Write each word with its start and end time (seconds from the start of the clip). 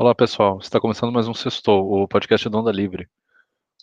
Olá 0.00 0.14
pessoal, 0.14 0.60
está 0.60 0.78
começando 0.80 1.10
mais 1.10 1.26
um 1.26 1.34
Sextou, 1.34 2.04
o 2.04 2.06
podcast 2.06 2.48
do 2.48 2.56
Onda 2.56 2.70
Livre. 2.70 3.08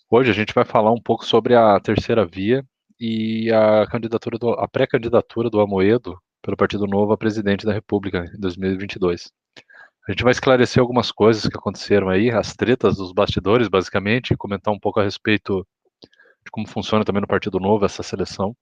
Hoje 0.10 0.32
a 0.32 0.34
gente 0.34 0.54
vai 0.54 0.64
falar 0.64 0.94
um 0.94 1.02
pouco 1.02 1.26
sobre 1.26 1.54
a 1.54 1.78
terceira 1.78 2.26
via 2.26 2.66
e 2.98 3.52
a 3.52 3.86
candidatura 3.86 4.38
do, 4.38 4.52
a 4.52 4.66
pré-candidatura 4.66 5.50
do 5.50 5.60
Amoedo 5.60 6.18
pelo 6.42 6.56
Partido 6.56 6.88
Novo 6.88 7.12
a 7.12 7.18
presidente 7.18 7.66
da 7.66 7.74
República 7.74 8.32
em 8.34 8.40
2022. 8.40 9.30
A 10.08 10.12
gente 10.14 10.24
vai 10.24 10.32
esclarecer 10.32 10.80
algumas 10.80 11.12
coisas 11.12 11.50
que 11.50 11.58
aconteceram 11.58 12.08
aí, 12.08 12.32
as 12.32 12.56
tretas 12.56 12.96
dos 12.96 13.12
bastidores, 13.12 13.68
basicamente, 13.68 14.34
e 14.34 14.38
comentar 14.38 14.74
um 14.74 14.80
pouco 14.80 15.02
a 15.02 15.04
respeito 15.04 15.68
de 16.02 16.50
como 16.50 16.66
funciona 16.66 17.04
também 17.04 17.20
no 17.20 17.28
Partido 17.28 17.60
Novo 17.60 17.84
essa 17.84 18.04
seleção. 18.04 18.56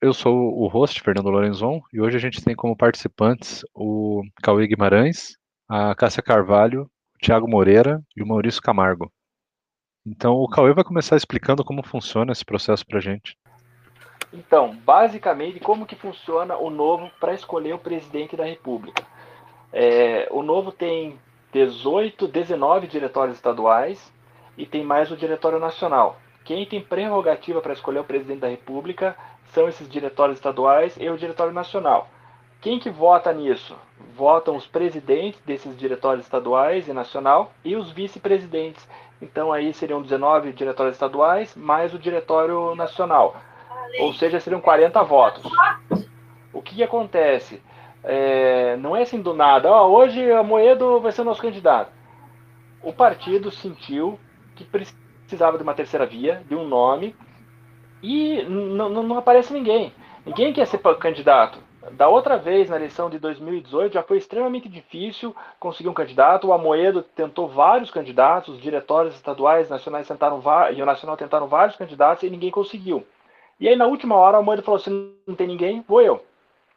Eu 0.00 0.14
sou 0.14 0.34
o 0.34 0.66
host, 0.68 1.02
Fernando 1.02 1.28
Lorenzon, 1.28 1.82
e 1.92 2.00
hoje 2.00 2.16
a 2.16 2.20
gente 2.20 2.42
tem 2.42 2.56
como 2.56 2.74
participantes 2.74 3.62
o 3.74 4.22
Cauê 4.42 4.66
Guimarães, 4.66 5.36
a 5.68 5.94
Cássia 5.94 6.22
Carvalho, 6.22 6.90
o 7.14 7.18
Thiago 7.18 7.48
Moreira 7.48 8.02
e 8.16 8.22
o 8.22 8.26
Maurício 8.26 8.62
Camargo. 8.62 9.12
Então, 10.06 10.34
o 10.36 10.48
Cauê 10.48 10.72
vai 10.72 10.84
começar 10.84 11.16
explicando 11.16 11.64
como 11.64 11.86
funciona 11.86 12.32
esse 12.32 12.44
processo 12.44 12.86
para 12.86 12.98
a 12.98 13.02
gente. 13.02 13.36
Então, 14.32 14.74
basicamente, 14.76 15.60
como 15.60 15.86
que 15.86 15.96
funciona 15.96 16.56
o 16.56 16.70
Novo 16.70 17.10
para 17.20 17.34
escolher 17.34 17.74
o 17.74 17.78
presidente 17.78 18.36
da 18.36 18.44
República? 18.44 19.02
É, 19.72 20.28
o 20.30 20.42
Novo 20.42 20.72
tem 20.72 21.18
18, 21.52 22.26
19 22.28 22.86
diretórios 22.86 23.36
estaduais 23.36 24.12
e 24.56 24.66
tem 24.66 24.84
mais 24.84 25.10
o 25.10 25.16
Diretório 25.16 25.58
Nacional. 25.58 26.18
Quem 26.44 26.64
tem 26.66 26.80
prerrogativa 26.80 27.60
para 27.60 27.74
escolher 27.74 28.00
o 28.00 28.04
presidente 28.04 28.40
da 28.40 28.48
República 28.48 29.16
são 29.52 29.68
esses 29.68 29.88
diretórios 29.88 30.38
estaduais 30.38 30.96
e 30.98 31.08
o 31.08 31.16
Diretório 31.16 31.52
Nacional. 31.52 32.08
Quem 32.60 32.78
que 32.78 32.90
vota 32.90 33.32
nisso? 33.32 33.76
Votam 34.16 34.56
os 34.56 34.66
presidentes 34.66 35.40
desses 35.42 35.76
diretórios 35.78 36.26
estaduais 36.26 36.88
e 36.88 36.92
nacional 36.92 37.52
e 37.64 37.76
os 37.76 37.92
vice-presidentes. 37.92 38.88
Então 39.22 39.52
aí 39.52 39.72
seriam 39.72 40.02
19 40.02 40.52
diretórios 40.52 40.96
estaduais 40.96 41.54
mais 41.54 41.94
o 41.94 41.98
diretório 41.98 42.74
nacional. 42.74 43.36
Ou 44.00 44.12
seja, 44.12 44.40
seriam 44.40 44.60
40 44.60 45.02
votos. 45.04 45.50
O 46.52 46.60
que, 46.60 46.74
que 46.76 46.82
acontece? 46.82 47.62
É, 48.02 48.76
não 48.76 48.96
é 48.96 49.02
assim 49.02 49.20
do 49.20 49.34
nada, 49.34 49.70
oh, 49.70 49.92
hoje 49.96 50.30
a 50.32 50.42
Moedo 50.42 51.00
vai 51.00 51.12
ser 51.12 51.22
o 51.22 51.24
nosso 51.24 51.42
candidato. 51.42 51.92
O 52.82 52.92
partido 52.92 53.50
sentiu 53.50 54.18
que 54.56 54.64
precisava 54.64 55.56
de 55.56 55.62
uma 55.62 55.74
terceira 55.74 56.06
via, 56.06 56.42
de 56.48 56.54
um 56.54 56.66
nome, 56.66 57.14
e 58.02 58.42
não 58.44 59.18
aparece 59.18 59.52
ninguém. 59.52 59.92
Ninguém 60.24 60.52
quer 60.52 60.66
ser 60.66 60.78
candidato. 60.98 61.67
Da 61.92 62.08
outra 62.08 62.36
vez, 62.36 62.68
na 62.68 62.76
eleição 62.76 63.08
de 63.08 63.18
2018, 63.18 63.94
já 63.94 64.02
foi 64.02 64.18
extremamente 64.18 64.68
difícil 64.68 65.34
conseguir 65.58 65.88
um 65.88 65.94
candidato. 65.94 66.48
O 66.48 66.52
Amoedo 66.52 67.02
tentou 67.02 67.48
vários 67.48 67.90
candidatos, 67.90 68.54
os 68.54 68.60
diretórios 68.60 69.14
estaduais, 69.14 69.68
nacionais 69.68 70.06
tentaram 70.06 70.42
e 70.74 70.82
o 70.82 70.86
nacional 70.86 71.16
tentaram 71.16 71.46
vários 71.46 71.76
candidatos 71.76 72.22
e 72.22 72.30
ninguém 72.30 72.50
conseguiu. 72.50 73.06
E 73.60 73.68
aí, 73.68 73.76
na 73.76 73.86
última 73.86 74.16
hora, 74.16 74.36
o 74.36 74.40
Amoedo 74.40 74.62
falou 74.62 74.80
assim: 74.80 75.14
não 75.26 75.34
tem 75.34 75.46
ninguém, 75.46 75.84
vou 75.86 76.00
eu. 76.00 76.24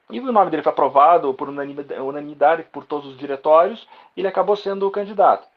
E 0.10 0.20
o 0.20 0.32
nome 0.32 0.52
dele 0.52 0.64
foi 0.64 0.72
aprovado 0.72 1.34
por 1.34 1.48
unanimidade 1.48 2.64
por 2.64 2.86
todos 2.86 3.08
os 3.08 3.18
diretórios 3.18 3.88
ele 4.16 4.28
acabou 4.28 4.58
sendo 4.58 4.86
o 4.86 4.92
candidato. 4.92 5.48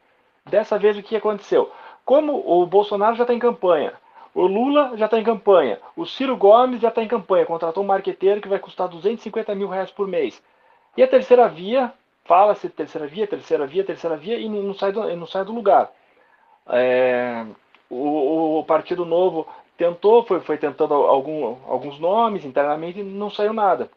Dessa 0.46 0.78
vez, 0.78 0.96
o 0.96 1.02
que 1.02 1.16
aconteceu? 1.16 1.72
Como 2.05 2.41
o 2.46 2.64
Bolsonaro 2.66 3.16
já 3.16 3.24
está 3.24 3.34
em 3.34 3.39
campanha, 3.39 3.94
o 4.34 4.46
Lula 4.46 4.96
já 4.96 5.04
está 5.04 5.18
em 5.18 5.24
campanha. 5.24 5.78
O 5.96 6.04
Ciro 6.04 6.36
Gomes 6.36 6.80
já 6.80 6.88
está 6.88 7.02
em 7.02 7.08
campanha. 7.08 7.46
Contratou 7.46 7.84
um 7.84 7.86
marqueteiro 7.86 8.40
que 8.40 8.48
vai 8.48 8.58
custar 8.58 8.88
250 8.88 9.54
mil 9.54 9.68
reais 9.68 9.90
por 9.90 10.08
mês. 10.08 10.42
E 10.96 11.02
a 11.02 11.08
terceira 11.08 11.48
via, 11.48 11.92
fala-se 12.24 12.68
terceira 12.68 13.06
via, 13.06 13.27
terceira 13.27 13.66
via, 13.66 13.84
terceira 13.84 14.16
via, 14.16 14.38
e 14.38 14.48
não 14.48 14.74
sai 14.74 14.92
do, 14.92 15.17
não 15.17 15.27
sai 15.27 15.45
do 15.45 15.52
lugar. 15.52 15.90
É, 16.68 17.46
o, 17.89 18.58
o, 18.58 18.64
Partido 18.64 19.05
Novo 19.05 19.46
tentou, 19.77 20.24
foi, 20.24 20.40
foi 20.40 20.56
tentando 20.56 20.95
algum, 20.95 21.56
alguns 21.68 21.98
nomes 21.98 22.45
internamente 22.45 23.01
e 23.01 23.05
não 23.05 23.30
saiu 23.30 23.52
nada. 23.52 23.90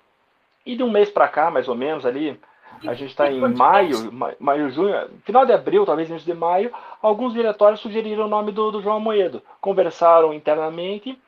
E 0.66 0.76
de 0.76 0.84
um 0.84 0.92
mês 0.92 1.10
para 1.10 1.28
cá, 1.28 1.50
mais 1.50 1.68
ou 1.68 1.76
menos, 1.76 2.06
ali, 2.06 2.40
a 2.86 2.94
gente 2.94 3.10
está 3.10 3.32
em 3.32 3.40
maio, 3.40 4.12
maio, 4.40 4.70
junho, 4.70 4.94
final 5.24 5.46
de 5.46 5.54
abril, 5.54 5.86
talvez 5.86 6.10
início 6.10 6.32
de 6.32 6.38
maio, 6.38 6.72
alguns 7.02 7.34
diretórios 7.34 7.80
sugeriram 7.80 8.26
o 8.26 8.30
nome 8.30 8.52
do, 8.52 8.72
do 8.72 8.82
João 8.82 9.00
Moedo. 9.00 9.42
Conversaram 9.60 10.34
internamente, 10.34 11.20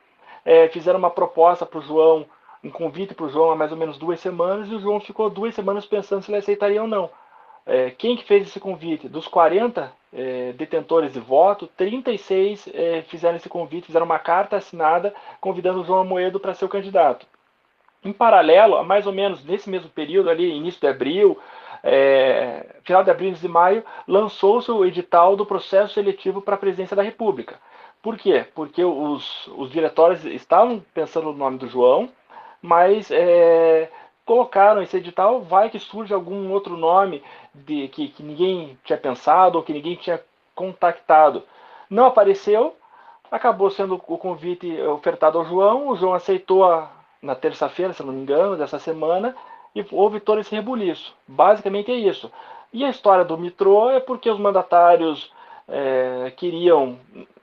é, 0.44 0.68
fizeram 0.68 0.98
uma 0.98 1.10
proposta 1.10 1.66
para 1.66 1.78
o 1.78 1.82
João, 1.82 2.26
um 2.62 2.70
convite 2.70 3.14
para 3.14 3.26
o 3.26 3.30
João 3.30 3.50
há 3.50 3.56
mais 3.56 3.72
ou 3.72 3.78
menos 3.78 3.98
duas 3.98 4.20
semanas, 4.20 4.68
e 4.68 4.74
o 4.74 4.80
João 4.80 5.00
ficou 5.00 5.28
duas 5.28 5.54
semanas 5.54 5.86
pensando 5.86 6.22
se 6.22 6.30
ele 6.30 6.38
aceitaria 6.38 6.82
ou 6.82 6.88
não. 6.88 7.10
É, 7.66 7.90
quem 7.90 8.16
que 8.16 8.24
fez 8.24 8.46
esse 8.46 8.60
convite? 8.60 9.08
Dos 9.08 9.26
40 9.26 9.92
é, 10.12 10.52
detentores 10.52 11.12
de 11.12 11.20
voto, 11.20 11.68
36 11.76 12.68
é, 12.72 13.02
fizeram 13.02 13.36
esse 13.36 13.48
convite, 13.48 13.86
fizeram 13.86 14.06
uma 14.06 14.18
carta 14.18 14.56
assinada 14.56 15.14
convidando 15.40 15.80
o 15.80 15.84
João 15.84 16.04
Moedo 16.04 16.40
para 16.40 16.54
ser 16.54 16.64
o 16.64 16.68
candidato. 16.68 17.26
Em 18.04 18.12
paralelo, 18.12 18.82
mais 18.84 19.06
ou 19.06 19.12
menos 19.12 19.44
nesse 19.44 19.68
mesmo 19.68 19.90
período, 19.90 20.30
ali, 20.30 20.50
início 20.50 20.80
de 20.80 20.86
abril, 20.86 21.38
é, 21.82 22.76
final 22.82 23.04
de 23.04 23.10
abril, 23.10 23.28
início 23.28 23.46
de 23.46 23.52
maio, 23.52 23.84
lançou-se 24.06 24.70
o 24.70 24.84
edital 24.84 25.36
do 25.36 25.46
processo 25.46 25.94
seletivo 25.94 26.40
para 26.40 26.54
a 26.54 26.58
presidência 26.58 26.96
da 26.96 27.02
República. 27.02 27.58
Por 28.02 28.16
quê? 28.16 28.46
Porque 28.54 28.82
os, 28.82 29.46
os 29.48 29.70
diretórios 29.70 30.24
estavam 30.24 30.82
pensando 30.94 31.26
no 31.26 31.38
nome 31.38 31.58
do 31.58 31.68
João, 31.68 32.08
mas 32.62 33.10
é, 33.10 33.90
colocaram 34.24 34.82
esse 34.82 34.96
edital, 34.96 35.42
vai 35.42 35.68
que 35.68 35.78
surge 35.78 36.14
algum 36.14 36.50
outro 36.50 36.76
nome 36.76 37.22
de, 37.54 37.88
que, 37.88 38.08
que 38.08 38.22
ninguém 38.22 38.78
tinha 38.84 38.98
pensado 38.98 39.58
ou 39.58 39.64
que 39.64 39.72
ninguém 39.72 39.96
tinha 39.96 40.22
contactado. 40.54 41.42
Não 41.90 42.06
apareceu, 42.06 42.76
acabou 43.30 43.70
sendo 43.70 43.94
o 43.94 44.18
convite 44.18 44.80
ofertado 44.82 45.38
ao 45.38 45.44
João, 45.44 45.88
o 45.88 45.96
João 45.96 46.14
aceitou 46.14 46.64
a, 46.64 46.90
na 47.22 47.34
terça-feira, 47.34 47.92
se 47.92 48.02
não 48.02 48.12
me 48.12 48.22
engano, 48.22 48.56
dessa 48.56 48.78
semana, 48.78 49.34
e 49.74 49.84
houve 49.92 50.20
todo 50.20 50.40
esse 50.40 50.54
rebuliço. 50.54 51.14
Basicamente 51.26 51.90
é 51.90 51.94
isso. 51.94 52.30
E 52.72 52.84
a 52.84 52.90
história 52.90 53.24
do 53.24 53.36
Mitrô 53.36 53.90
é 53.90 54.00
porque 54.00 54.30
os 54.30 54.38
mandatários 54.38 55.32
é, 55.68 56.32
queriam. 56.36 56.98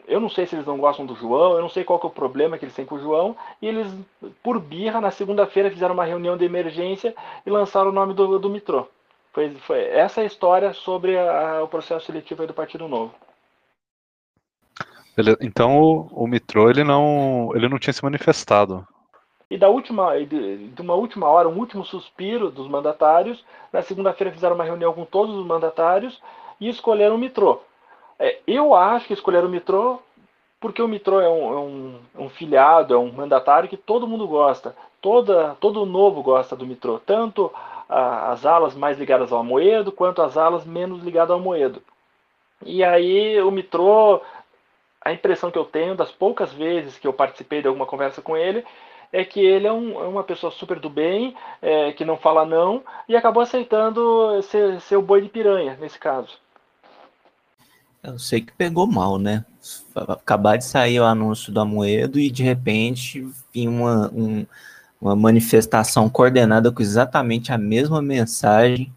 Eu 0.08 0.22
não 0.22 0.30
sei 0.30 0.46
se 0.46 0.56
eles 0.56 0.66
não 0.66 0.78
gostam 0.78 1.06
do 1.06 1.16
João, 1.16 1.56
eu 1.56 1.62
não 1.62 1.70
sei 1.70 1.84
qual 1.84 2.00
é 2.02 2.06
o 2.06 2.10
problema 2.10 2.58
que 2.58 2.64
eles 2.64 2.76
têm 2.76 2.86
com 2.86 2.96
o 2.96 3.00
João, 3.00 3.36
e 3.62 3.68
eles, 3.68 3.94
por 4.42 4.58
birra, 4.58 5.02
na 5.02 5.12
segunda-feira 5.12 5.70
fizeram 5.70 5.94
uma 5.94 6.06
reunião 6.06 6.38
de 6.38 6.46
emergência 6.46 7.14
e 7.46 7.50
lançaram 7.50 7.90
o 7.90 7.94
nome 7.94 8.14
do, 8.14 8.40
do. 8.40 8.88
Foi, 9.34 9.50
foi 9.56 9.84
essa 9.90 10.22
é 10.22 10.24
a 10.24 10.28
história 10.28 10.74
sobre 10.74 11.20
a, 11.20 11.62
o 11.62 11.68
processo 11.68 12.06
seletivo 12.06 12.48
do 12.48 12.54
Partido 12.54 12.88
Novo. 12.88 13.14
Então 15.42 15.78
o, 15.82 16.26
o 16.26 16.70
ele 16.70 16.84
não, 16.84 17.50
ele 17.54 17.68
não 17.68 17.80
tinha 17.80 17.92
se 17.94 18.04
manifestado 18.04 18.88
e 19.50 19.58
da 19.58 19.70
última, 19.70 20.14
de, 20.26 20.74
uma 20.80 20.94
última 20.94 21.28
hora, 21.28 21.48
um 21.48 21.58
último 21.58 21.86
suspiro 21.86 22.52
dos 22.52 22.68
mandatários, 22.68 23.44
na 23.72 23.82
segunda-feira 23.82 24.34
fizeram 24.34 24.56
uma 24.56 24.64
reunião 24.64 24.94
com 24.94 25.06
todos 25.06 25.36
os 25.36 25.46
mandatários 25.46 26.22
e 26.60 26.68
escolheram 26.68 27.16
o 27.16 27.20
Mitrô. 27.20 27.62
É, 28.20 28.40
eu 28.46 28.74
acho 28.76 29.08
que 29.08 29.14
escolheram 29.14 29.48
o 29.48 29.52
Mitrô 29.52 30.00
porque 30.60 30.82
o 30.82 30.88
Mitrô 30.88 31.22
é 31.22 31.30
um, 31.30 31.54
é 31.54 31.60
um, 31.60 32.00
é 32.16 32.22
um 32.22 32.30
filiado, 32.30 32.94
é 32.94 32.98
um 32.98 33.12
mandatário 33.12 33.70
que 33.70 33.78
todo 33.78 34.08
mundo 34.08 34.28
gosta. 34.28 34.76
Toda, 35.00 35.56
todo 35.62 35.86
novo 35.86 36.24
gosta 36.24 36.56
do 36.56 36.66
Mitrô, 36.66 37.00
tanto 37.00 37.52
a, 37.88 38.32
as 38.32 38.46
alas 38.46 38.76
mais 38.76 38.98
ligadas 38.98 39.32
ao 39.32 39.44
Moedo 39.44 39.92
quanto 39.92 40.22
as 40.22 40.36
alas 40.36 40.66
menos 40.66 41.04
ligadas 41.04 41.32
ao 41.32 41.40
Moedo. 41.40 41.82
E 42.66 42.84
aí 42.84 43.40
o 43.42 43.52
Mitrô, 43.52 44.20
a 45.00 45.14
impressão 45.14 45.52
que 45.52 45.58
eu 45.58 45.64
tenho 45.64 45.96
das 45.96 46.12
poucas 46.12 46.52
vezes 46.52 46.98
que 46.98 47.08
eu 47.08 47.14
participei 47.14 47.62
de 47.62 47.68
alguma 47.68 47.86
conversa 47.86 48.22
com 48.22 48.36
ele, 48.36 48.66
é 49.12 49.24
que 49.24 49.40
ele 49.40 49.68
é, 49.68 49.72
um, 49.72 50.00
é 50.00 50.08
uma 50.08 50.24
pessoa 50.24 50.52
super 50.52 50.80
do 50.80 50.90
bem, 50.90 51.36
é, 51.62 51.92
que 51.94 52.06
não 52.06 52.18
fala 52.18 52.46
não, 52.46 52.84
e 53.08 53.16
acabou 53.16 53.42
aceitando 53.42 54.42
ser, 54.44 54.80
ser 54.82 54.98
o 54.98 55.02
boi 55.02 55.22
de 55.22 55.30
piranha, 55.30 55.78
nesse 55.80 55.98
caso. 55.98 56.38
Eu 58.04 58.20
sei 58.20 58.42
que 58.42 58.54
pegou 58.54 58.88
mal, 58.88 59.18
né? 59.18 59.44
Acabar 59.96 60.58
de 60.58 60.66
sair 60.66 61.00
o 61.00 61.06
anúncio 61.06 61.52
do 61.52 61.60
Amoedo 61.60 62.20
e 62.20 62.30
de 62.30 62.44
repente 62.44 63.28
vinha 63.54 63.70
uma, 63.70 64.10
um, 64.14 64.46
uma 65.02 65.16
manifestação 65.16 66.10
coordenada 66.10 66.72
com 66.72 66.82
exatamente 66.82 67.52
a 67.52 67.58
mesma 67.58 68.02
mensagem 68.02 68.94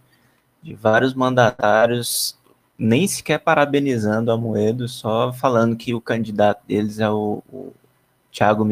de 0.63 0.75
vários 0.75 1.15
mandatários, 1.15 2.39
nem 2.79 3.09
sequer 3.09 3.39
parabenizando 3.39 4.31
o 4.31 4.35
Amoedo, 4.35 4.87
só 4.87 5.33
falando 5.33 5.77
que 5.77 5.95
o 5.95 6.01
candidato 6.01 6.63
deles 6.67 7.01
é 7.01 7.11
o, 7.11 7.43
o 7.53 7.73
Thiago 8.31 8.65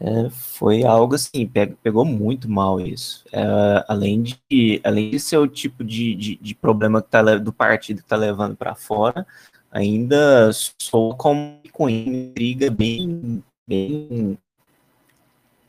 é, 0.00 0.30
foi 0.30 0.84
algo 0.84 1.16
assim, 1.16 1.50
pegou 1.82 2.04
muito 2.04 2.48
mal 2.48 2.80
isso. 2.80 3.24
É, 3.32 3.84
além, 3.88 4.22
de, 4.22 4.80
além 4.84 5.10
de 5.10 5.18
ser 5.18 5.38
o 5.38 5.48
tipo 5.48 5.82
de, 5.82 6.14
de, 6.14 6.36
de 6.36 6.54
problema 6.54 7.02
que 7.02 7.08
tá, 7.08 7.22
do 7.36 7.52
partido 7.52 7.98
que 7.98 8.04
está 8.04 8.16
levando 8.16 8.56
para 8.56 8.76
fora, 8.76 9.26
ainda 9.70 10.50
sou 10.80 11.16
como 11.16 11.60
com 11.72 11.88
intriga 11.88 12.70
bem, 12.70 13.42
bem, 13.68 14.38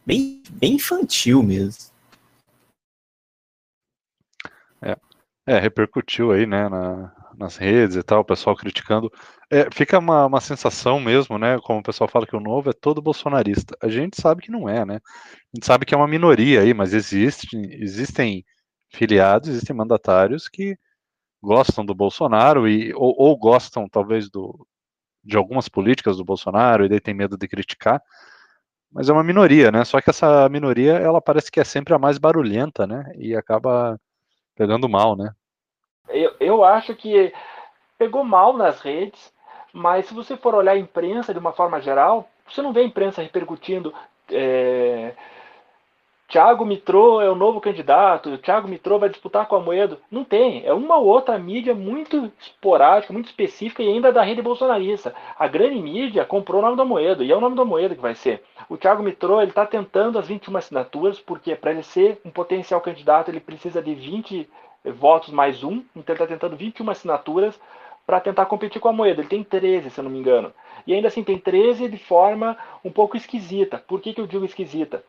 bem, 0.05 0.43
bem 0.51 0.73
infantil 0.75 1.41
mesmo. 1.41 1.91
É. 4.81 4.95
É, 5.47 5.59
repercutiu 5.59 6.31
aí, 6.31 6.45
né, 6.45 6.69
na, 6.69 7.11
nas 7.35 7.57
redes 7.57 7.95
e 7.95 8.03
tal, 8.03 8.21
o 8.21 8.25
pessoal 8.25 8.55
criticando. 8.55 9.11
É, 9.51 9.67
fica 9.71 9.97
uma, 9.97 10.27
uma 10.27 10.41
sensação 10.41 10.99
mesmo, 10.99 11.39
né, 11.39 11.59
como 11.63 11.79
o 11.79 11.83
pessoal 11.83 12.07
fala 12.07 12.27
que 12.27 12.35
o 12.35 12.39
novo 12.39 12.69
é 12.69 12.73
todo 12.73 13.01
bolsonarista. 13.01 13.75
A 13.81 13.89
gente 13.89 14.21
sabe 14.21 14.43
que 14.43 14.51
não 14.51 14.69
é, 14.69 14.85
né? 14.85 14.95
A 14.95 15.55
gente 15.55 15.65
sabe 15.65 15.85
que 15.85 15.93
é 15.95 15.97
uma 15.97 16.07
minoria 16.07 16.61
aí, 16.61 16.73
mas 16.73 16.93
existe, 16.93 17.47
existem 17.81 18.45
filiados, 18.89 19.49
existem 19.49 19.75
mandatários 19.75 20.47
que 20.47 20.77
gostam 21.41 21.85
do 21.85 21.95
Bolsonaro 21.95 22.67
e 22.67 22.93
ou, 22.93 23.15
ou 23.17 23.37
gostam 23.37 23.87
talvez 23.89 24.29
do, 24.29 24.67
de 25.23 25.37
algumas 25.37 25.67
políticas 25.67 26.17
do 26.17 26.25
Bolsonaro 26.25 26.85
e 26.85 26.89
daí 26.89 26.99
tem 26.99 27.13
medo 27.13 27.37
de 27.37 27.47
criticar, 27.47 28.01
mas 28.91 29.09
é 29.09 29.13
uma 29.13 29.23
minoria, 29.23 29.71
né? 29.71 29.85
Só 29.85 30.01
que 30.01 30.09
essa 30.09 30.47
minoria 30.49 30.93
ela 30.93 31.21
parece 31.21 31.51
que 31.51 31.59
é 31.59 31.63
sempre 31.63 31.93
a 31.93 31.99
mais 31.99 32.17
barulhenta, 32.17 32.87
né? 32.87 33.11
E 33.15 33.35
acaba 33.35 33.99
pegando 34.55 34.89
mal, 34.89 35.15
né? 35.15 35.31
Eu, 36.09 36.35
eu 36.39 36.63
acho 36.63 36.95
que 36.95 37.31
pegou 37.97 38.23
mal 38.23 38.57
nas 38.57 38.81
redes, 38.81 39.31
mas 39.74 40.06
se 40.06 40.13
você 40.13 40.36
for 40.36 40.56
olhar 40.56 40.74
a 40.74 40.77
imprensa 40.77 41.33
de 41.33 41.39
uma 41.39 41.54
forma 41.54 41.81
geral, 41.81 42.30
você 42.48 42.62
não 42.62 42.74
vê 42.74 42.81
a 42.81 42.86
imprensa 42.86 43.21
repercutindo. 43.21 43.94
É, 44.31 45.13
Tiago 46.30 46.63
Mitrô 46.63 47.19
é 47.19 47.27
o 47.30 47.33
novo 47.33 47.60
candidato, 47.60 48.38
Tiago 48.38 48.68
Mitrô 48.68 49.00
vai 49.00 49.10
disputar 49.10 49.48
com 49.48 49.56
a 49.56 49.60
Moedo. 49.60 49.98
Não 50.12 50.24
tem, 50.24 50.63
é 50.63 50.71
uma 50.71 50.98
outra 50.98 51.39
mídia 51.39 51.74
muito 51.74 52.31
esporádica, 52.39 53.12
muito 53.12 53.25
específica 53.25 53.81
e 53.81 53.88
ainda 53.88 54.12
da 54.12 54.21
rede 54.21 54.39
bolsonarista. 54.39 55.13
A 55.38 55.48
grande 55.48 55.81
mídia 55.81 56.24
comprou 56.24 56.62
o 56.62 56.63
nome 56.63 56.77
da 56.77 56.86
Moedo 56.86 57.24
e 57.24 57.31
é 57.31 57.36
o 57.36 57.42
nome 57.42 57.56
da 57.56 57.66
Moedo 57.66 57.95
que 57.95 58.01
vai 58.01 58.13
ser. 58.13 58.44
O 58.69 58.77
Tiago 58.77 59.01
Mitrô 59.01 59.42
está 59.42 59.66
tentando 59.66 60.19
as 60.19 60.27
21 60.27 60.56
assinaturas, 60.56 61.19
porque 61.19 61.56
para 61.56 61.71
ele 61.71 61.81
ser 61.81 62.21
um 62.24 62.30
potencial 62.30 62.80
candidato 62.80 63.30
ele 63.30 63.39
precisa 63.39 63.81
de 63.81 63.95
20 63.95 64.48
votos 64.86 65.30
mais 65.30 65.63
um, 65.63 65.83
então 65.95 66.13
ele 66.13 66.24
está 66.24 66.27
tentando 66.27 66.56
21 66.56 66.92
assinaturas 66.92 67.60
para 68.09 68.19
tentar 68.19 68.47
competir 68.47 68.81
com 68.81 68.89
a 68.89 68.94
Moedo. 68.94 69.21
Ele 69.21 69.27
tem 69.27 69.44
13, 69.44 69.91
se 69.91 70.00
eu 70.00 70.03
não 70.03 70.09
me 70.09 70.17
engano. 70.17 70.51
E 70.88 70.95
ainda 70.95 71.09
assim 71.09 71.23
tem 71.23 71.38
13 71.38 71.88
de 71.88 71.97
forma 71.97 72.57
um 72.83 72.91
pouco 72.91 73.15
esquisita. 73.15 73.77
Por 73.77 74.01
que, 74.01 74.13
que 74.13 74.19
eu 74.19 74.25
digo 74.25 74.44
esquisita? 74.44 75.03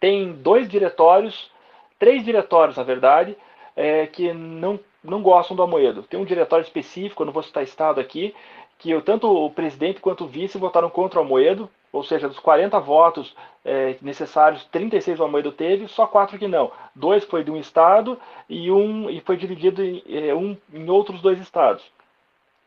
tem 0.00 0.32
dois 0.32 0.68
diretórios, 0.68 1.50
três 1.98 2.24
diretórios, 2.24 2.76
na 2.76 2.82
verdade, 2.82 3.36
é, 3.74 4.06
que 4.06 4.32
não, 4.32 4.78
não 5.02 5.22
gostam 5.22 5.56
do 5.56 5.62
Amoedo. 5.62 6.02
Tem 6.02 6.18
um 6.18 6.24
diretório 6.24 6.62
específico, 6.62 7.22
eu 7.22 7.26
não 7.26 7.32
vou 7.32 7.42
citar 7.42 7.62
estado 7.62 8.00
aqui, 8.00 8.34
que 8.78 8.90
eu, 8.90 9.00
tanto 9.00 9.26
o 9.26 9.50
presidente 9.50 10.00
quanto 10.00 10.24
o 10.24 10.28
vice 10.28 10.58
votaram 10.58 10.90
contra 10.90 11.18
o 11.18 11.22
Amoedo, 11.22 11.70
ou 11.92 12.02
seja, 12.02 12.28
dos 12.28 12.38
40 12.38 12.78
votos 12.80 13.34
é, 13.64 13.96
necessários, 14.02 14.64
36 14.66 15.18
o 15.18 15.24
Amoedo 15.24 15.50
teve, 15.50 15.88
só 15.88 16.06
quatro 16.06 16.38
que 16.38 16.46
não. 16.46 16.70
Dois 16.94 17.24
foi 17.24 17.42
de 17.42 17.50
um 17.50 17.56
estado 17.56 18.18
e 18.48 18.70
um 18.70 19.08
e 19.08 19.20
foi 19.20 19.36
dividido 19.36 19.82
em, 19.82 20.02
é, 20.08 20.34
um, 20.34 20.56
em 20.72 20.90
outros 20.90 21.22
dois 21.22 21.40
estados. 21.40 21.82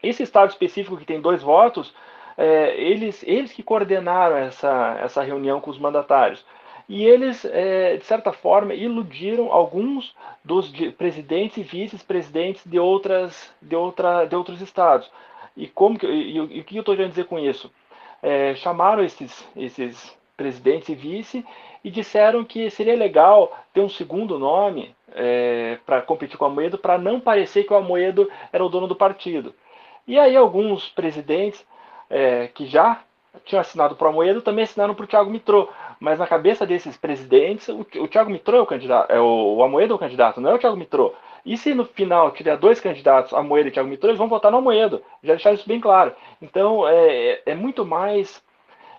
Esse 0.01 0.23
estado 0.23 0.49
específico 0.49 0.97
que 0.97 1.05
tem 1.05 1.19
dois 1.19 1.41
votos, 1.41 1.93
é, 2.37 2.73
eles, 2.81 3.21
eles 3.27 3.51
que 3.51 3.61
coordenaram 3.61 4.37
essa, 4.37 4.97
essa 5.01 5.21
reunião 5.21 5.59
com 5.59 5.69
os 5.69 5.77
mandatários. 5.77 6.45
E 6.87 7.05
eles, 7.05 7.45
é, 7.45 7.97
de 7.97 8.05
certa 8.05 8.31
forma, 8.31 8.73
iludiram 8.73 9.51
alguns 9.51 10.15
dos 10.43 10.71
presidentes 10.97 11.57
e 11.57 11.63
vice-presidentes 11.63 12.63
de, 12.65 12.79
outras, 12.79 13.53
de, 13.61 13.75
outra, 13.75 14.25
de 14.25 14.35
outros 14.35 14.59
estados. 14.61 15.11
E, 15.55 15.67
como 15.67 15.99
que, 15.99 16.07
e, 16.07 16.39
o 16.39 16.63
que 16.63 16.77
eu 16.77 16.79
estou 16.79 16.95
querendo 16.95 17.11
dizer 17.11 17.25
com 17.25 17.37
isso? 17.37 17.71
É, 18.23 18.55
chamaram 18.55 19.03
esses, 19.03 19.47
esses 19.55 20.17
presidentes 20.35 20.89
e 20.89 20.95
vice 20.95 21.45
e 21.83 21.91
disseram 21.91 22.43
que 22.43 22.69
seria 22.69 22.95
legal 22.95 23.55
ter 23.73 23.81
um 23.81 23.89
segundo 23.89 24.39
nome 24.39 24.95
é, 25.13 25.77
para 25.85 26.01
competir 26.01 26.37
com 26.37 26.45
o 26.45 26.47
Amoedo, 26.47 26.77
para 26.77 26.97
não 26.97 27.19
parecer 27.19 27.65
que 27.65 27.73
o 27.73 27.77
Amoedo 27.77 28.29
era 28.51 28.65
o 28.65 28.69
dono 28.69 28.87
do 28.87 28.95
partido. 28.95 29.53
E 30.09 30.17
aí 30.17 30.35
alguns 30.35 30.89
presidentes 30.89 31.63
é, 32.09 32.47
que 32.47 32.65
já 32.65 32.99
tinham 33.45 33.61
assinado 33.61 33.95
para 33.95 34.07
o 34.07 34.09
Amoedo 34.09 34.41
também 34.41 34.63
assinaram 34.63 34.95
para 34.95 35.03
o 35.03 35.07
Thiago 35.07 35.29
Mitrô, 35.29 35.69
mas 35.99 36.17
na 36.17 36.25
cabeça 36.25 36.65
desses 36.65 36.97
presidentes, 36.97 37.67
o, 37.67 37.81
o 37.81 38.07
Thiago 38.07 38.31
Mitrô 38.31 38.57
é 38.57 38.61
o 38.61 38.65
candidato, 38.65 39.11
é 39.11 39.19
o, 39.19 39.57
o 39.57 39.63
Amoedo 39.63 39.93
é 39.93 39.95
o 39.95 39.99
candidato, 39.99 40.41
não 40.41 40.49
é 40.49 40.55
o 40.55 40.57
Thiago 40.57 40.75
Mitrô. 40.75 41.13
E 41.45 41.55
se 41.55 41.75
no 41.75 41.85
final 41.85 42.31
tiver 42.31 42.57
dois 42.57 42.79
candidatos, 42.79 43.35
Amoedo 43.35 43.69
e 43.69 43.71
Thiago 43.71 43.87
Mitrô, 43.87 44.09
eles 44.09 44.17
vão 44.17 44.27
votar 44.27 44.51
no 44.51 44.57
Amoedo. 44.57 45.03
Já 45.23 45.33
deixaram 45.35 45.55
isso 45.55 45.67
bem 45.67 45.79
claro. 45.79 46.11
Então, 46.41 46.87
é, 46.87 47.33
é, 47.33 47.41
é 47.45 47.53
muito 47.53 47.85
mais 47.85 48.41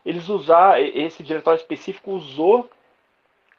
eles 0.07 0.29
usar, 0.29 0.81
esse 0.81 1.25
diretório 1.25 1.59
específico 1.59 2.13
usou 2.13 2.71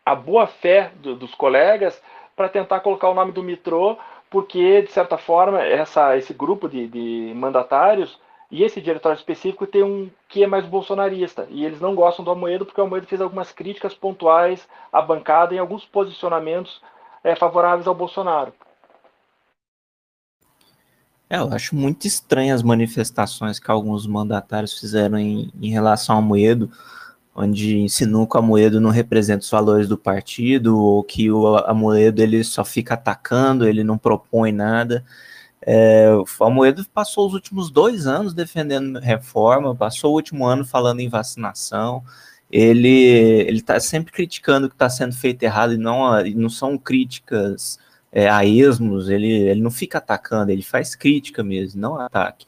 a 0.05 0.15
boa 0.15 0.47
fé 0.47 0.93
do, 0.95 1.15
dos 1.15 1.35
colegas 1.35 2.01
para 2.33 2.47
tentar 2.47 2.79
colocar 2.79 3.09
o 3.09 3.13
nome 3.13 3.33
do 3.33 3.43
Mitrô, 3.43 3.97
porque, 4.31 4.81
de 4.81 4.91
certa 4.91 5.17
forma, 5.17 5.61
essa, 5.61 6.17
esse 6.17 6.33
grupo 6.33 6.69
de, 6.69 6.87
de 6.87 7.33
mandatários 7.35 8.17
e 8.49 8.63
esse 8.63 8.79
diretório 8.79 9.17
específico 9.17 9.67
tem 9.67 9.83
um 9.83 10.09
que 10.29 10.41
é 10.41 10.47
mais 10.47 10.65
bolsonarista. 10.65 11.45
E 11.49 11.65
eles 11.65 11.81
não 11.81 11.93
gostam 11.93 12.23
do 12.23 12.31
Almoedo 12.31 12.65
porque 12.65 12.79
o 12.79 12.83
Almoedo 12.85 13.07
fez 13.07 13.19
algumas 13.19 13.51
críticas 13.51 13.93
pontuais 13.93 14.65
à 14.91 15.01
bancada 15.01 15.53
em 15.53 15.57
alguns 15.57 15.83
posicionamentos 15.83 16.81
é, 17.25 17.35
favoráveis 17.35 17.87
ao 17.87 17.93
Bolsonaro. 17.93 18.53
É, 21.29 21.37
eu 21.37 21.51
acho 21.53 21.75
muito 21.75 22.07
estranho 22.07 22.55
as 22.55 22.63
manifestações 22.63 23.59
que 23.59 23.69
alguns 23.69 24.07
mandatários 24.07 24.79
fizeram 24.79 25.17
em, 25.17 25.51
em 25.61 25.71
relação 25.71 26.15
ao 26.15 26.21
Moedo, 26.21 26.71
onde 27.35 27.77
insinuam 27.79 28.25
que 28.25 28.35
o 28.35 28.39
Amoedo 28.39 28.81
não 28.81 28.89
representa 28.89 29.43
os 29.43 29.49
valores 29.49 29.87
do 29.87 29.97
partido, 29.97 30.77
ou 30.77 31.03
que 31.03 31.31
o 31.31 31.57
Amoedo 31.57 32.21
ele 32.21 32.43
só 32.43 32.65
fica 32.65 32.95
atacando, 32.95 33.67
ele 33.67 33.83
não 33.83 33.97
propõe 33.97 34.51
nada. 34.51 35.03
É, 35.65 36.09
o 36.11 36.25
Almoedo 36.43 36.83
passou 36.93 37.27
os 37.27 37.33
últimos 37.33 37.69
dois 37.69 38.07
anos 38.07 38.33
defendendo 38.33 38.99
reforma, 38.99 39.75
passou 39.75 40.11
o 40.11 40.15
último 40.15 40.45
ano 40.45 40.65
falando 40.65 40.99
em 41.01 41.09
vacinação. 41.09 42.03
Ele 42.51 42.89
ele 42.89 43.59
está 43.59 43.79
sempre 43.79 44.11
criticando 44.11 44.67
o 44.67 44.69
que 44.69 44.75
está 44.75 44.89
sendo 44.89 45.15
feito 45.15 45.43
errado 45.43 45.73
e 45.73 45.77
não, 45.77 46.11
não 46.35 46.49
são 46.49 46.77
críticas 46.77 47.79
é, 48.11 48.29
a 48.29 48.45
esmos. 48.45 49.09
Ele, 49.09 49.27
ele 49.31 49.61
não 49.61 49.71
fica 49.71 49.99
atacando, 49.99 50.51
ele 50.51 50.63
faz 50.63 50.95
crítica 50.95 51.43
mesmo, 51.43 51.79
não 51.81 51.99
ataque. 51.99 52.45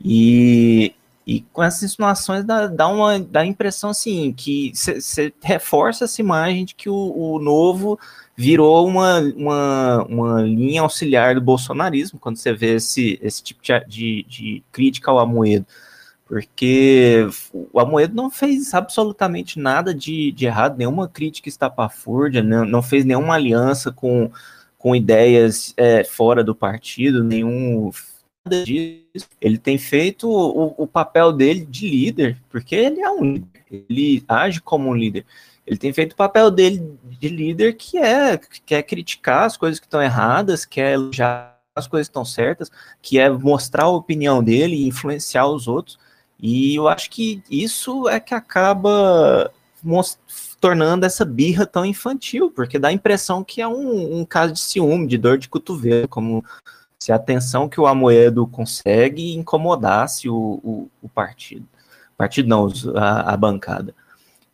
E, 0.00 0.94
e 1.26 1.40
com 1.52 1.62
essas 1.62 1.82
insinuações 1.82 2.44
dá, 2.44 2.68
dá 2.68 2.86
uma 2.86 3.18
dá 3.18 3.40
a 3.40 3.46
impressão 3.46 3.90
assim 3.90 4.32
que 4.32 4.70
você 4.72 5.32
reforça 5.42 6.04
essa 6.04 6.20
imagem 6.20 6.64
de 6.64 6.74
que 6.74 6.88
o, 6.88 6.94
o 6.94 7.40
novo 7.40 7.98
virou 8.36 8.86
uma, 8.86 9.18
uma, 9.34 10.04
uma 10.04 10.42
linha 10.42 10.82
auxiliar 10.82 11.34
do 11.34 11.40
bolsonarismo 11.40 12.20
quando 12.20 12.36
você 12.36 12.52
vê 12.52 12.74
esse, 12.74 13.18
esse 13.20 13.42
tipo 13.42 13.60
de, 13.88 14.24
de, 14.28 14.62
crítica 14.70 15.10
ao 15.10 15.18
Amoedo. 15.18 15.66
Porque 16.26 17.26
o 17.72 17.80
Amoedo 17.80 18.14
não 18.14 18.30
fez 18.30 18.74
absolutamente 18.74 19.58
nada 19.58 19.94
de, 19.94 20.32
de 20.32 20.44
errado, 20.44 20.76
nenhuma 20.76 21.08
crítica 21.08 21.48
estapafúrdia, 21.48 22.42
não, 22.42 22.64
não 22.64 22.82
fez 22.82 23.04
nenhuma 23.04 23.34
aliança 23.34 23.90
com, 23.90 24.30
com 24.76 24.94
ideias 24.94 25.72
é, 25.76 26.04
fora 26.04 26.44
do 26.44 26.54
partido, 26.54 27.24
nenhum 27.24 27.90
disso. 28.48 29.28
Ele 29.40 29.58
tem 29.58 29.78
feito 29.78 30.28
o, 30.28 30.74
o 30.76 30.86
papel 30.86 31.32
dele 31.32 31.64
de 31.64 31.88
líder, 31.88 32.38
porque 32.48 32.74
ele 32.74 33.00
é 33.00 33.10
um 33.10 33.22
líder, 33.22 33.64
ele 33.70 34.24
age 34.28 34.60
como 34.60 34.88
um 34.88 34.94
líder 34.94 35.24
ele 35.66 35.76
tem 35.76 35.92
feito 35.92 36.12
o 36.12 36.16
papel 36.16 36.50
dele 36.50 36.96
de 37.18 37.28
líder, 37.28 37.74
que 37.74 37.98
é, 37.98 38.38
que 38.38 38.74
é 38.74 38.82
criticar 38.82 39.44
as 39.44 39.56
coisas 39.56 39.80
que 39.80 39.86
estão 39.86 40.00
erradas, 40.00 40.64
que 40.64 40.80
é 40.80 40.92
elogiar 40.92 41.58
as 41.74 41.88
coisas 41.88 42.06
que 42.06 42.12
estão 42.12 42.24
certas, 42.24 42.70
que 43.02 43.18
é 43.18 43.28
mostrar 43.28 43.84
a 43.84 43.88
opinião 43.88 44.42
dele 44.42 44.76
e 44.76 44.86
influenciar 44.86 45.46
os 45.48 45.66
outros. 45.66 45.98
E 46.38 46.76
eu 46.76 46.86
acho 46.86 47.10
que 47.10 47.42
isso 47.50 48.08
é 48.08 48.20
que 48.20 48.34
acaba 48.34 49.50
tornando 50.60 51.04
essa 51.04 51.24
birra 51.24 51.66
tão 51.66 51.84
infantil, 51.84 52.50
porque 52.50 52.78
dá 52.78 52.88
a 52.88 52.92
impressão 52.92 53.42
que 53.42 53.60
é 53.60 53.68
um, 53.68 54.20
um 54.20 54.24
caso 54.24 54.52
de 54.52 54.60
ciúme, 54.60 55.06
de 55.06 55.18
dor 55.18 55.36
de 55.36 55.48
cotovelo, 55.48 56.08
como 56.08 56.44
se 57.06 57.12
a 57.12 57.14
atenção 57.16 57.68
que 57.68 57.80
o 57.80 57.86
Amoedo 57.86 58.48
consegue 58.48 59.32
incomodasse 59.36 60.28
o, 60.28 60.60
o, 60.64 60.90
o 61.00 61.08
partido. 61.08 61.64
Partido 62.16 62.48
não, 62.48 62.68
a, 62.96 63.32
a 63.32 63.36
bancada. 63.36 63.94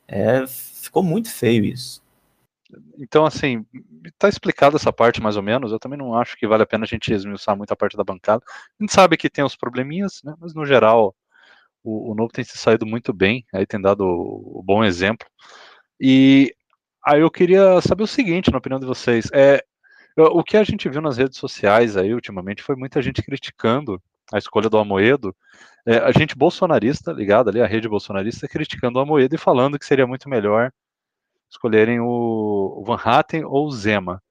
É, 0.07 0.47
ficou 0.47 1.03
muito 1.03 1.31
feio 1.31 1.65
isso. 1.65 2.03
Então, 2.99 3.25
assim, 3.25 3.65
tá 4.19 4.29
explicada 4.29 4.77
essa 4.77 4.93
parte 4.93 5.23
mais 5.23 5.35
ou 5.35 5.43
menos. 5.43 5.73
Eu 5.73 5.79
também 5.79 5.99
não 5.99 6.15
acho 6.15 6.37
que 6.37 6.47
vale 6.47 6.63
a 6.63 6.67
pena 6.67 6.85
a 6.85 6.87
gente 6.87 7.11
esmiuçar 7.11 7.57
muito 7.57 7.73
a 7.73 7.77
parte 7.77 7.97
da 7.97 8.05
bancada. 8.05 8.45
A 8.79 8.83
gente 8.85 8.93
sabe 8.93 9.17
que 9.17 9.31
tem 9.31 9.43
os 9.43 9.57
probleminhas, 9.57 10.21
né? 10.23 10.35
Mas 10.39 10.53
no 10.53 10.67
geral, 10.67 11.15
o, 11.83 12.13
o 12.13 12.15
Novo 12.15 12.35
tem 12.35 12.45
se 12.45 12.59
saído 12.59 12.85
muito 12.85 13.15
bem, 13.15 13.47
aí 13.51 13.65
tem 13.65 13.81
dado 13.81 14.05
o, 14.05 14.59
o 14.59 14.63
bom 14.63 14.85
exemplo. 14.85 15.27
E 15.99 16.55
aí 17.03 17.23
eu 17.23 17.31
queria 17.31 17.81
saber 17.81 18.03
o 18.03 18.07
seguinte, 18.07 18.51
na 18.51 18.59
opinião 18.59 18.79
de 18.79 18.85
vocês, 18.85 19.31
é 19.33 19.65
o 20.17 20.43
que 20.45 20.57
a 20.57 20.65
gente 20.65 20.89
viu 20.89 21.01
nas 21.01 21.17
redes 21.17 21.39
sociais 21.39 21.97
aí 21.97 22.13
ultimamente 22.15 22.63
foi 22.63 22.77
muita 22.77 23.01
gente 23.01 23.23
criticando 23.23 24.01
a 24.33 24.39
escolha 24.39 24.69
do 24.69 24.79
Amoedo, 24.79 25.35
é, 25.85 25.97
a 25.99 26.13
gente 26.13 26.37
bolsonarista, 26.37 27.13
ligado 27.13 27.51
ali, 27.51 27.61
a 27.61 27.67
rede 27.67 27.89
bolsonarista, 27.89 28.49
criticando 28.49 28.99
o 28.99 29.03
Amoedo 29.03 29.35
e 29.35 29.39
falando 29.39 29.79
que 29.79 29.87
seria 29.87 30.07
muito 30.07 30.29
melhor 30.29 30.73
escolherem 31.51 32.01
o, 32.01 32.83
Van 32.87 32.97
Hatten 32.97 33.45
ou 33.45 33.67
o 33.67 33.71
Zema. 33.71 34.23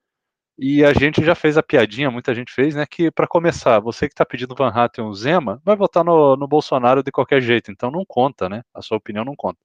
E 0.58 0.84
a 0.84 0.92
gente 0.92 1.24
já 1.24 1.34
fez 1.34 1.56
a 1.56 1.62
piadinha, 1.62 2.10
muita 2.10 2.34
gente 2.34 2.52
fez, 2.52 2.74
né? 2.74 2.84
Que 2.88 3.10
para 3.10 3.26
começar, 3.26 3.80
você 3.80 4.06
que 4.06 4.12
está 4.12 4.24
pedindo 4.24 4.54
Van 4.54 4.68
Hatten 4.68 5.04
ou 5.04 5.14
Zema, 5.14 5.60
vai 5.64 5.76
votar 5.76 6.04
no, 6.04 6.36
no 6.36 6.46
Bolsonaro 6.46 7.02
de 7.02 7.10
qualquer 7.10 7.40
jeito, 7.40 7.70
então 7.70 7.90
não 7.90 8.04
conta, 8.06 8.48
né? 8.48 8.62
A 8.74 8.82
sua 8.82 8.98
opinião 8.98 9.24
não 9.24 9.34
conta. 9.36 9.58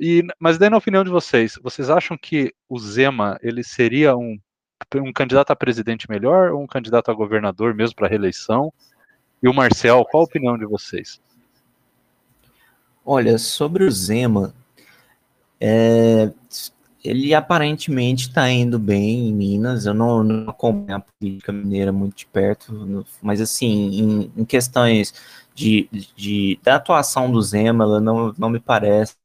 E, 0.00 0.24
mas 0.38 0.58
daí, 0.58 0.70
na 0.70 0.76
opinião 0.76 1.04
de 1.04 1.10
vocês, 1.10 1.58
vocês 1.62 1.90
acham 1.90 2.16
que 2.16 2.54
o 2.68 2.78
Zema 2.78 3.38
ele 3.42 3.64
seria 3.64 4.16
um, 4.16 4.38
um 4.96 5.12
candidato 5.12 5.50
a 5.50 5.56
presidente 5.56 6.08
melhor 6.08 6.52
ou 6.52 6.62
um 6.62 6.66
candidato 6.66 7.10
a 7.10 7.14
governador 7.14 7.74
mesmo 7.74 7.96
para 7.96 8.08
reeleição? 8.08 8.72
E 9.42 9.48
o 9.48 9.54
Marcel, 9.54 10.04
qual 10.04 10.22
a 10.22 10.26
opinião 10.26 10.58
de 10.58 10.66
vocês? 10.66 11.20
Olha, 13.04 13.38
sobre 13.38 13.84
o 13.84 13.90
Zema, 13.90 14.52
é, 15.60 16.30
ele 17.02 17.34
aparentemente 17.34 18.28
está 18.28 18.50
indo 18.50 18.78
bem 18.78 19.28
em 19.28 19.32
Minas. 19.32 19.86
Eu 19.86 19.94
não, 19.94 20.22
não 20.22 20.50
acompanho 20.50 20.98
a 20.98 21.00
política 21.00 21.52
mineira 21.52 21.92
muito 21.92 22.16
de 22.16 22.26
perto, 22.26 23.06
mas 23.22 23.40
assim, 23.40 23.66
em, 23.66 24.32
em 24.36 24.44
questões 24.44 25.14
de, 25.54 25.88
de, 26.16 26.58
da 26.62 26.76
atuação 26.76 27.30
do 27.30 27.40
Zema, 27.40 27.84
ela 27.84 28.00
não, 28.00 28.34
não 28.36 28.50
me 28.50 28.60
parece 28.60 29.16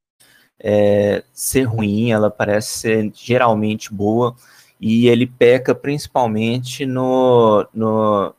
é, 0.59 1.23
ser 1.33 1.63
ruim, 1.63 2.11
ela 2.11 2.31
parece 2.31 2.77
ser 2.79 3.11
geralmente 3.13 3.93
boa, 3.93 4.35
e 4.83 5.07
ele 5.07 5.25
peca 5.25 5.73
principalmente 5.73 6.85
no, 6.85 7.65
no 7.73 8.35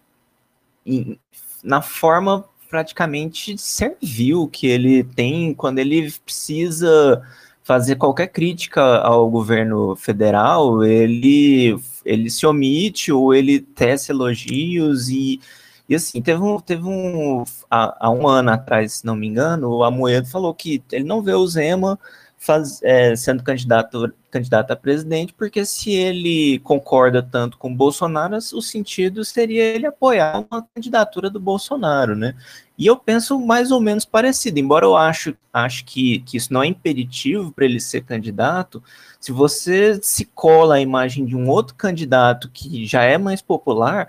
em, 0.84 1.18
na 1.62 1.80
forma 1.80 2.44
praticamente 2.68 3.56
servil 3.56 4.46
que 4.48 4.66
ele 4.66 5.02
tem 5.02 5.54
quando 5.54 5.78
ele 5.78 6.12
precisa 6.22 7.22
fazer 7.62 7.96
qualquer 7.96 8.26
crítica 8.26 8.82
ao 8.98 9.30
governo 9.30 9.96
federal, 9.96 10.84
ele, 10.84 11.78
ele 12.04 12.28
se 12.28 12.44
omite 12.44 13.10
ou 13.10 13.32
ele 13.34 13.58
tece 13.60 14.12
elogios 14.12 15.08
e, 15.08 15.40
e 15.88 15.94
assim, 15.94 16.20
teve 16.20 16.42
um, 16.42 16.60
teve 16.60 16.84
um 16.84 17.42
há, 17.70 18.06
há 18.06 18.10
um 18.10 18.28
ano 18.28 18.50
atrás, 18.50 18.94
se 18.94 19.06
não 19.06 19.16
me 19.16 19.26
engano, 19.26 19.70
o 19.70 19.82
Amoedo 19.82 20.28
falou 20.28 20.52
que 20.52 20.82
ele 20.92 21.04
não 21.04 21.22
vê 21.22 21.32
o 21.32 21.46
Zema 21.46 21.98
faz, 22.36 22.82
é, 22.82 23.16
sendo 23.16 23.42
candidato, 23.42 24.12
candidato 24.34 24.72
a 24.72 24.76
presidente, 24.76 25.32
porque 25.32 25.64
se 25.64 25.92
ele 25.92 26.58
concorda 26.64 27.22
tanto 27.22 27.56
com 27.56 27.72
Bolsonaro, 27.72 28.36
o 28.36 28.60
sentido 28.60 29.24
seria 29.24 29.62
ele 29.62 29.86
apoiar 29.86 30.44
uma 30.50 30.66
candidatura 30.74 31.30
do 31.30 31.38
Bolsonaro, 31.38 32.16
né? 32.16 32.34
E 32.76 32.84
eu 32.84 32.96
penso 32.96 33.38
mais 33.38 33.70
ou 33.70 33.80
menos 33.80 34.04
parecido, 34.04 34.58
embora 34.58 34.84
eu 34.84 34.96
acho, 34.96 35.36
acho 35.52 35.84
que, 35.84 36.18
que 36.20 36.36
isso 36.36 36.52
não 36.52 36.64
é 36.64 36.66
impeditivo 36.66 37.52
para 37.52 37.64
ele 37.64 37.78
ser 37.78 38.00
candidato, 38.00 38.82
se 39.20 39.30
você 39.30 40.00
se 40.02 40.24
cola 40.24 40.74
a 40.74 40.80
imagem 40.80 41.24
de 41.24 41.36
um 41.36 41.48
outro 41.48 41.76
candidato 41.76 42.50
que 42.52 42.84
já 42.84 43.04
é 43.04 43.16
mais 43.16 43.40
popular, 43.40 44.08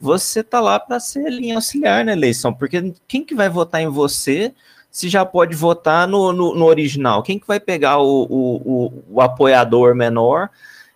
você 0.00 0.42
tá 0.42 0.58
lá 0.58 0.80
para 0.80 0.98
ser 0.98 1.30
linha 1.30 1.56
auxiliar 1.56 2.02
na 2.02 2.12
eleição, 2.12 2.54
porque 2.54 2.94
quem 3.06 3.22
que 3.22 3.34
vai 3.34 3.50
votar 3.50 3.82
em 3.82 3.88
você 3.88 4.54
se 4.96 5.10
já 5.10 5.26
pode 5.26 5.54
votar 5.54 6.08
no, 6.08 6.32
no, 6.32 6.54
no 6.54 6.64
original? 6.64 7.22
Quem 7.22 7.38
que 7.38 7.46
vai 7.46 7.60
pegar 7.60 7.98
o, 7.98 8.22
o, 8.22 8.56
o, 8.64 9.04
o 9.10 9.20
apoiador 9.20 9.94
menor? 9.94 10.48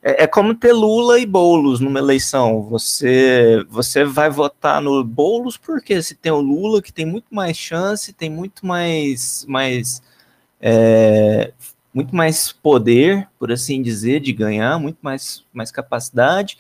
É, 0.03 0.25
é, 0.25 0.27
como 0.27 0.55
ter 0.55 0.73
Lula 0.73 1.19
e 1.19 1.27
Boulos 1.27 1.81
numa 1.81 1.99
eleição. 1.99 2.63
Você, 2.63 3.63
você 3.69 4.03
vai 4.03 4.31
votar 4.31 4.81
no 4.81 5.05
Boulos 5.05 5.59
porque 5.59 6.03
se 6.03 6.15
tem 6.15 6.33
o 6.33 6.41
Lula, 6.41 6.81
que 6.81 6.91
tem 6.91 7.05
muito 7.05 7.27
mais 7.31 7.59
chance, 7.59 8.11
tem 8.15 8.31
muito 8.31 8.65
mais, 8.65 9.45
mais, 9.47 10.01
é, 10.63 11.53
muito 11.93 12.17
mais 12.17 12.51
poder, 12.51 13.29
por 13.39 13.53
assim 13.53 13.83
dizer, 13.83 14.21
de 14.21 14.33
ganhar, 14.33 14.79
muito 14.79 14.97
mais, 15.03 15.45
mais 15.53 15.71
capacidade. 15.71 16.57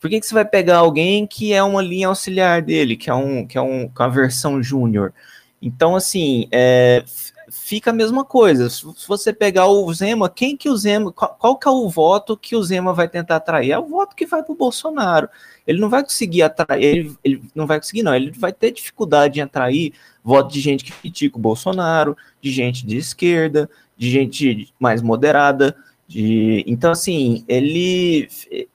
Por 0.00 0.10
que, 0.10 0.18
que 0.18 0.26
você 0.26 0.34
vai 0.34 0.44
pegar 0.44 0.78
alguém 0.78 1.28
que 1.28 1.52
é 1.52 1.62
uma 1.62 1.80
linha 1.80 2.08
auxiliar 2.08 2.60
dele, 2.60 2.96
que 2.96 3.08
é, 3.08 3.14
um, 3.14 3.46
que 3.46 3.56
é, 3.56 3.60
um, 3.60 3.88
que 3.88 4.02
é 4.02 4.04
uma 4.04 4.10
versão 4.10 4.60
júnior? 4.60 5.14
Então, 5.62 5.94
assim, 5.94 6.48
é, 6.50 7.04
fica 7.48 7.90
a 7.90 7.94
mesma 7.94 8.24
coisa. 8.24 8.68
Se 8.68 8.84
você 9.06 9.32
pegar 9.32 9.68
o 9.68 9.94
Zema, 9.94 10.28
quem 10.28 10.56
que 10.56 10.68
o 10.68 10.76
Zema, 10.76 11.12
qual, 11.12 11.36
qual, 11.38 11.56
que 11.56 11.68
é 11.68 11.70
o 11.70 11.88
voto 11.88 12.36
que 12.36 12.56
o 12.56 12.62
Zema 12.62 12.92
vai 12.92 13.08
tentar 13.08 13.36
atrair? 13.36 13.70
É 13.70 13.78
o 13.78 13.86
voto 13.86 14.16
que 14.16 14.26
vai 14.26 14.42
para 14.42 14.52
o 14.52 14.56
Bolsonaro. 14.56 15.28
Ele 15.64 15.80
não 15.80 15.88
vai 15.88 16.02
conseguir 16.02 16.42
atrair, 16.42 16.84
ele, 16.84 17.16
ele, 17.22 17.42
não 17.54 17.66
vai 17.66 17.78
conseguir, 17.78 18.02
não. 18.02 18.14
Ele 18.14 18.32
vai 18.32 18.52
ter 18.52 18.72
dificuldade 18.72 19.38
em 19.38 19.42
atrair 19.42 19.92
voto 20.24 20.52
de 20.52 20.60
gente 20.60 20.82
que 20.82 20.92
critica 20.92 21.38
o 21.38 21.40
Bolsonaro, 21.40 22.16
de 22.40 22.50
gente 22.50 22.84
de 22.84 22.96
esquerda, 22.96 23.70
de 23.96 24.10
gente 24.10 24.72
mais 24.80 25.00
moderada. 25.00 25.76
De, 26.08 26.64
então, 26.66 26.90
assim, 26.90 27.44
ele, 27.46 28.28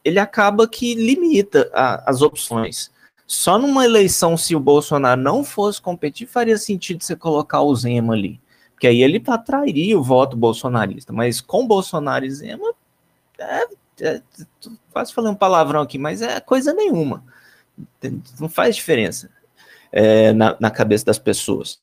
ele 0.06 0.20
acaba 0.20 0.68
que 0.68 0.96
limita 0.96 1.70
a, 1.74 2.10
as 2.10 2.22
opções. 2.22 2.90
Só 3.28 3.60
numa 3.60 3.84
eleição, 3.84 4.38
se 4.38 4.56
o 4.56 4.60
Bolsonaro 4.60 5.20
não 5.20 5.44
fosse 5.44 5.82
competir, 5.82 6.26
faria 6.26 6.58
sentido 6.58 7.04
você 7.04 7.14
colocar 7.14 7.62
o 7.62 7.76
Zema 7.76 8.14
ali. 8.14 8.40
Porque 8.72 8.88
aí 8.88 9.04
ele 9.04 9.22
atrairia 9.28 10.00
o 10.00 10.04
voto 10.04 10.38
bolsonarista. 10.38 11.12
Mas 11.12 11.42
com 11.42 11.68
Bolsonaro 11.68 12.24
e 12.24 12.32
Zema, 12.32 12.74
é, 13.38 13.68
é, 14.02 14.22
quase 14.94 15.14
falei 15.14 15.30
um 15.30 15.36
palavrão 15.36 15.82
aqui, 15.82 15.98
mas 15.98 16.22
é 16.22 16.40
coisa 16.40 16.74
nenhuma. 16.74 17.22
Não 18.40 18.48
faz 18.48 18.78
diferença 18.78 19.30
é, 19.92 20.32
na, 20.32 20.56
na 20.58 20.72
cabeça 20.72 21.06
das 21.06 21.20
pessoas. 21.20 21.80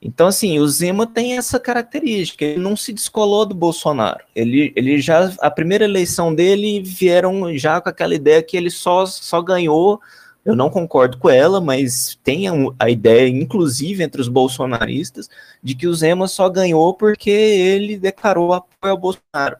Então, 0.00 0.26
assim, 0.26 0.58
o 0.58 0.68
Zema 0.68 1.06
tem 1.06 1.38
essa 1.38 1.58
característica, 1.58 2.44
ele 2.44 2.60
não 2.60 2.76
se 2.76 2.92
descolou 2.92 3.46
do 3.46 3.54
Bolsonaro. 3.54 4.22
Ele, 4.34 4.70
ele 4.76 5.00
já, 5.00 5.32
a 5.40 5.50
primeira 5.50 5.84
eleição 5.84 6.34
dele 6.34 6.82
vieram 6.82 7.56
já 7.56 7.80
com 7.80 7.88
aquela 7.88 8.14
ideia 8.14 8.42
que 8.42 8.56
ele 8.56 8.70
só, 8.70 9.06
só 9.06 9.40
ganhou 9.40 9.98
eu 10.44 10.54
não 10.54 10.68
concordo 10.68 11.16
com 11.16 11.30
ela, 11.30 11.60
mas 11.60 12.18
tem 12.22 12.44
a, 12.78 12.90
ideia, 12.90 13.28
inclusive 13.28 14.02
entre 14.02 14.20
os 14.20 14.28
bolsonaristas, 14.28 15.30
de 15.62 15.74
que 15.74 15.86
o 15.86 15.94
Zema 15.94 16.28
só 16.28 16.50
ganhou 16.50 16.92
porque 16.92 17.30
ele 17.30 17.96
declarou 17.96 18.52
apoio 18.52 18.92
ao 18.92 18.98
Bolsonaro. 18.98 19.56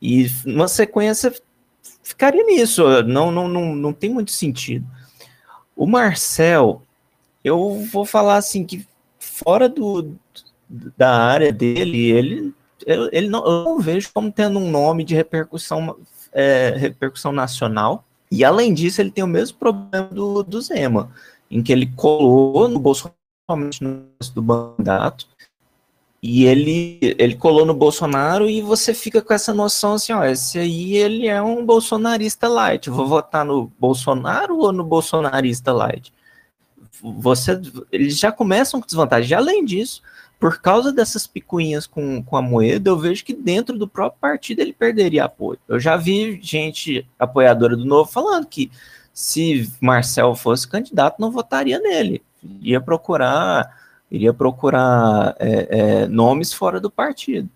E 0.00 0.30
uma 0.46 0.68
sequência 0.68 1.32
ficaria 2.02 2.42
nisso, 2.44 2.82
não, 3.02 3.30
não, 3.30 3.46
não, 3.46 3.74
não 3.74 3.92
tem 3.92 4.08
muito 4.08 4.30
sentido. 4.30 4.86
O 5.76 5.86
Marcel, 5.86 6.82
eu 7.42 7.84
vou 7.92 8.06
falar 8.06 8.36
assim 8.36 8.64
que 8.64 8.86
fora 9.18 9.68
do, 9.68 10.14
da 10.96 11.14
área 11.14 11.52
dele, 11.52 12.10
ele, 12.10 12.54
ele 13.12 13.28
não, 13.28 13.44
eu 13.44 13.64
não 13.64 13.80
vejo 13.80 14.10
como 14.14 14.32
tendo 14.32 14.58
um 14.58 14.70
nome 14.70 15.04
de 15.04 15.14
repercussão, 15.14 15.98
é, 16.32 16.74
repercussão 16.76 17.32
nacional 17.32 18.04
e 18.34 18.44
além 18.44 18.74
disso, 18.74 19.00
ele 19.00 19.12
tem 19.12 19.22
o 19.22 19.28
mesmo 19.28 19.58
problema 19.58 20.08
do, 20.10 20.42
do 20.42 20.60
Zema, 20.60 21.10
em 21.50 21.62
que 21.62 21.72
ele 21.72 21.86
colou 21.94 22.68
no 22.68 22.80
Bolsonaro 22.80 23.14
no 23.80 24.06
do 24.34 24.42
mandato, 24.42 25.28
e 26.20 26.46
ele, 26.46 26.98
ele 27.00 27.36
colou 27.36 27.64
no 27.64 27.74
Bolsonaro 27.74 28.48
e 28.48 28.60
você 28.60 28.92
fica 28.94 29.20
com 29.22 29.34
essa 29.34 29.52
noção 29.52 29.92
assim, 29.92 30.12
ó, 30.12 30.24
esse 30.24 30.58
aí 30.58 30.96
ele 30.96 31.28
é 31.28 31.40
um 31.40 31.64
bolsonarista 31.64 32.48
light. 32.48 32.88
vou 32.88 33.06
votar 33.06 33.44
no 33.44 33.70
Bolsonaro 33.78 34.58
ou 34.58 34.72
no 34.72 34.82
bolsonarista 34.82 35.70
light? 35.70 36.12
Você, 37.02 37.60
eles 37.92 38.18
já 38.18 38.32
começam 38.32 38.80
com 38.80 38.86
desvantagem. 38.86 39.36
Além 39.36 39.64
disso, 39.64 40.02
por 40.44 40.60
causa 40.60 40.92
dessas 40.92 41.26
picuinhas 41.26 41.86
com, 41.86 42.22
com 42.22 42.36
a 42.36 42.42
moeda, 42.42 42.90
eu 42.90 42.98
vejo 42.98 43.24
que 43.24 43.32
dentro 43.32 43.78
do 43.78 43.88
próprio 43.88 44.20
partido 44.20 44.60
ele 44.60 44.74
perderia 44.74 45.24
apoio. 45.24 45.58
Eu 45.66 45.80
já 45.80 45.96
vi 45.96 46.38
gente 46.42 47.08
apoiadora 47.18 47.74
do 47.74 47.86
Novo 47.86 48.12
falando 48.12 48.44
que 48.44 48.70
se 49.10 49.72
Marcel 49.80 50.34
fosse 50.34 50.68
candidato, 50.68 51.18
não 51.18 51.30
votaria 51.30 51.78
nele. 51.78 52.20
Ia 52.60 52.78
procurar, 52.78 53.74
iria 54.10 54.34
procurar 54.34 55.34
é, 55.38 56.02
é, 56.02 56.06
nomes 56.08 56.52
fora 56.52 56.78
do 56.78 56.90
partido. 56.90 57.48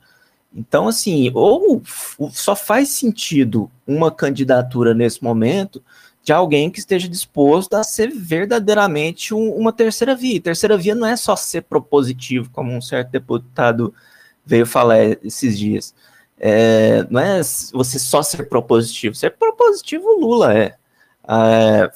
Então, 0.56 0.88
assim, 0.88 1.30
ou 1.34 1.82
só 2.30 2.56
faz 2.56 2.88
sentido 2.88 3.70
uma 3.86 4.10
candidatura 4.10 4.94
nesse 4.94 5.22
momento 5.22 5.82
de 6.28 6.32
alguém 6.34 6.68
que 6.68 6.78
esteja 6.78 7.08
disposto 7.08 7.72
a 7.72 7.82
ser 7.82 8.10
verdadeiramente 8.10 9.32
um, 9.32 9.50
uma 9.54 9.72
terceira 9.72 10.14
via. 10.14 10.36
E 10.36 10.40
terceira 10.40 10.76
via 10.76 10.94
não 10.94 11.06
é 11.06 11.16
só 11.16 11.34
ser 11.34 11.62
propositivo, 11.62 12.50
como 12.50 12.70
um 12.70 12.82
certo 12.82 13.08
deputado 13.08 13.94
veio 14.44 14.66
falar 14.66 14.98
esses 15.24 15.58
dias. 15.58 15.94
É, 16.38 17.06
não 17.08 17.18
é 17.18 17.40
você 17.72 17.98
só 17.98 18.22
ser 18.22 18.46
propositivo. 18.46 19.14
Ser 19.14 19.38
propositivo, 19.38 20.20
Lula 20.20 20.52
é. 20.52 20.74
é 21.26 21.90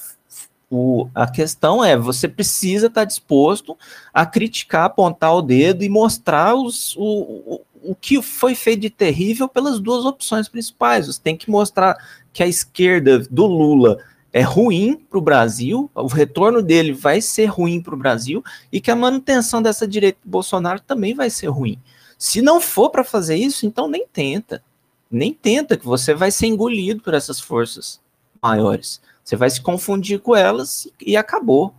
o, 0.70 1.06
a 1.14 1.30
questão 1.30 1.84
é, 1.84 1.94
você 1.94 2.26
precisa 2.26 2.86
estar 2.86 3.04
disposto 3.04 3.76
a 4.14 4.24
criticar, 4.24 4.86
apontar 4.86 5.34
o 5.34 5.42
dedo 5.42 5.84
e 5.84 5.90
mostrar 5.90 6.54
os, 6.54 6.96
o, 6.96 7.02
o, 7.02 7.60
o 7.82 7.94
que 7.94 8.22
foi 8.22 8.54
feito 8.54 8.80
de 8.80 8.88
terrível 8.88 9.46
pelas 9.46 9.78
duas 9.78 10.06
opções 10.06 10.48
principais. 10.48 11.06
Você 11.06 11.20
tem 11.22 11.36
que 11.36 11.50
mostrar 11.50 11.94
que 12.32 12.42
a 12.42 12.46
esquerda 12.46 13.18
do 13.18 13.44
Lula 13.44 13.98
é 14.32 14.40
ruim 14.40 14.96
para 14.96 15.18
o 15.18 15.22
Brasil, 15.22 15.90
o 15.94 16.06
retorno 16.06 16.62
dele 16.62 16.92
vai 16.92 17.20
ser 17.20 17.46
ruim 17.46 17.82
para 17.82 17.94
o 17.94 17.98
Brasil 17.98 18.42
e 18.72 18.80
que 18.80 18.90
a 18.90 18.96
manutenção 18.96 19.60
dessa 19.60 19.86
direita 19.86 20.18
do 20.24 20.30
Bolsonaro 20.30 20.80
também 20.80 21.14
vai 21.14 21.28
ser 21.28 21.48
ruim. 21.48 21.78
Se 22.18 22.40
não 22.40 22.60
for 22.60 22.88
para 22.88 23.04
fazer 23.04 23.36
isso, 23.36 23.66
então 23.66 23.88
nem 23.88 24.06
tenta. 24.06 24.62
Nem 25.10 25.34
tenta, 25.34 25.76
que 25.76 25.84
você 25.84 26.14
vai 26.14 26.30
ser 26.30 26.46
engolido 26.46 27.02
por 27.02 27.12
essas 27.12 27.38
forças. 27.38 28.00
maiores. 28.40 29.00
Você 29.22 29.36
vai 29.36 29.50
se 29.50 29.60
confundir 29.60 30.18
com 30.20 30.34
elas 30.34 30.88
e 31.00 31.16
acabou. 31.16 31.74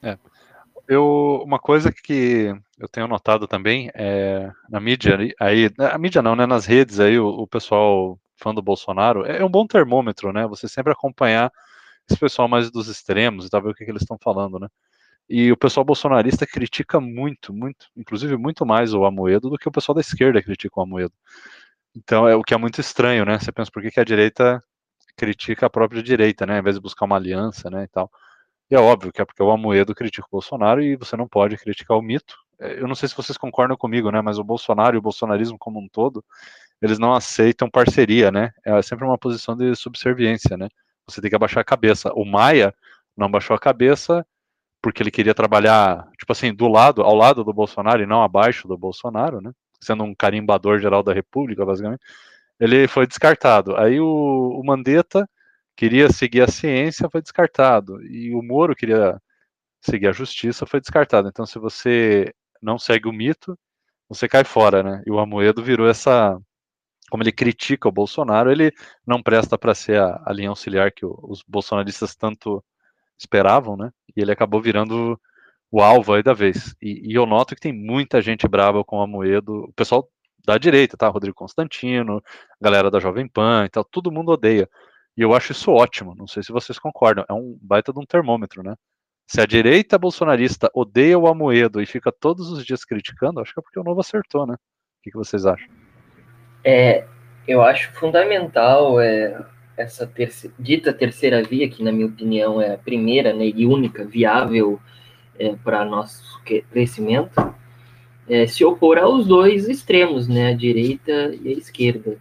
É. 0.00 0.16
Eu, 0.88 1.42
uma 1.44 1.58
coisa 1.58 1.92
que 1.92 2.54
eu 2.78 2.88
tenho 2.88 3.08
notado 3.08 3.46
também 3.46 3.90
é 3.94 4.50
na 4.68 4.80
mídia 4.80 5.18
aí, 5.38 5.70
a 5.78 5.98
mídia 5.98 6.22
não, 6.22 6.34
né? 6.34 6.46
Nas 6.46 6.64
redes 6.64 7.00
aí, 7.00 7.18
o, 7.18 7.26
o 7.26 7.46
pessoal 7.46 8.18
fã 8.42 8.54
do 8.54 8.62
Bolsonaro 8.62 9.24
é, 9.24 9.38
é 9.38 9.44
um 9.44 9.50
bom 9.50 9.66
termômetro, 9.66 10.32
né? 10.32 10.46
Você 10.46 10.68
sempre 10.68 10.92
acompanhar 10.92 11.52
esse 12.08 12.18
pessoal 12.18 12.48
mais 12.48 12.70
dos 12.70 12.88
extremos 12.88 13.46
e 13.46 13.50
tal, 13.50 13.62
ver 13.62 13.70
o 13.70 13.74
que, 13.74 13.84
que 13.84 13.90
eles 13.90 14.02
estão 14.02 14.18
falando, 14.22 14.58
né? 14.58 14.68
E 15.28 15.52
o 15.52 15.56
pessoal 15.56 15.84
bolsonarista 15.84 16.46
critica 16.46 17.00
muito, 17.00 17.54
muito, 17.54 17.86
inclusive 17.96 18.36
muito 18.36 18.66
mais 18.66 18.92
o 18.92 19.04
Amoedo 19.04 19.48
do 19.50 19.56
que 19.56 19.68
o 19.68 19.72
pessoal 19.72 19.94
da 19.94 20.00
esquerda 20.00 20.42
critica 20.42 20.80
o 20.80 20.82
Amoedo. 20.82 21.14
Então 21.94 22.28
é 22.28 22.34
o 22.34 22.42
que 22.42 22.54
é 22.54 22.56
muito 22.56 22.80
estranho, 22.80 23.24
né? 23.24 23.38
Você 23.38 23.52
pensa 23.52 23.70
por 23.70 23.82
que, 23.82 23.90
que 23.90 24.00
a 24.00 24.04
direita 24.04 24.62
critica 25.16 25.66
a 25.66 25.70
própria 25.70 26.02
direita, 26.02 26.46
né? 26.46 26.54
Ao 26.54 26.60
invés 26.60 26.76
de 26.76 26.82
buscar 26.82 27.06
uma 27.06 27.16
aliança, 27.16 27.70
né? 27.70 27.84
E 27.84 27.88
tal. 27.88 28.10
E 28.70 28.74
é 28.74 28.80
óbvio 28.80 29.12
que 29.12 29.20
é 29.22 29.24
porque 29.24 29.42
o 29.42 29.50
Amoedo 29.50 29.94
critica 29.94 30.26
o 30.26 30.30
Bolsonaro 30.32 30.82
e 30.82 30.96
você 30.96 31.16
não 31.16 31.28
pode 31.28 31.56
criticar 31.56 31.96
o 31.96 32.02
mito. 32.02 32.34
É, 32.58 32.80
eu 32.80 32.88
não 32.88 32.94
sei 32.94 33.08
se 33.08 33.16
vocês 33.16 33.36
concordam 33.38 33.76
comigo, 33.76 34.10
né? 34.10 34.20
Mas 34.22 34.38
o 34.38 34.44
Bolsonaro 34.44 34.96
e 34.96 34.98
o 34.98 35.02
bolsonarismo 35.02 35.58
como 35.58 35.80
um 35.80 35.88
todo, 35.88 36.24
eles 36.82 36.98
não 36.98 37.14
aceitam 37.14 37.70
parceria, 37.70 38.30
né? 38.30 38.50
É 38.64 38.82
sempre 38.82 39.04
uma 39.04 39.18
posição 39.18 39.56
de 39.56 39.74
subserviência, 39.76 40.56
né? 40.56 40.68
Você 41.08 41.20
tem 41.20 41.30
que 41.30 41.36
abaixar 41.36 41.60
a 41.60 41.64
cabeça. 41.64 42.12
O 42.14 42.24
Maia 42.24 42.74
não 43.16 43.30
baixou 43.30 43.54
a 43.56 43.58
cabeça 43.58 44.26
porque 44.82 45.02
ele 45.02 45.10
queria 45.10 45.34
trabalhar, 45.34 46.08
tipo 46.18 46.32
assim, 46.32 46.52
do 46.52 46.66
lado, 46.68 47.02
ao 47.02 47.14
lado 47.14 47.44
do 47.44 47.52
Bolsonaro 47.52 48.02
e 48.02 48.06
não 48.06 48.22
abaixo 48.22 48.66
do 48.66 48.76
Bolsonaro, 48.76 49.40
né? 49.40 49.52
Sendo 49.80 50.04
um 50.04 50.14
carimbador 50.14 50.80
geral 50.80 51.02
da 51.02 51.12
República, 51.12 51.64
basicamente. 51.64 52.02
Ele 52.60 52.88
foi 52.88 53.06
descartado. 53.06 53.76
Aí 53.76 54.00
o, 54.00 54.06
o 54.60 54.64
Mandetta 54.64 55.28
queria 55.76 56.10
seguir 56.12 56.42
a 56.42 56.48
ciência, 56.48 57.08
foi 57.10 57.22
descartado. 57.22 58.02
E 58.04 58.34
o 58.34 58.42
Moro 58.42 58.74
queria 58.74 59.20
seguir 59.80 60.08
a 60.08 60.12
justiça, 60.12 60.66
foi 60.66 60.80
descartado. 60.80 61.28
Então, 61.28 61.46
se 61.46 61.58
você 61.58 62.32
não 62.60 62.78
segue 62.78 63.08
o 63.08 63.12
mito, 63.12 63.58
você 64.08 64.28
cai 64.28 64.44
fora, 64.44 64.82
né? 64.82 65.02
E 65.06 65.10
o 65.10 65.18
Amoedo 65.18 65.62
virou 65.62 65.88
essa. 65.88 66.38
Como 67.12 67.22
ele 67.22 67.30
critica 67.30 67.86
o 67.86 67.92
Bolsonaro, 67.92 68.50
ele 68.50 68.72
não 69.06 69.22
presta 69.22 69.58
para 69.58 69.74
ser 69.74 70.00
a, 70.00 70.22
a, 70.24 70.32
linha 70.32 70.48
auxiliar 70.48 70.90
que 70.90 71.04
o, 71.04 71.14
os 71.24 71.42
bolsonaristas 71.46 72.16
tanto 72.16 72.64
esperavam, 73.18 73.76
né? 73.76 73.90
E 74.16 74.22
ele 74.22 74.32
acabou 74.32 74.62
virando 74.62 75.20
o 75.70 75.82
alvo 75.82 76.14
aí 76.14 76.22
da 76.22 76.32
vez. 76.32 76.74
E, 76.80 77.12
e 77.12 77.14
eu 77.14 77.26
noto 77.26 77.54
que 77.54 77.60
tem 77.60 77.70
muita 77.70 78.22
gente 78.22 78.48
brava 78.48 78.82
com 78.82 78.96
o 78.96 79.02
Amoedo, 79.02 79.64
o 79.64 79.72
pessoal 79.74 80.08
da 80.42 80.56
direita, 80.56 80.96
tá? 80.96 81.06
Rodrigo 81.06 81.36
Constantino, 81.36 82.22
galera 82.58 82.90
da 82.90 82.98
Jovem 82.98 83.28
Pan 83.28 83.66
e 83.66 83.68
tal, 83.68 83.84
todo 83.84 84.10
mundo 84.10 84.32
odeia. 84.32 84.66
E 85.14 85.20
eu 85.20 85.34
acho 85.34 85.52
isso 85.52 85.70
ótimo, 85.70 86.14
não 86.14 86.26
sei 86.26 86.42
se 86.42 86.50
vocês 86.50 86.78
concordam, 86.78 87.26
é 87.28 87.34
um 87.34 87.58
baita 87.60 87.92
de 87.92 88.00
um 88.00 88.06
termômetro, 88.06 88.62
né? 88.62 88.74
Se 89.26 89.38
a 89.38 89.44
direita 89.44 89.98
bolsonarista 89.98 90.70
odeia 90.72 91.18
o 91.18 91.26
Amoedo 91.26 91.78
e 91.78 91.84
fica 91.84 92.10
todos 92.10 92.50
os 92.50 92.64
dias 92.64 92.86
criticando, 92.86 93.38
acho 93.38 93.52
que 93.52 93.60
é 93.60 93.62
porque 93.62 93.78
o 93.78 93.84
Novo 93.84 94.00
acertou, 94.00 94.46
né? 94.46 94.54
O 94.54 95.02
que, 95.02 95.10
que 95.10 95.18
vocês 95.18 95.44
acham? 95.44 95.81
É, 96.64 97.04
eu 97.46 97.62
acho 97.62 97.92
fundamental 97.92 99.00
é, 99.00 99.44
essa 99.76 100.10
dita 100.58 100.92
terceira 100.92 101.42
via, 101.42 101.68
que 101.68 101.82
na 101.82 101.92
minha 101.92 102.06
opinião 102.06 102.60
é 102.60 102.74
a 102.74 102.78
primeira 102.78 103.32
né, 103.32 103.50
e 103.54 103.66
única 103.66 104.04
viável 104.04 104.80
é, 105.38 105.54
para 105.62 105.84
nosso 105.84 106.40
crescimento, 106.70 107.54
é, 108.28 108.46
se 108.46 108.64
opor 108.64 108.98
aos 108.98 109.26
dois 109.26 109.68
extremos, 109.68 110.28
né, 110.28 110.50
a 110.50 110.54
direita 110.54 111.34
e 111.42 111.48
a 111.48 111.52
esquerda. 111.52 112.16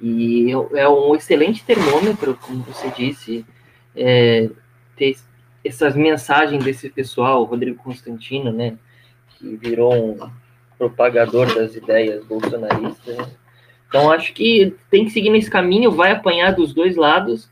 E 0.00 0.50
é 0.74 0.88
um 0.88 1.14
excelente 1.14 1.64
termômetro, 1.64 2.36
como 2.42 2.62
você 2.64 2.90
disse, 2.90 3.46
é, 3.94 4.50
ter 4.96 5.16
essas 5.64 5.96
mensagens 5.96 6.62
desse 6.62 6.88
pessoal, 6.90 7.44
Rodrigo 7.44 7.82
Constantino, 7.82 8.52
né, 8.52 8.76
que 9.30 9.56
virou 9.56 9.94
um 9.94 10.30
propagador 10.76 11.54
das 11.54 11.74
ideias 11.74 12.24
bolsonaristas. 12.24 13.16
Então, 13.96 14.12
acho 14.12 14.34
que 14.34 14.74
tem 14.90 15.06
que 15.06 15.10
seguir 15.10 15.30
nesse 15.30 15.50
caminho, 15.50 15.90
vai 15.90 16.12
apanhar 16.12 16.54
dos 16.54 16.74
dois 16.74 16.96
lados, 16.96 17.48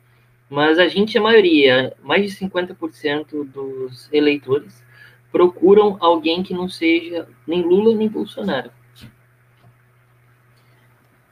mas 0.51 0.79
a 0.79 0.87
gente, 0.89 1.17
a 1.17 1.23
maioria, 1.23 1.95
mais 2.03 2.31
de 2.31 2.39
50% 2.39 3.49
dos 3.51 4.13
eleitores, 4.13 4.85
procuram 5.33 5.97
alguém 6.01 6.43
que 6.43 6.53
não 6.53 6.69
seja 6.69 7.27
nem 7.47 7.63
Lula 7.63 7.97
nem 7.97 8.09
Bolsonaro. 8.09 8.71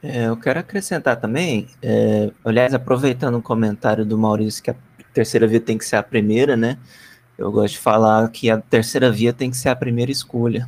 É, 0.01 0.27
eu 0.27 0.35
quero 0.35 0.59
acrescentar 0.59 1.15
também, 1.17 1.67
é, 1.81 2.31
aliás, 2.43 2.73
aproveitando 2.73 3.35
o 3.35 3.41
comentário 3.41 4.03
do 4.03 4.17
Maurício, 4.17 4.63
que 4.63 4.71
a 4.71 4.75
terceira 5.13 5.45
via 5.45 5.61
tem 5.61 5.77
que 5.77 5.85
ser 5.85 5.95
a 5.95 6.03
primeira, 6.03 6.57
né? 6.57 6.79
Eu 7.37 7.51
gosto 7.51 7.75
de 7.75 7.79
falar 7.79 8.27
que 8.31 8.49
a 8.49 8.57
terceira 8.57 9.11
via 9.11 9.31
tem 9.31 9.51
que 9.51 9.57
ser 9.57 9.69
a 9.69 9.75
primeira 9.75 10.11
escolha. 10.11 10.67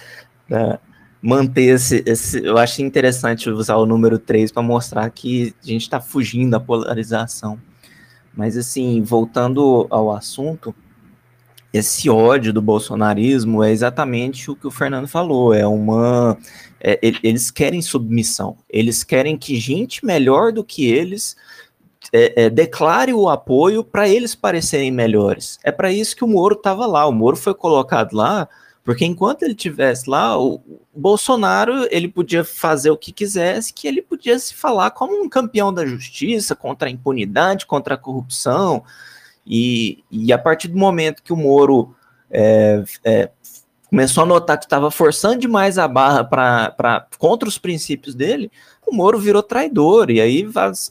é, 0.50 0.78
manter 1.22 1.74
esse, 1.74 2.02
esse, 2.04 2.44
Eu 2.44 2.58
acho 2.58 2.82
interessante 2.82 3.48
usar 3.48 3.76
o 3.76 3.86
número 3.86 4.18
3 4.18 4.50
para 4.50 4.62
mostrar 4.62 5.08
que 5.10 5.54
a 5.62 5.66
gente 5.66 5.82
está 5.82 6.00
fugindo 6.00 6.50
da 6.50 6.60
polarização. 6.60 7.58
Mas, 8.34 8.56
assim, 8.56 9.02
voltando 9.02 9.86
ao 9.88 10.10
assunto, 10.10 10.74
esse 11.72 12.10
ódio 12.10 12.52
do 12.52 12.60
bolsonarismo 12.60 13.62
é 13.62 13.70
exatamente 13.70 14.50
o 14.50 14.56
que 14.56 14.66
o 14.66 14.70
Fernando 14.70 15.06
falou. 15.06 15.54
É 15.54 15.66
uma. 15.66 16.36
É, 16.80 16.98
eles 17.22 17.50
querem 17.50 17.80
submissão. 17.80 18.56
Eles 18.68 19.04
querem 19.04 19.36
que 19.36 19.56
gente 19.56 20.04
melhor 20.04 20.52
do 20.52 20.64
que 20.64 20.86
eles 20.86 21.36
é, 22.12 22.44
é, 22.44 22.50
declare 22.50 23.12
o 23.14 23.28
apoio 23.28 23.84
para 23.84 24.08
eles 24.08 24.34
parecerem 24.34 24.90
melhores. 24.90 25.58
É 25.62 25.70
para 25.70 25.92
isso 25.92 26.16
que 26.16 26.24
o 26.24 26.28
Moro 26.28 26.56
estava 26.56 26.86
lá. 26.86 27.06
O 27.06 27.12
Moro 27.12 27.36
foi 27.36 27.54
colocado 27.54 28.14
lá 28.14 28.48
porque 28.84 29.04
enquanto 29.04 29.44
ele 29.44 29.54
tivesse 29.54 30.10
lá, 30.10 30.36
o 30.38 30.60
Bolsonaro 30.94 31.86
ele 31.90 32.08
podia 32.08 32.42
fazer 32.42 32.90
o 32.90 32.96
que 32.96 33.12
quisesse, 33.12 33.72
que 33.72 33.86
ele 33.86 34.02
podia 34.02 34.38
se 34.38 34.54
falar 34.54 34.90
como 34.90 35.22
um 35.22 35.28
campeão 35.28 35.72
da 35.72 35.86
justiça 35.86 36.56
contra 36.56 36.88
a 36.88 36.90
impunidade, 36.90 37.64
contra 37.64 37.94
a 37.94 37.98
corrupção. 37.98 38.82
E, 39.46 40.02
e 40.10 40.32
a 40.32 40.38
partir 40.38 40.68
do 40.68 40.76
momento 40.76 41.22
que 41.22 41.32
o 41.32 41.36
Moro 41.36 41.94
é, 42.28 42.82
é, 43.04 43.30
começou 43.88 44.24
a 44.24 44.26
notar 44.26 44.58
que 44.58 44.64
estava 44.64 44.90
forçando 44.90 45.38
demais 45.38 45.78
a 45.78 45.86
barra 45.86 46.24
para 46.24 47.06
contra 47.18 47.48
os 47.48 47.58
princípios 47.58 48.16
dele, 48.16 48.50
o 48.84 48.92
Moro 48.92 49.16
virou 49.18 49.44
traidor. 49.44 50.10
E 50.10 50.20
aí 50.20 50.48
as, 50.56 50.90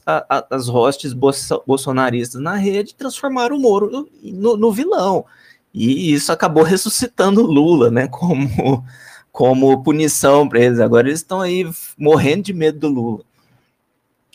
as 0.50 0.66
hostes 0.66 1.12
bolsonaristas 1.12 2.40
na 2.40 2.54
rede 2.54 2.94
transformaram 2.94 3.56
o 3.56 3.60
Moro 3.60 4.08
no, 4.22 4.56
no 4.56 4.72
vilão. 4.72 5.26
E 5.74 6.12
isso 6.12 6.30
acabou 6.32 6.62
ressuscitando 6.62 7.42
Lula, 7.42 7.90
né? 7.90 8.08
Como, 8.08 8.84
como 9.32 9.82
punição 9.82 10.48
para 10.48 10.60
eles. 10.60 10.80
Agora 10.80 11.08
eles 11.08 11.20
estão 11.20 11.40
aí 11.40 11.68
morrendo 11.96 12.44
de 12.44 12.52
medo 12.52 12.78
do 12.78 12.88
Lula. 12.88 13.24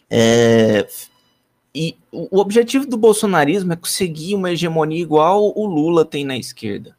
É, 0.09 0.87
e 1.75 1.95
o 2.11 2.39
objetivo 2.39 2.87
do 2.87 2.97
bolsonarismo 2.97 3.73
é 3.73 3.75
conseguir 3.75 4.33
uma 4.33 4.51
hegemonia 4.51 5.01
igual 5.01 5.53
o 5.55 5.65
Lula 5.65 6.03
tem 6.03 6.25
na 6.25 6.35
esquerda. 6.35 6.95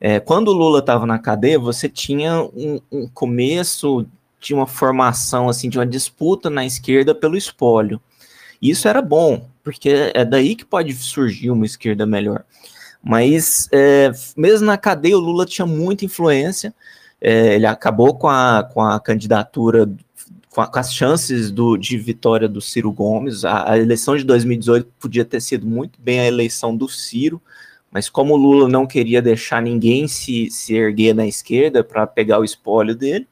É, 0.00 0.18
quando 0.18 0.48
o 0.48 0.52
Lula 0.52 0.80
estava 0.80 1.06
na 1.06 1.18
cadeia, 1.18 1.58
você 1.58 1.88
tinha 1.88 2.42
um, 2.42 2.80
um, 2.90 3.08
começo 3.08 4.06
de 4.40 4.54
uma 4.54 4.66
formação, 4.66 5.48
assim, 5.48 5.68
de 5.68 5.78
uma 5.78 5.86
disputa 5.86 6.48
na 6.48 6.64
esquerda 6.64 7.14
pelo 7.14 7.36
espólio. 7.36 8.00
Isso 8.60 8.88
era 8.88 9.02
bom, 9.02 9.48
porque 9.62 10.12
é 10.14 10.24
daí 10.24 10.56
que 10.56 10.64
pode 10.64 10.92
surgir 10.94 11.50
uma 11.50 11.66
esquerda 11.66 12.06
melhor. 12.06 12.44
Mas, 13.08 13.70
é, 13.72 14.12
mesmo 14.36 14.66
na 14.66 14.76
cadeia, 14.76 15.16
o 15.16 15.20
Lula 15.20 15.46
tinha 15.46 15.64
muita 15.64 16.04
influência, 16.04 16.74
é, 17.18 17.54
ele 17.54 17.64
acabou 17.64 18.14
com 18.14 18.28
a, 18.28 18.62
com 18.62 18.82
a 18.82 19.00
candidatura 19.00 19.90
com, 20.50 20.60
a, 20.60 20.66
com 20.66 20.78
as 20.78 20.92
chances 20.92 21.50
do, 21.50 21.78
de 21.78 21.96
vitória 21.96 22.46
do 22.46 22.60
Ciro 22.60 22.92
Gomes. 22.92 23.46
A, 23.46 23.72
a, 23.72 23.78
eleição 23.78 24.14
de 24.14 24.24
2018 24.24 24.92
podia 25.00 25.24
ter 25.24 25.40
sido 25.40 25.66
muito 25.66 25.98
bem 25.98 26.20
a 26.20 26.26
eleição 26.26 26.76
do 26.76 26.86
Ciro, 26.86 27.40
mas 27.90 28.10
como 28.10 28.34
o 28.34 28.36
Lula 28.36 28.68
não 28.68 28.86
queria 28.86 29.22
deixar 29.22 29.62
ninguém 29.62 30.06
se, 30.06 30.50
se 30.50 30.74
erguer 30.74 31.14
na 31.14 31.26
esquerda 31.26 31.82
para 31.82 32.06
pegar 32.06 32.38
o 32.38 32.44
espólio 32.44 32.94
dele, 32.94 33.26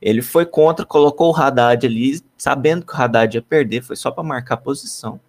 ele 0.00 0.22
foi 0.22 0.46
contra, 0.46 0.86
colocou 0.86 1.30
o 1.30 1.36
Haddad 1.36 1.86
ali, 1.86 2.22
sabendo 2.38 2.86
que 2.86 2.94
o 2.94 2.96
Haddad 2.96 3.36
ia 3.36 3.42
perder, 3.42 3.82
foi 3.82 3.96
só 3.96 4.10
para 4.10 4.24
marcar 4.24 4.56
posição. 4.56 5.20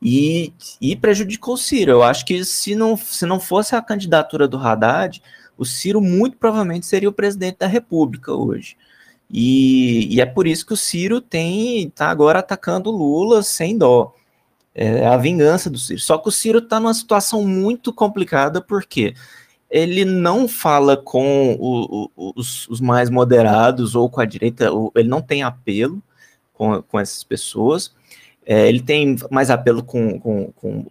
E, 0.00 0.52
e 0.80 0.94
prejudicou 0.94 1.54
o 1.54 1.58
Ciro. 1.58 1.92
Eu 1.92 2.02
acho 2.02 2.24
que 2.24 2.44
se 2.44 2.74
não, 2.74 2.96
se 2.96 3.24
não 3.24 3.40
fosse 3.40 3.74
a 3.74 3.82
candidatura 3.82 4.46
do 4.46 4.58
Haddad, 4.58 5.22
o 5.56 5.64
Ciro 5.64 6.00
muito 6.00 6.36
provavelmente 6.36 6.86
seria 6.86 7.08
o 7.08 7.12
presidente 7.12 7.58
da 7.58 7.66
República 7.66 8.32
hoje. 8.32 8.76
E, 9.30 10.14
e, 10.14 10.20
é 10.20 10.26
por 10.26 10.46
isso 10.46 10.64
que 10.66 10.72
o 10.72 10.76
Ciro 10.76 11.20
tem 11.20 11.90
tá 11.90 12.08
agora 12.08 12.38
atacando 12.38 12.90
o 12.90 12.96
Lula 12.96 13.42
sem 13.42 13.76
dó. 13.76 14.14
É 14.74 15.06
a 15.06 15.16
vingança 15.16 15.70
do 15.70 15.78
Ciro. 15.78 16.00
Só 16.00 16.18
que 16.18 16.28
o 16.28 16.32
Ciro 16.32 16.58
está 16.58 16.78
numa 16.78 16.94
situação 16.94 17.42
muito 17.44 17.92
complicada, 17.92 18.60
porque 18.60 19.14
ele 19.70 20.04
não 20.04 20.46
fala 20.46 20.96
com 20.96 21.56
o, 21.58 22.10
o, 22.14 22.32
os, 22.36 22.68
os, 22.68 22.80
mais 22.80 23.10
moderados 23.10 23.94
ou 23.94 24.08
com 24.08 24.20
a 24.20 24.26
direita, 24.26 24.70
ele 24.94 25.08
não 25.08 25.22
tem 25.22 25.42
apelo. 25.42 26.02
com, 26.56 26.82
com 26.82 26.98
essas 26.98 27.22
pessoas. 27.22 27.94
É, 28.46 28.68
ele 28.68 28.80
tem 28.80 29.16
mais 29.30 29.50
apelo 29.50 29.82
com, 29.82 30.20
com, 30.20 30.52
com, 30.52 30.86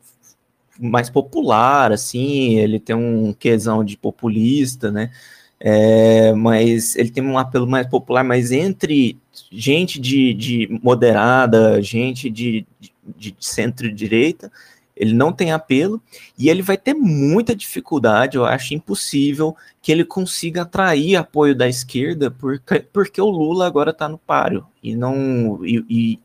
mais 0.77 1.09
popular, 1.09 1.91
assim, 1.91 2.59
ele 2.59 2.79
tem 2.79 2.95
um 2.95 3.33
quesão 3.33 3.83
de 3.83 3.97
populista, 3.97 4.91
né? 4.91 5.09
É, 5.57 6.33
mas 6.33 6.95
ele 6.97 7.09
tem 7.09 7.23
um 7.23 7.37
apelo 7.37 7.65
mais 7.65 7.87
popular, 7.87 8.23
mas 8.23 8.51
entre 8.51 9.17
gente 9.51 9.99
de, 9.99 10.33
de 10.33 10.79
moderada, 10.83 11.81
gente 11.81 12.29
de, 12.29 12.67
de, 12.79 12.91
de 13.17 13.35
centro-direita, 13.39 14.51
ele 14.95 15.13
não 15.13 15.33
tem 15.33 15.51
apelo 15.51 16.01
e 16.37 16.49
ele 16.49 16.61
vai 16.61 16.77
ter 16.77 16.93
muita 16.93 17.55
dificuldade, 17.55 18.37
eu 18.37 18.45
acho 18.45 18.73
impossível 18.73 19.55
que 19.81 19.91
ele 19.91 20.05
consiga 20.05 20.61
atrair 20.61 21.15
apoio 21.15 21.53
da 21.53 21.67
esquerda, 21.67 22.31
porque, 22.31 22.79
porque 22.93 23.21
o 23.21 23.29
Lula 23.29 23.67
agora 23.67 23.91
está 23.91 24.07
no 24.07 24.17
páreo 24.17 24.65
e 24.81 24.95
não 24.95 25.59
e, 25.65 25.85
e, 25.89 26.19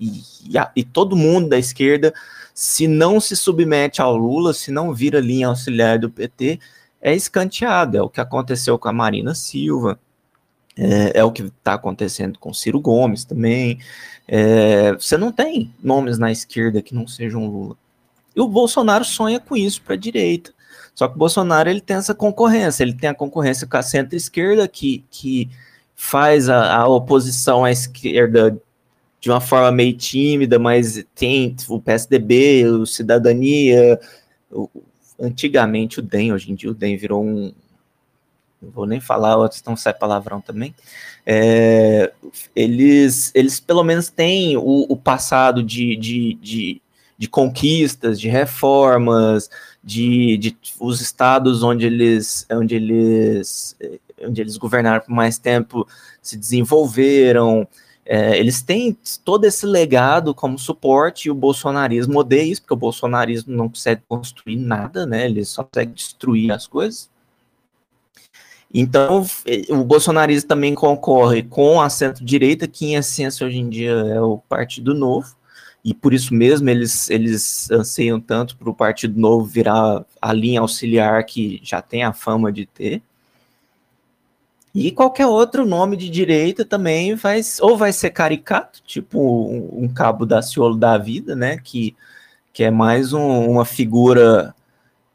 e, 0.49 0.59
a, 0.59 0.71
e, 0.77 0.85
todo 0.85 1.17
mundo 1.17 1.49
da 1.49 1.59
esquerda, 1.59 2.15
se 2.55 2.87
não 2.87 3.21
se 3.21 3.37
submete 3.37 4.01
ao 4.01 4.17
Lula, 4.17 4.55
se 4.55 4.71
não 4.71 4.95
vira 4.95 5.19
linha 5.19 5.49
auxiliar 5.49 5.99
do 5.99 6.11
PT, 6.11 6.61
é 7.01 7.15
escanteado. 7.15 7.97
É 7.97 8.03
o 8.03 8.09
que 8.09 8.21
aconteceu 8.21 8.79
com 8.79 8.89
a 8.89 8.93
Marina 8.93 9.35
Silva, 9.35 9.99
é, 10.77 11.19
é 11.19 11.25
o 11.25 11.33
que 11.33 11.43
está 11.43 11.75
acontecendo 11.75 12.39
com 12.39 12.55
Ciro 12.55 12.81
Gomes 12.81 13.25
também. 13.25 13.79
É, 14.29 14.93
você 14.93 15.17
não 15.17 15.33
tem 15.33 15.75
nomes 15.83 16.19
na 16.19 16.31
esquerda 16.31 16.81
que 16.81 16.95
não 16.95 17.07
sejam 17.07 17.47
Lula. 17.47 17.77
O 18.41 18.49
Bolsonaro 18.49 19.05
sonha 19.05 19.39
com 19.39 19.57
isso 19.57 19.83
para 19.83 19.95
a 19.95 19.99
direita. 19.99 20.53
Só 20.95 21.09
que 21.09 21.15
o 21.15 21.19
Bolsonaro 21.19 21.69
ele 21.69 21.81
tem 21.81 21.97
essa 21.97 22.15
concorrência, 22.15 22.83
ele 22.83 22.95
tem 22.95 23.09
a 23.09 23.15
concorrência 23.15 23.67
com 23.67 23.77
a 23.77 23.83
centro-esquerda 23.83 24.67
que, 24.69 25.05
que 25.11 25.49
faz 25.95 26.49
a, 26.49 26.77
a, 26.77 26.89
oposição 26.89 27.65
à 27.65 27.71
esquerda 27.71 28.61
de 29.21 29.31
uma 29.31 29.41
forma 29.41 29.71
meio 29.71 29.97
tímida, 29.97 30.59
mas 30.59 31.05
tem 31.15 31.55
o 31.69 31.81
PSDB, 31.81 32.67
o 32.67 32.87
Cidadania, 32.87 34.01
o, 34.51 34.69
antigamente 35.21 36.01
o 36.01 36.03
DEM, 36.03 36.33
hoje 36.33 36.51
em 36.51 36.55
dia 36.55 36.71
o 36.71 36.75
DEM 36.75 36.97
virou 36.97 37.25
um. 37.25 37.53
Não 38.61 38.71
vou 38.71 38.87
nem 38.87 39.01
falar, 39.01 39.37
outros 39.37 39.63
não 39.63 39.77
sai 39.77 39.95
palavrão 39.95 40.41
também. 40.41 40.75
É, 41.25 42.13
eles, 42.55 43.31
eles 43.35 43.59
pelo 43.59 43.83
menos 43.83 44.11
têm 44.11 44.57
o, 44.57 44.87
o 44.89 44.97
passado 44.97 45.63
de, 45.63 45.97
de, 45.97 46.35
de 46.35 46.83
de 47.21 47.29
conquistas, 47.29 48.19
de 48.19 48.31
reformas, 48.31 49.51
de, 49.85 50.39
de 50.39 50.57
os 50.81 51.03
estados 51.03 51.63
onde 51.63 51.85
eles, 51.85 52.47
onde 52.51 52.75
eles, 52.75 53.77
onde 54.23 54.41
eles 54.41 54.57
governaram 54.57 55.03
por 55.03 55.13
mais 55.13 55.37
tempo 55.37 55.87
se 56.23 56.35
desenvolveram. 56.35 57.69
É, 58.07 58.39
eles 58.39 58.63
têm 58.63 58.97
todo 59.23 59.45
esse 59.45 59.67
legado 59.67 60.35
como 60.35 60.59
suporte 60.59 61.29
e 61.29 61.31
o 61.31 61.35
bolsonarismo 61.35 62.21
odeia 62.21 62.43
isso, 62.43 62.63
porque 62.63 62.73
o 62.73 62.77
bolsonarismo 62.79 63.55
não 63.55 63.69
consegue 63.69 64.01
construir 64.09 64.57
nada, 64.57 65.05
né? 65.05 65.27
Ele 65.27 65.45
só 65.45 65.63
consegue 65.63 65.93
destruir 65.93 66.51
as 66.51 66.67
coisas. 66.67 67.11
Então, 68.73 69.27
o 69.69 69.85
bolsonarismo 69.85 70.49
também 70.49 70.75
concorre 70.75 71.43
com 71.43 71.83
a 71.83 71.91
centro-direita, 71.91 72.67
que 72.67 72.87
em 72.87 72.95
essência 72.95 73.47
hoje 73.47 73.59
em 73.59 73.69
dia 73.69 73.91
é 73.91 74.21
o 74.23 74.39
Partido 74.39 74.95
Novo, 74.95 75.37
e 75.85 75.95
por 75.95 76.13
isso 76.13 76.35
mesmo 76.35 76.69
eles, 76.69 77.09
eles 77.09 77.71
anseiam 77.71 78.21
tanto 78.21 78.57
para 78.57 78.69
o 78.69 78.75
Partido 78.75 79.19
Novo 79.19 79.47
virar 79.47 80.05
a 80.21 80.33
linha 80.33 80.61
auxiliar 80.61 81.25
que 81.25 81.61
já 81.63 81.81
tem 81.81 82.03
a 82.05 82.13
fama 82.13 82.53
de 82.53 82.67
ter. 82.67 83.03
E 84.75 84.93
qualquer 84.93 85.27
outro 85.27 85.67
nome 85.67 85.97
de 85.97 86.09
direita 86.09 86.65
também 86.65 87.15
vai, 87.15 87.41
ou 87.61 87.77
vai 87.77 87.93
ser 87.93 88.11
caricato, 88.11 88.81
tipo 88.85 89.19
um, 89.19 89.85
um 89.85 89.89
cabo 89.89 90.25
da 90.25 90.43
Ciolo 90.43 90.77
da 90.77 90.97
vida, 90.97 91.35
né, 91.35 91.57
que, 91.59 91.97
que 92.53 92.63
é 92.63 92.71
mais 92.71 93.13
um, 93.13 93.51
uma 93.51 93.65
figura 93.65 94.55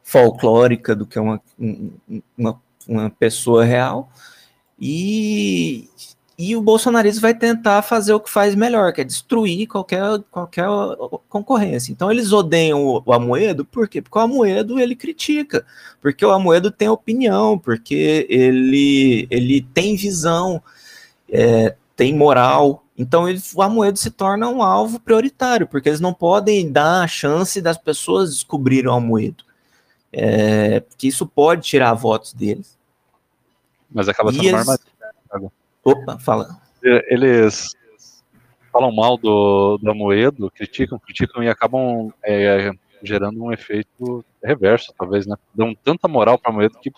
folclórica 0.03 0.95
do 0.95 1.05
que 1.05 1.17
uma, 1.17 1.41
uma, 2.37 2.61
uma 2.87 3.09
pessoa 3.09 3.63
real, 3.63 4.09
e, 4.79 5.89
e 6.37 6.55
o 6.55 6.61
bolsonarismo 6.61 7.21
vai 7.21 7.33
tentar 7.33 7.81
fazer 7.81 8.13
o 8.13 8.19
que 8.19 8.29
faz 8.29 8.55
melhor, 8.55 8.91
que 8.91 8.99
é 8.99 9.03
destruir 9.05 9.67
qualquer, 9.67 10.01
qualquer 10.29 10.67
concorrência. 11.29 11.93
Então 11.93 12.11
eles 12.11 12.33
odeiam 12.33 12.83
o, 12.83 13.01
o 13.05 13.13
Amoedo, 13.13 13.63
por 13.63 13.87
quê? 13.87 14.01
Porque 14.01 14.17
o 14.17 14.21
Amoedo 14.21 14.77
ele 14.77 14.95
critica, 14.95 15.65
porque 16.01 16.25
o 16.25 16.31
Amoedo 16.31 16.69
tem 16.69 16.89
opinião, 16.89 17.57
porque 17.57 18.27
ele, 18.29 19.27
ele 19.29 19.61
tem 19.73 19.95
visão, 19.95 20.61
é, 21.29 21.75
tem 21.95 22.13
moral. 22.13 22.83
Então 22.97 23.29
ele, 23.29 23.41
o 23.53 23.61
Amoedo 23.61 23.97
se 23.97 24.11
torna 24.11 24.49
um 24.49 24.61
alvo 24.61 24.99
prioritário, 24.99 25.67
porque 25.67 25.87
eles 25.87 26.01
não 26.01 26.13
podem 26.13 26.69
dar 26.69 27.03
a 27.03 27.07
chance 27.07 27.61
das 27.61 27.77
pessoas 27.77 28.31
descobrirem 28.31 28.89
o 28.89 28.93
Amoedo. 28.93 29.45
É, 30.11 30.81
porque 30.81 31.07
isso 31.07 31.25
pode 31.25 31.61
tirar 31.61 31.93
votos 31.93 32.33
deles. 32.33 32.77
Mas 33.89 34.09
acaba 34.09 34.33
sendo 34.33 34.49
uma 34.49 34.59
armadilha. 34.59 35.64
Opa, 35.85 36.17
fala. 36.19 36.59
Eles 36.83 37.71
falam 38.71 38.91
mal 38.91 39.17
do, 39.17 39.77
do 39.77 39.91
Amoedo, 39.91 40.51
criticam, 40.51 40.99
criticam 40.99 41.41
e 41.41 41.47
acabam 41.47 42.11
é, 42.23 42.71
gerando 43.01 43.41
um 43.41 43.53
efeito 43.53 44.25
reverso, 44.43 44.93
talvez, 44.97 45.25
né? 45.25 45.35
Dão 45.53 45.73
tanta 45.73 46.07
moral 46.07 46.37
para 46.37 46.51
Amoedo 46.51 46.77
que 46.79 46.91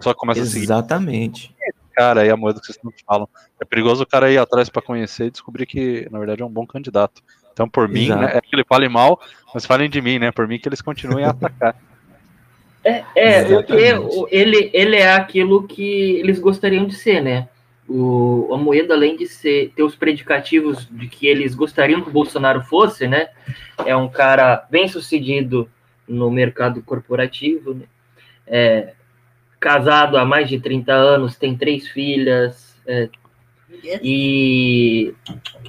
só 0.00 0.12
começa 0.12 0.40
Exatamente. 0.40 0.50
a 0.50 0.52
seguir. 0.52 0.64
Exatamente. 0.64 1.56
Cara, 1.96 2.20
aí 2.20 2.28
a 2.28 2.36
moeda 2.36 2.60
que 2.60 2.66
vocês 2.66 2.78
não 2.84 2.92
falam. 3.06 3.26
É 3.58 3.64
perigoso 3.64 4.02
o 4.02 4.06
cara 4.06 4.30
ir 4.30 4.36
atrás 4.36 4.68
para 4.68 4.82
conhecer 4.82 5.26
e 5.26 5.30
descobrir 5.30 5.64
que, 5.64 6.06
na 6.10 6.18
verdade, 6.18 6.42
é 6.42 6.44
um 6.44 6.50
bom 6.50 6.66
candidato. 6.66 7.22
Então, 7.54 7.66
por 7.66 7.88
mim, 7.88 8.10
né, 8.10 8.32
é 8.34 8.40
que 8.42 8.54
ele 8.54 8.64
fale 8.68 8.86
mal, 8.86 9.18
mas 9.54 9.64
falem 9.64 9.88
de 9.88 10.02
mim, 10.02 10.18
né? 10.18 10.30
Por 10.30 10.46
mim 10.46 10.58
que 10.58 10.68
eles 10.68 10.82
continuem 10.82 11.24
a 11.24 11.30
atacar. 11.30 11.74
É, 12.84 13.02
é 13.16 13.44
porque 13.44 13.94
ele, 14.30 14.70
ele 14.72 14.94
é 14.94 15.12
aquilo 15.12 15.66
que 15.66 16.20
eles 16.20 16.38
gostariam 16.38 16.86
de 16.86 16.94
ser, 16.94 17.20
né? 17.20 17.48
O 17.88 18.52
Amoedo, 18.52 18.92
além 18.92 19.16
de 19.16 19.26
ser, 19.26 19.72
ter 19.74 19.82
os 19.82 19.94
predicativos 19.94 20.88
de 20.90 21.06
que 21.08 21.26
eles 21.26 21.54
gostariam 21.54 22.00
que 22.00 22.08
o 22.08 22.12
Bolsonaro 22.12 22.62
fosse, 22.62 23.06
né? 23.06 23.28
É 23.84 23.94
um 23.96 24.08
cara 24.08 24.66
bem 24.70 24.88
sucedido 24.88 25.70
no 26.06 26.30
mercado 26.30 26.82
corporativo, 26.82 27.74
né? 27.74 27.84
É, 28.46 28.94
casado 29.60 30.16
há 30.16 30.24
mais 30.24 30.48
de 30.48 30.58
30 30.58 30.92
anos, 30.92 31.36
tem 31.36 31.56
três 31.56 31.88
filhas. 31.88 32.76
É, 32.86 33.08
e 34.02 35.14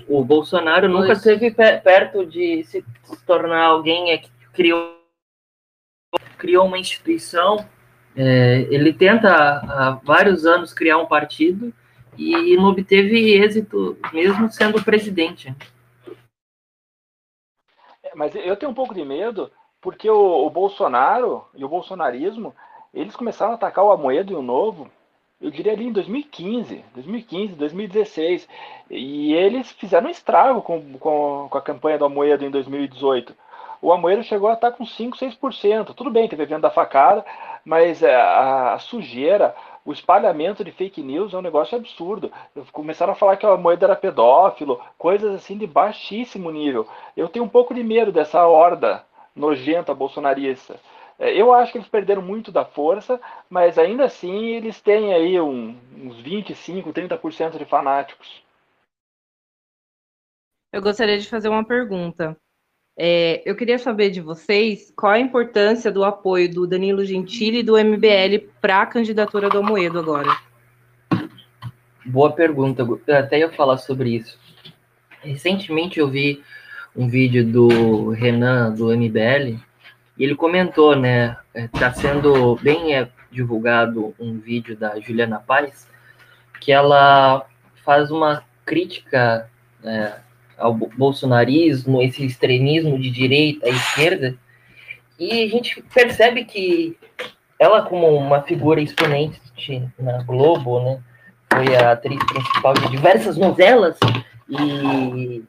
o 0.08 0.24
Bolsonaro 0.24 0.88
nunca 0.88 1.14
esteve 1.14 1.52
perto 1.52 2.26
de 2.26 2.64
se 2.64 2.84
tornar 3.26 3.64
alguém 3.64 4.12
é, 4.12 4.18
que 4.18 4.30
criou, 4.54 4.98
criou 6.38 6.66
uma 6.66 6.80
instituição. 6.80 7.66
É, 8.16 8.68
ele 8.72 8.92
tenta 8.92 9.30
há 9.30 10.00
vários 10.04 10.46
anos 10.46 10.74
criar 10.74 10.98
um 10.98 11.06
partido 11.06 11.72
e 12.18 12.58
não 12.58 12.66
obteve 12.66 13.38
êxito 13.38 13.98
mesmo 14.12 14.52
sendo 14.52 14.84
presidente. 14.84 15.56
É, 18.04 18.16
mas 18.16 18.36
eu 18.36 18.56
tenho 18.58 18.72
um 18.72 18.76
pouco 18.76 18.94
de 18.94 19.06
medo 19.06 19.52
porque 19.82 20.10
o, 20.10 20.46
o, 20.46 20.50
Bolsonaro 20.50 21.46
e 21.54 21.64
o 21.64 21.70
bolsonarismo 21.70 22.54
eles 22.94 23.16
começaram 23.16 23.52
a 23.52 23.56
atacar 23.56 23.86
o 23.86 23.92
Amoedo 23.92 24.34
e 24.34 24.36
o 24.36 24.42
Novo, 24.42 24.90
eu 25.40 25.52
diria 25.52 25.74
ali 25.74 25.86
em 25.86 25.92
2015, 25.92 26.84
2015, 26.96 27.54
2016, 27.54 28.48
e 28.90 29.34
eles 29.34 29.72
fizeram 29.74 30.08
um 30.08 30.12
estrago 30.12 30.62
com, 30.64 30.98
com, 30.98 31.48
com 31.50 31.58
a 31.58 31.62
campanha 31.62 32.00
do 32.00 32.06
Amoedo 32.06 32.44
em 32.44 32.50
2018. 32.50 33.36
O 33.82 33.94
Amoedo 33.94 34.24
chegou 34.24 34.50
a 34.50 34.54
estar 34.54 34.72
com 34.72 34.86
5, 34.86 35.18
6%. 35.18 35.94
Tudo 35.94 36.10
bem, 36.10 36.28
teve 36.28 36.42
evento 36.42 36.62
da 36.62 36.72
facada, 36.72 37.24
mas 37.64 38.02
é, 38.02 38.16
a 38.16 38.78
sujeira, 38.80 39.56
o 39.88 39.93
espalhamento 39.93 40.65
de 40.65 40.71
fake 40.73 41.02
news 41.02 41.34
é 41.34 41.38
um 41.38 41.41
negócio 41.41 41.78
absurdo. 41.78 42.30
Começaram 42.73 43.13
a 43.13 43.15
falar 43.15 43.38
que 43.38 43.45
a 43.45 43.56
moeda 43.56 43.86
era 43.86 43.95
pedófilo, 43.95 44.82
coisas 44.97 45.34
assim 45.34 45.58
de 45.58 45.65
baixíssimo 45.65 46.52
nível. 46.52 46.86
Eu 47.15 47.30
tenho 47.30 47.45
um 47.45 47.50
pouco 47.50 47.73
de 47.73 47.82
medo 47.82 48.12
dessa 48.12 48.45
horda 48.45 49.06
nojenta 49.34 49.93
bolsonarista. 49.93 50.78
É, 51.17 51.34
eu 51.34 51.54
acho 51.54 51.71
que 51.71 51.78
eles 51.78 51.88
perderam 51.88 52.21
muito 52.21 52.52
da 52.52 52.65
força, 52.65 53.17
mas 53.50 53.80
ainda 53.80 54.04
assim 54.04 54.47
eles 54.47 54.82
têm 54.82 55.13
aí 55.13 55.39
um, 55.39 55.80
uns 55.95 56.19
25, 56.19 56.91
30% 56.91 57.58
de 57.58 57.63
fanáticos. 57.63 58.43
Eu 60.73 60.82
gostaria 60.82 61.17
de 61.17 61.30
fazer 61.30 61.47
uma 61.47 61.65
pergunta. 61.65 62.36
É, 63.00 63.44
eu 63.46 63.56
queria 63.56 63.78
saber 63.78 64.10
de 64.10 64.20
vocês 64.20 64.92
qual 64.96 65.14
a 65.14 65.20
importância 65.20 65.92
do 65.92 66.04
apoio 66.04 66.52
do 66.52 66.66
Danilo 66.66 67.06
Gentili 67.06 67.60
e 67.60 67.64
do 67.64 67.78
MBL 67.78 68.50
para 68.60 68.82
a 68.82 68.86
candidatura 68.88 69.50
do 69.50 69.60
Amoedo 69.60 70.00
agora. 70.00 70.36
Boa 72.04 72.32
pergunta, 72.32 72.82
eu 72.82 73.16
até 73.16 73.40
ia 73.40 73.52
falar 73.52 73.78
sobre 73.78 74.16
isso. 74.16 74.40
Recentemente 75.22 76.00
eu 76.00 76.08
vi 76.08 76.42
um 76.96 77.08
vídeo 77.08 77.46
do 77.46 78.10
Renan 78.10 78.74
do 78.74 78.88
MBL 78.88 79.60
e 80.18 80.24
ele 80.24 80.34
comentou, 80.34 80.96
né? 80.96 81.38
Está 81.54 81.94
sendo 81.94 82.56
bem 82.56 82.96
é, 82.96 83.08
divulgado 83.30 84.16
um 84.20 84.40
vídeo 84.40 84.76
da 84.76 85.00
Juliana 85.00 85.38
Paz 85.38 85.88
que 86.60 86.72
ela 86.72 87.46
faz 87.86 88.10
uma 88.10 88.44
crítica 88.66 89.48
é, 89.84 90.14
ao 90.58 90.74
bolsonarismo, 90.74 92.02
esse 92.02 92.26
extremismo 92.26 92.98
de 92.98 93.10
direita 93.12 93.70
e 93.70 93.74
esquerda. 93.74 94.36
E 95.20 95.43
a 95.43 95.48
gente 95.48 95.82
percebe 95.93 96.46
que 96.46 96.98
ela, 97.60 97.82
como 97.82 98.08
uma 98.08 98.41
figura 98.43 98.82
exponente 98.82 99.41
na 100.00 100.22
Globo, 100.24 100.80
né, 100.80 101.00
foi 101.52 101.76
a 101.76 101.91
atriz 101.91 102.20
principal 102.26 102.74
de 102.74 102.89
diversas 102.89 103.38
novelas, 103.38 103.98
e 104.50 105.43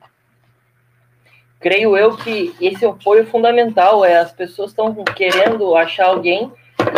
creio 1.60 1.96
eu 1.96 2.16
que 2.16 2.54
esse 2.60 2.86
apoio 2.86 3.26
fundamental 3.26 4.04
é 4.04 4.18
as 4.18 4.32
pessoas 4.32 4.70
estão 4.70 4.94
querendo 5.04 5.74
achar 5.76 6.06
alguém 6.06 6.50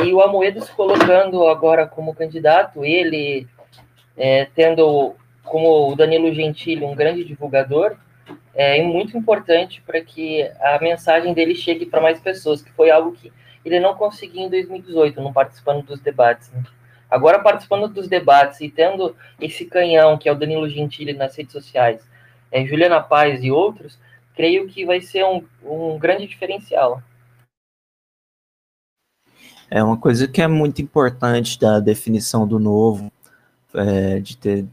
e 0.05 0.13
o 0.13 0.21
Amoedo 0.21 0.61
se 0.61 0.71
colocando 0.73 1.47
agora 1.49 1.87
como 1.87 2.15
candidato, 2.15 2.85
ele 2.85 3.47
é, 4.17 4.47
tendo 4.55 5.15
como 5.45 5.91
o 5.91 5.97
Danilo 5.97 6.33
Gentili 6.35 6.85
um 6.85 6.95
grande 6.95 7.25
divulgador, 7.25 7.97
é 8.55 8.83
muito 8.83 9.17
importante 9.17 9.83
para 9.83 10.01
que 10.01 10.43
a 10.61 10.79
mensagem 10.81 11.33
dele 11.33 11.55
chegue 11.55 11.87
para 11.87 12.01
mais 12.01 12.21
pessoas, 12.21 12.63
que 12.63 12.73
foi 12.73 12.91
algo 12.91 13.13
que 13.13 13.33
ele 13.65 13.81
não 13.81 13.95
conseguiu 13.95 14.43
em 14.43 14.51
2018, 14.51 15.21
não 15.21 15.33
participando 15.33 15.85
dos 15.85 16.01
debates. 16.01 16.51
Né? 16.53 16.63
Agora, 17.11 17.41
participando 17.41 17.89
dos 17.89 18.09
debates 18.09 18.61
e 18.61 18.69
tendo 18.69 19.17
esse 19.41 19.65
canhão, 19.65 20.17
que 20.17 20.29
é 20.29 20.33
o 20.33 20.37
Danilo 20.37 20.69
Gentili 20.69 21.13
nas 21.13 21.37
redes 21.37 21.53
sociais, 21.53 22.07
é, 22.51 22.65
Juliana 22.65 23.01
Paz 23.01 23.43
e 23.43 23.51
outros, 23.51 23.99
creio 24.35 24.67
que 24.69 24.85
vai 24.85 25.01
ser 25.01 25.25
um, 25.25 25.45
um 25.63 25.99
grande 25.99 26.27
diferencial. 26.27 27.03
É 29.71 29.83
uma 29.83 29.97
coisa 29.97 30.27
que 30.27 30.43
é 30.43 30.49
muito 30.49 30.83
importante 30.83 31.59
da 31.59 31.79
definição 31.79 32.47
do 32.47 32.59
novo, 32.59 33.11
é, 33.75 34.19
de 34.19 34.37
ter 34.37 34.67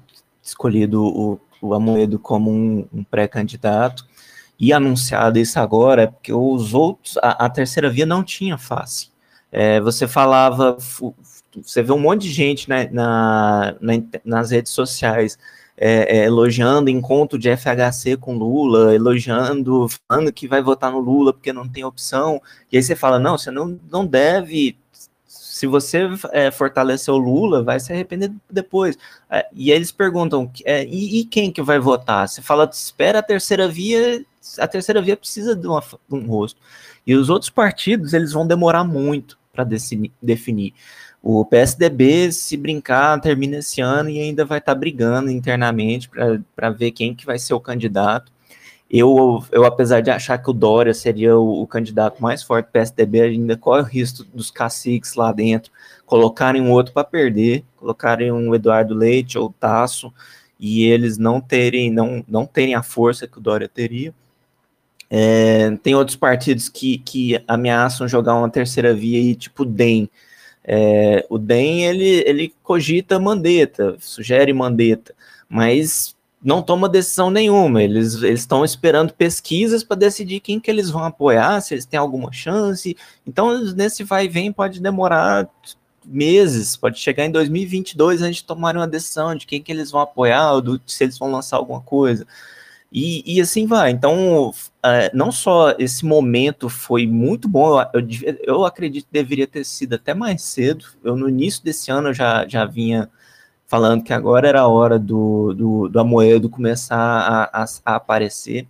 escolhido 0.47 1.03
o, 1.03 1.39
o 1.61 1.73
Amoedo 1.73 2.17
como 2.17 2.51
um, 2.51 2.87
um 2.93 3.03
pré-candidato 3.03 4.05
e 4.59 4.73
anunciado 4.73 5.37
isso 5.37 5.59
agora, 5.59 6.03
é 6.03 6.07
porque 6.07 6.33
os 6.33 6.73
outros, 6.73 7.17
a, 7.17 7.45
a 7.45 7.49
terceira 7.49 7.89
via 7.89 8.05
não 8.05 8.23
tinha 8.23 8.57
face. 8.57 9.11
É, 9.51 9.79
você 9.79 10.07
falava, 10.07 10.77
você 11.61 11.83
vê 11.83 11.91
um 11.91 11.99
monte 11.99 12.23
de 12.23 12.31
gente 12.31 12.67
né, 12.67 12.89
na, 12.91 13.75
na, 13.79 13.93
nas 14.25 14.51
redes 14.51 14.71
sociais 14.71 15.37
é, 15.77 16.17
é, 16.17 16.25
elogiando 16.25 16.89
encontro 16.89 17.37
de 17.37 17.55
FHC 17.55 18.17
com 18.17 18.35
Lula, 18.35 18.95
elogiando, 18.95 19.87
falando 20.09 20.33
que 20.33 20.47
vai 20.47 20.61
votar 20.61 20.91
no 20.91 20.99
Lula 20.99 21.31
porque 21.31 21.53
não 21.53 21.69
tem 21.69 21.83
opção. 21.83 22.41
E 22.71 22.77
aí 22.77 22.83
você 22.83 22.95
fala, 22.95 23.19
não, 23.19 23.37
você 23.37 23.51
não, 23.51 23.79
não 23.89 24.05
deve. 24.05 24.77
Se 25.57 25.65
você 25.65 26.07
é, 26.31 26.51
fortalecer 26.51 27.11
o 27.11 27.17
Lula, 27.17 27.63
vai 27.63 27.79
se 27.79 27.91
arrepender 27.91 28.31
depois. 28.47 28.95
É, 29.27 29.47
e 29.51 29.71
eles 29.71 29.91
perguntam, 29.91 30.51
é, 30.63 30.85
e, 30.85 31.19
e, 31.19 31.25
quem 31.25 31.51
que 31.51 31.63
vai 31.63 31.79
votar? 31.79 32.27
Você 32.27 32.43
fala, 32.43 32.69
espera 32.71 33.19
a 33.19 33.23
terceira 33.23 33.67
via, 33.67 34.23
a 34.59 34.67
terceira 34.67 35.01
via 35.01 35.17
precisa 35.17 35.55
de, 35.55 35.65
uma, 35.65 35.81
de 35.81 36.15
um 36.15 36.27
rosto. 36.27 36.61
E 37.07 37.15
os 37.15 37.27
outros 37.29 37.49
partidos, 37.49 38.13
eles 38.13 38.33
vão 38.33 38.45
demorar 38.45 38.83
muito 38.83 39.39
para 39.51 39.63
definir. 40.21 40.73
O 41.23 41.43
PSDB, 41.43 42.31
se 42.31 42.55
brincar, 42.55 43.19
termina 43.19 43.57
esse 43.57 43.81
ano 43.81 44.11
e 44.11 44.21
ainda 44.21 44.45
vai 44.45 44.59
estar 44.59 44.75
tá 44.75 44.79
brigando 44.79 45.31
internamente 45.31 46.07
para 46.55 46.69
ver 46.69 46.91
quem 46.91 47.15
que 47.15 47.25
vai 47.25 47.39
ser 47.39 47.55
o 47.55 47.59
candidato. 47.59 48.31
Eu, 48.89 49.43
eu, 49.51 49.65
apesar 49.65 50.01
de 50.01 50.09
achar 50.09 50.37
que 50.37 50.49
o 50.49 50.53
Dória 50.53 50.93
seria 50.93 51.37
o, 51.37 51.61
o 51.61 51.67
candidato 51.67 52.21
mais 52.21 52.41
forte 52.41 52.67
do 52.67 52.71
PSDB, 52.71 53.21
ainda 53.21 53.57
corre 53.57 53.81
o 53.81 53.85
risco 53.85 54.23
dos 54.23 54.49
caciques 54.49 55.15
lá 55.15 55.31
dentro 55.31 55.71
colocarem 56.07 56.61
um 56.61 56.71
outro 56.71 56.93
para 56.93 57.03
perder, 57.03 57.63
colocarem 57.75 58.31
um 58.31 58.55
Eduardo 58.55 58.95
Leite 58.95 59.37
ou 59.37 59.53
Tasso, 59.59 60.11
e 60.57 60.85
eles 60.85 61.17
não 61.19 61.39
terem, 61.39 61.91
não, 61.91 62.23
não 62.27 62.45
terem 62.45 62.73
a 62.73 62.81
força 62.81 63.27
que 63.27 63.37
o 63.37 63.41
Dória 63.41 63.67
teria. 63.67 64.13
É, 65.09 65.69
tem 65.83 65.93
outros 65.93 66.15
partidos 66.15 66.69
que, 66.69 66.97
que 66.99 67.43
ameaçam 67.47 68.07
jogar 68.07 68.35
uma 68.35 68.49
terceira 68.49 68.93
via 68.95 69.19
aí, 69.19 69.35
tipo 69.35 69.65
DEM, 69.65 70.09
é, 70.63 71.25
o 71.29 71.37
DEM 71.37 71.85
ele, 71.85 72.23
ele 72.25 72.53
cogita 72.63 73.19
mandeta, 73.19 73.95
sugere 73.99 74.51
mandeta, 74.53 75.13
mas 75.47 76.15
não 76.43 76.61
toma 76.61 76.87
decisão 76.87 77.29
nenhuma. 77.29 77.83
Eles 77.83 78.13
estão 78.23 78.63
esperando 78.63 79.13
pesquisas 79.13 79.83
para 79.83 79.97
decidir 79.97 80.39
quem 80.39 80.59
que 80.59 80.69
eles 80.69 80.89
vão 80.89 81.03
apoiar, 81.03 81.61
se 81.61 81.73
eles 81.73 81.85
têm 81.85 81.99
alguma 81.99 82.31
chance. 82.31 82.95
Então, 83.25 83.63
nesse 83.73 84.03
vai 84.03 84.25
e 84.25 84.29
vem 84.29 84.51
pode 84.51 84.79
demorar 84.79 85.49
meses, 86.05 86.77
pode 86.77 86.99
chegar 86.99 87.25
em 87.25 87.31
2022 87.31 88.23
a 88.23 88.27
gente 88.27 88.45
tomar 88.45 88.77
uma 88.77 88.87
decisão 88.87 89.35
de 89.35 89.45
quem 89.45 89.61
que 89.61 89.71
eles 89.71 89.91
vão 89.91 90.01
apoiar, 90.01 90.59
do, 90.61 90.79
se 90.85 91.03
eles 91.03 91.17
vão 91.17 91.29
lançar 91.29 91.57
alguma 91.57 91.81
coisa. 91.81 92.25
E, 92.91 93.21
e 93.25 93.41
assim 93.41 93.65
vai. 93.65 93.91
Então, 93.91 94.49
uh, 94.49 94.53
não 95.13 95.31
só 95.31 95.75
esse 95.77 96.05
momento 96.05 96.69
foi 96.69 97.05
muito 97.05 97.49
bom, 97.49 97.81
eu, 97.93 97.99
eu, 98.23 98.37
eu, 98.43 98.65
acredito 98.65 99.05
que 99.07 99.13
deveria 99.13 99.45
ter 99.45 99.65
sido 99.65 99.95
até 99.95 100.13
mais 100.13 100.41
cedo. 100.43 100.85
Eu, 101.03 101.17
no 101.17 101.27
início 101.27 101.63
desse 101.63 101.91
ano, 101.91 102.13
já, 102.13 102.47
já 102.47 102.65
vinha 102.65 103.09
falando 103.67 104.03
que 104.03 104.13
agora 104.13 104.47
era 104.47 104.61
a 104.61 104.67
hora 104.67 104.97
do, 104.97 105.53
do, 105.53 105.89
do 105.89 105.99
Amoedo 105.99 106.49
começar 106.49 106.97
a, 106.97 107.63
a, 107.63 107.65
a 107.85 107.95
aparecer, 107.95 108.65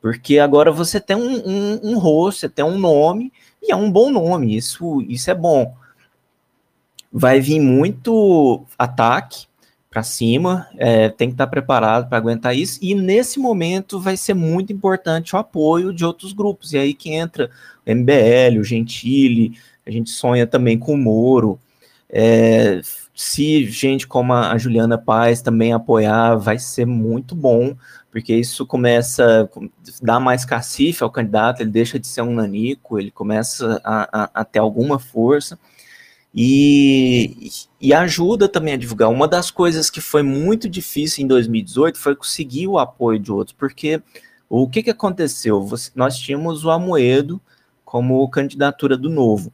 porque 0.00 0.38
agora 0.38 0.70
você 0.70 1.00
tem 1.00 1.16
um, 1.16 1.42
um, 1.46 1.80
um 1.90 1.98
rosto, 1.98 2.40
você 2.40 2.48
tem 2.48 2.64
um 2.64 2.78
nome, 2.78 3.32
e 3.62 3.72
é 3.72 3.76
um 3.76 3.90
bom 3.90 4.10
nome, 4.10 4.56
isso, 4.56 5.02
isso 5.02 5.30
é 5.30 5.34
bom. 5.34 5.74
Vai 7.12 7.40
vir 7.40 7.60
muito 7.60 8.64
ataque, 8.78 9.50
para 9.90 10.04
cima, 10.04 10.68
é, 10.78 11.08
tem 11.08 11.28
que 11.28 11.34
estar 11.34 11.46
tá 11.46 11.50
preparado 11.50 12.08
para 12.08 12.16
aguentar 12.16 12.56
isso, 12.56 12.78
e 12.80 12.94
nesse 12.94 13.40
momento 13.40 13.98
vai 13.98 14.16
ser 14.16 14.34
muito 14.34 14.72
importante 14.72 15.34
o 15.34 15.38
apoio 15.38 15.92
de 15.92 16.04
outros 16.04 16.32
grupos, 16.32 16.72
e 16.72 16.78
aí 16.78 16.94
que 16.94 17.10
entra 17.12 17.50
o 17.84 17.90
MBL, 17.90 18.60
o 18.60 18.64
Gentili, 18.64 19.58
a 19.84 19.90
gente 19.90 20.10
sonha 20.10 20.46
também 20.46 20.78
com 20.78 20.94
o 20.94 20.96
Moro, 20.96 21.58
é, 22.08 22.80
se 23.22 23.66
gente 23.66 24.06
como 24.06 24.32
a 24.32 24.56
Juliana 24.56 24.96
Paz 24.96 25.42
também 25.42 25.74
apoiar, 25.74 26.36
vai 26.36 26.58
ser 26.58 26.86
muito 26.86 27.34
bom, 27.34 27.76
porque 28.10 28.34
isso 28.34 28.64
começa 28.64 29.46
a 29.54 29.60
dar 30.00 30.18
mais 30.18 30.46
cacife 30.46 31.04
ao 31.04 31.10
candidato, 31.10 31.60
ele 31.60 31.68
deixa 31.68 31.98
de 31.98 32.06
ser 32.06 32.22
um 32.22 32.32
nanico, 32.32 32.98
ele 32.98 33.10
começa 33.10 33.78
a, 33.84 34.22
a, 34.22 34.30
a 34.32 34.42
ter 34.42 34.58
alguma 34.58 34.98
força, 34.98 35.58
e, 36.34 37.50
e 37.78 37.92
ajuda 37.92 38.48
também 38.48 38.72
a 38.72 38.78
divulgar. 38.78 39.10
Uma 39.10 39.28
das 39.28 39.50
coisas 39.50 39.90
que 39.90 40.00
foi 40.00 40.22
muito 40.22 40.66
difícil 40.66 41.22
em 41.22 41.28
2018 41.28 41.98
foi 41.98 42.16
conseguir 42.16 42.68
o 42.68 42.78
apoio 42.78 43.18
de 43.18 43.30
outros, 43.30 43.54
porque 43.54 44.02
o 44.48 44.66
que, 44.66 44.82
que 44.82 44.90
aconteceu? 44.90 45.62
Você, 45.66 45.90
nós 45.94 46.18
tínhamos 46.18 46.64
o 46.64 46.70
Amoedo 46.70 47.38
como 47.84 48.26
candidatura 48.30 48.96
do 48.96 49.10
Novo. 49.10 49.52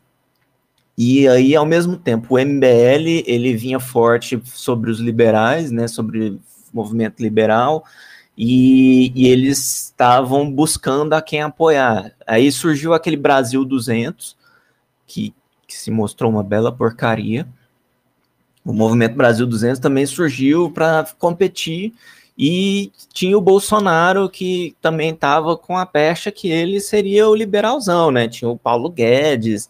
E 0.96 1.28
aí, 1.28 1.54
ao 1.54 1.66
mesmo 1.66 1.96
tempo, 1.96 2.34
o 2.34 2.38
MBL 2.38 3.22
ele 3.26 3.54
vinha 3.54 3.78
forte 3.78 4.40
sobre 4.44 4.90
os 4.90 4.98
liberais, 4.98 5.70
né, 5.70 5.86
sobre 5.88 6.30
o 6.30 6.40
movimento 6.72 7.22
liberal, 7.22 7.84
e, 8.36 9.12
e 9.14 9.28
eles 9.28 9.84
estavam 9.84 10.50
buscando 10.50 11.12
a 11.14 11.22
quem 11.22 11.42
apoiar. 11.42 12.12
Aí 12.26 12.50
surgiu 12.50 12.94
aquele 12.94 13.16
Brasil 13.16 13.64
200, 13.64 14.36
que 15.06 15.34
que 15.66 15.76
se 15.76 15.90
mostrou 15.90 16.30
uma 16.30 16.42
bela 16.42 16.70
porcaria. 16.70 17.46
O 18.64 18.72
Movimento 18.72 19.14
Brasil 19.14 19.46
200 19.46 19.80
também 19.80 20.06
surgiu 20.06 20.70
para 20.70 21.06
competir 21.18 21.92
e 22.38 22.92
tinha 23.12 23.36
o 23.36 23.40
Bolsonaro 23.40 24.28
que 24.28 24.76
também 24.80 25.10
estava 25.10 25.56
com 25.56 25.76
a 25.76 25.86
pecha 25.86 26.30
que 26.30 26.48
ele 26.50 26.80
seria 26.80 27.28
o 27.28 27.34
liberalzão, 27.34 28.10
né? 28.10 28.28
Tinha 28.28 28.50
o 28.50 28.58
Paulo 28.58 28.90
Guedes, 28.90 29.68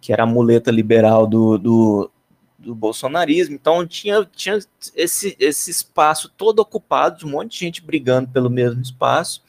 que 0.00 0.12
era 0.12 0.24
a 0.24 0.26
muleta 0.26 0.70
liberal 0.70 1.26
do, 1.26 1.58
do, 1.58 2.10
do, 2.58 2.74
bolsonarismo. 2.74 3.54
Então 3.54 3.86
tinha, 3.86 4.24
tinha 4.34 4.58
esse, 4.94 5.36
esse 5.38 5.70
espaço 5.70 6.30
todo 6.36 6.58
ocupado 6.60 7.18
de 7.18 7.26
um 7.26 7.30
monte 7.30 7.52
de 7.52 7.58
gente 7.58 7.82
brigando 7.82 8.28
pelo 8.28 8.50
mesmo 8.50 8.80
espaço. 8.82 9.42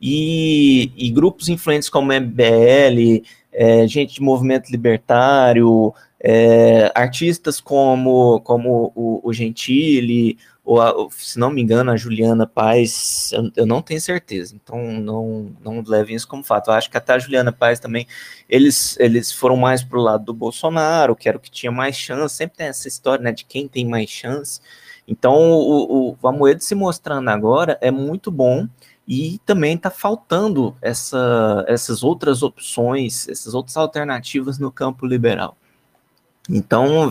E, 0.00 0.90
e 0.96 1.10
grupos 1.10 1.48
influentes 1.48 1.88
como 1.88 2.12
MBL, 2.12 3.22
é, 3.52 3.86
gente 3.86 4.14
de 4.14 4.22
movimento 4.22 4.68
libertário, 4.68 5.94
é, 6.18 6.90
artistas 6.94 7.60
como, 7.60 8.40
como 8.40 8.92
o, 8.94 9.20
o 9.22 9.32
Gentili, 9.32 10.38
ou, 10.64 10.80
a, 10.80 10.94
se 11.10 11.38
não 11.38 11.50
me 11.50 11.60
engano, 11.60 11.90
a 11.90 11.96
Juliana 11.96 12.46
Paz, 12.46 13.30
eu, 13.32 13.50
eu, 13.56 13.66
não 13.66 13.82
tenho 13.82 14.00
certeza, 14.00 14.54
então 14.54 14.92
não, 14.92 15.52
não 15.60 15.82
levem 15.86 16.14
isso 16.14 16.28
como 16.28 16.44
fato. 16.44 16.70
Eu 16.70 16.74
acho 16.74 16.90
que 16.90 16.96
até 16.96 17.14
a 17.14 17.18
Juliana 17.18 17.52
Paz 17.52 17.80
também, 17.80 18.06
eles, 18.48 18.96
eles 19.00 19.32
foram 19.32 19.56
mais 19.56 19.82
para 19.82 19.98
o 19.98 20.02
lado 20.02 20.24
do 20.24 20.34
Bolsonaro, 20.34 21.16
que 21.16 21.28
era 21.28 21.36
o 21.36 21.40
que 21.40 21.50
tinha 21.50 21.72
mais 21.72 21.96
chance, 21.96 22.36
sempre 22.36 22.58
tem 22.58 22.68
essa 22.68 22.86
história 22.86 23.22
né, 23.24 23.32
de 23.32 23.44
quem 23.44 23.66
tem 23.66 23.86
mais 23.86 24.08
chance. 24.08 24.60
Então, 25.06 25.34
o, 25.34 26.10
o, 26.10 26.18
o 26.20 26.28
Amoedo 26.28 26.62
se 26.62 26.74
mostrando 26.74 27.28
agora 27.28 27.76
é 27.80 27.90
muito 27.90 28.30
bom, 28.30 28.68
e 29.06 29.40
também 29.44 29.74
está 29.74 29.90
faltando 29.90 30.76
essa, 30.80 31.64
essas 31.66 32.02
outras 32.04 32.42
opções, 32.42 33.28
essas 33.28 33.52
outras 33.52 33.76
alternativas 33.76 34.58
no 34.58 34.70
campo 34.70 35.06
liberal. 35.06 35.56
Então, 36.48 37.10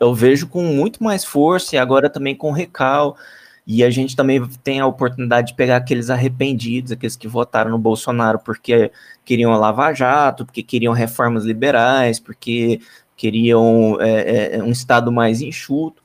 eu 0.00 0.14
vejo 0.14 0.46
com 0.48 0.62
muito 0.62 1.02
mais 1.02 1.24
força, 1.24 1.76
e 1.76 1.78
agora 1.78 2.10
também 2.10 2.34
com 2.34 2.50
Recal, 2.52 3.16
E 3.66 3.84
a 3.84 3.90
gente 3.90 4.16
também 4.16 4.44
tem 4.64 4.80
a 4.80 4.86
oportunidade 4.86 5.48
de 5.48 5.54
pegar 5.54 5.76
aqueles 5.76 6.10
arrependidos, 6.10 6.92
aqueles 6.92 7.16
que 7.16 7.28
votaram 7.28 7.70
no 7.70 7.78
Bolsonaro 7.78 8.38
porque 8.40 8.90
queriam 9.24 9.52
Lava 9.52 9.92
Jato, 9.92 10.44
porque 10.44 10.62
queriam 10.62 10.92
reformas 10.92 11.44
liberais, 11.44 12.18
porque 12.18 12.80
queriam 13.16 13.98
é, 14.00 14.56
é, 14.56 14.62
um 14.62 14.72
Estado 14.72 15.12
mais 15.12 15.40
enxuto. 15.40 16.02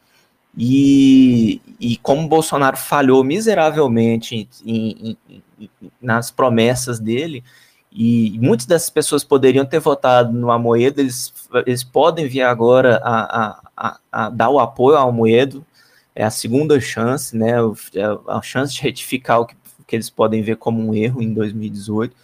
E, 0.56 1.62
e 1.80 1.98
como 1.98 2.28
Bolsonaro 2.28 2.78
falhou 2.78 3.24
miseravelmente 3.24 4.48
em, 4.66 5.18
em, 5.28 5.42
em, 5.60 5.70
nas 6.02 6.32
promessas 6.32 7.00
dele, 7.00 7.44
e 7.92 8.38
muitas 8.40 8.66
dessas 8.66 8.90
pessoas 8.90 9.24
poderiam 9.24 9.66
ter 9.66 9.80
votado 9.80 10.32
no 10.32 10.52
Amoedo, 10.52 11.02
eles, 11.02 11.34
eles 11.66 11.84
podem 11.84 12.28
vir 12.28 12.42
agora 12.42 13.02
a, 13.04 13.60
a, 13.76 14.00
a, 14.12 14.30
dar 14.30 14.50
o 14.50 14.60
apoio 14.60 14.98
ao 14.98 15.10
Amoedo, 15.10 15.66
é 16.14 16.24
a 16.24 16.30
segunda 16.32 16.80
chance, 16.80 17.36
né? 17.38 17.52
É 17.96 18.06
a 18.28 18.42
chance 18.42 18.74
de 18.74 18.82
retificar 18.82 19.40
o 19.40 19.46
que, 19.46 19.56
que 19.86 19.96
eles 19.96 20.10
podem 20.10 20.42
ver 20.42 20.58
como 20.58 20.82
um 20.82 20.94
erro 20.94 21.22
em 21.22 21.32
2018. 21.32 22.16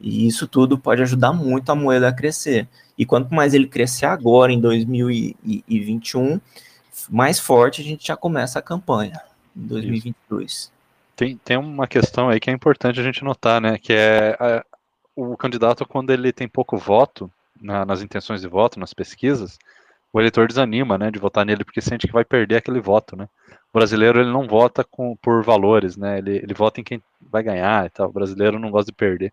E 0.00 0.26
isso 0.26 0.46
tudo 0.46 0.78
pode 0.78 1.02
ajudar 1.02 1.32
muito 1.32 1.70
a 1.70 1.74
moeda 1.74 2.08
a 2.08 2.12
crescer. 2.12 2.68
E 2.96 3.06
quanto 3.06 3.34
mais 3.34 3.54
ele 3.54 3.66
crescer 3.66 4.06
agora, 4.06 4.52
em 4.52 4.60
2021, 4.60 6.40
mais 7.08 7.38
forte 7.38 7.80
a 7.80 7.84
gente 7.84 8.06
já 8.06 8.16
começa 8.16 8.58
a 8.58 8.62
campanha, 8.62 9.20
em 9.56 9.66
2022. 9.66 10.70
Tem, 11.16 11.36
tem 11.38 11.56
uma 11.56 11.86
questão 11.88 12.28
aí 12.28 12.38
que 12.38 12.50
é 12.50 12.52
importante 12.52 13.00
a 13.00 13.02
gente 13.02 13.24
notar, 13.24 13.60
né? 13.60 13.78
Que 13.78 13.92
é 13.92 14.62
o 15.18 15.36
candidato, 15.36 15.84
quando 15.84 16.10
ele 16.10 16.32
tem 16.32 16.46
pouco 16.46 16.76
voto 16.76 17.30
na, 17.60 17.84
nas 17.84 18.02
intenções 18.02 18.40
de 18.40 18.46
voto, 18.46 18.78
nas 18.78 18.94
pesquisas, 18.94 19.58
o 20.12 20.20
eleitor 20.20 20.46
desanima, 20.46 20.96
né, 20.96 21.10
de 21.10 21.18
votar 21.18 21.44
nele 21.44 21.64
porque 21.64 21.80
sente 21.80 22.06
que 22.06 22.12
vai 22.12 22.24
perder 22.24 22.56
aquele 22.56 22.80
voto, 22.80 23.16
né? 23.16 23.28
O 23.72 23.78
brasileiro 23.78 24.20
ele 24.20 24.30
não 24.30 24.46
vota 24.46 24.84
com, 24.84 25.16
por 25.16 25.42
valores, 25.42 25.96
né? 25.96 26.18
Ele, 26.18 26.36
ele 26.36 26.54
vota 26.54 26.80
em 26.80 26.84
quem 26.84 27.02
vai 27.20 27.42
ganhar 27.42 27.84
e 27.84 27.90
tal. 27.90 28.08
O 28.08 28.12
brasileiro 28.12 28.58
não 28.58 28.70
gosta 28.70 28.90
de 28.90 28.96
perder. 28.96 29.32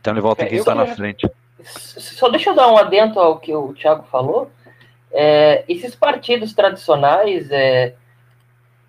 Então 0.00 0.12
ele 0.12 0.20
vota 0.20 0.42
é, 0.42 0.46
em 0.46 0.48
quem 0.48 0.58
está 0.58 0.74
na 0.74 0.86
frente. 0.86 1.30
Só 1.62 2.28
deixa 2.28 2.50
eu 2.50 2.54
dar 2.54 2.68
um 2.72 2.76
adendo 2.76 3.20
ao 3.20 3.38
que 3.38 3.54
o 3.54 3.72
Thiago 3.74 4.04
falou. 4.10 4.50
É, 5.12 5.64
esses 5.68 5.94
partidos 5.94 6.52
tradicionais, 6.52 7.48
é, 7.52 7.94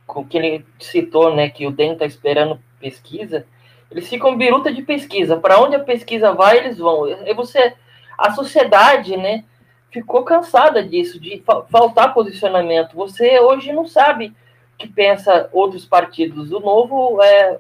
com 0.08 0.26
que 0.26 0.38
ele 0.38 0.66
citou, 0.80 1.36
né, 1.36 1.50
que 1.50 1.68
o 1.68 1.72
DEM 1.72 1.94
está 1.94 2.06
esperando 2.06 2.60
pesquisa, 2.80 3.46
eles 3.92 4.08
ficam 4.08 4.38
biruta 4.38 4.72
de 4.72 4.82
pesquisa. 4.82 5.38
Para 5.38 5.60
onde 5.60 5.76
a 5.76 5.84
pesquisa 5.84 6.34
vai, 6.34 6.58
eles 6.58 6.78
vão. 6.78 7.08
E 7.08 7.34
você, 7.34 7.74
a 8.18 8.32
sociedade, 8.32 9.16
né, 9.16 9.44
ficou 9.92 10.24
cansada 10.24 10.84
disso, 10.84 11.20
de 11.20 11.44
faltar 11.70 12.14
posicionamento. 12.14 12.96
Você 12.96 13.40
hoje 13.40 13.72
não 13.72 13.86
sabe 13.88 14.28
o 14.74 14.78
que 14.78 14.88
pensa 14.88 15.50
outros 15.54 15.86
partidos. 15.86 16.52
O 16.52 16.60
novo, 16.60 17.22
é, 17.22 17.60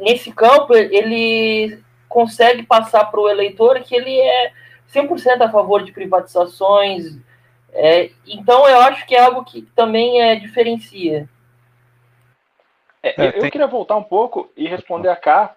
nesse 0.00 0.30
campo, 0.32 0.74
ele 0.74 1.78
consegue 2.08 2.62
passar 2.62 3.06
para 3.06 3.20
o 3.20 3.28
eleitor 3.28 3.80
que 3.80 3.96
ele 3.96 4.16
é 4.16 4.52
100% 4.92 5.40
a 5.40 5.50
favor 5.50 5.82
de 5.82 5.90
privatizações. 5.90 7.18
É, 7.72 8.10
então, 8.24 8.68
eu 8.68 8.78
acho 8.80 9.04
que 9.04 9.16
é 9.16 9.20
algo 9.20 9.44
que 9.44 9.62
também 9.74 10.22
é, 10.22 10.36
diferencia. 10.36 11.28
É, 13.04 13.14
eu, 13.18 13.42
eu 13.42 13.50
queria 13.50 13.66
voltar 13.66 13.96
um 13.96 14.02
pouco 14.02 14.48
e 14.56 14.66
responder 14.66 15.10
a 15.10 15.16
cá 15.16 15.54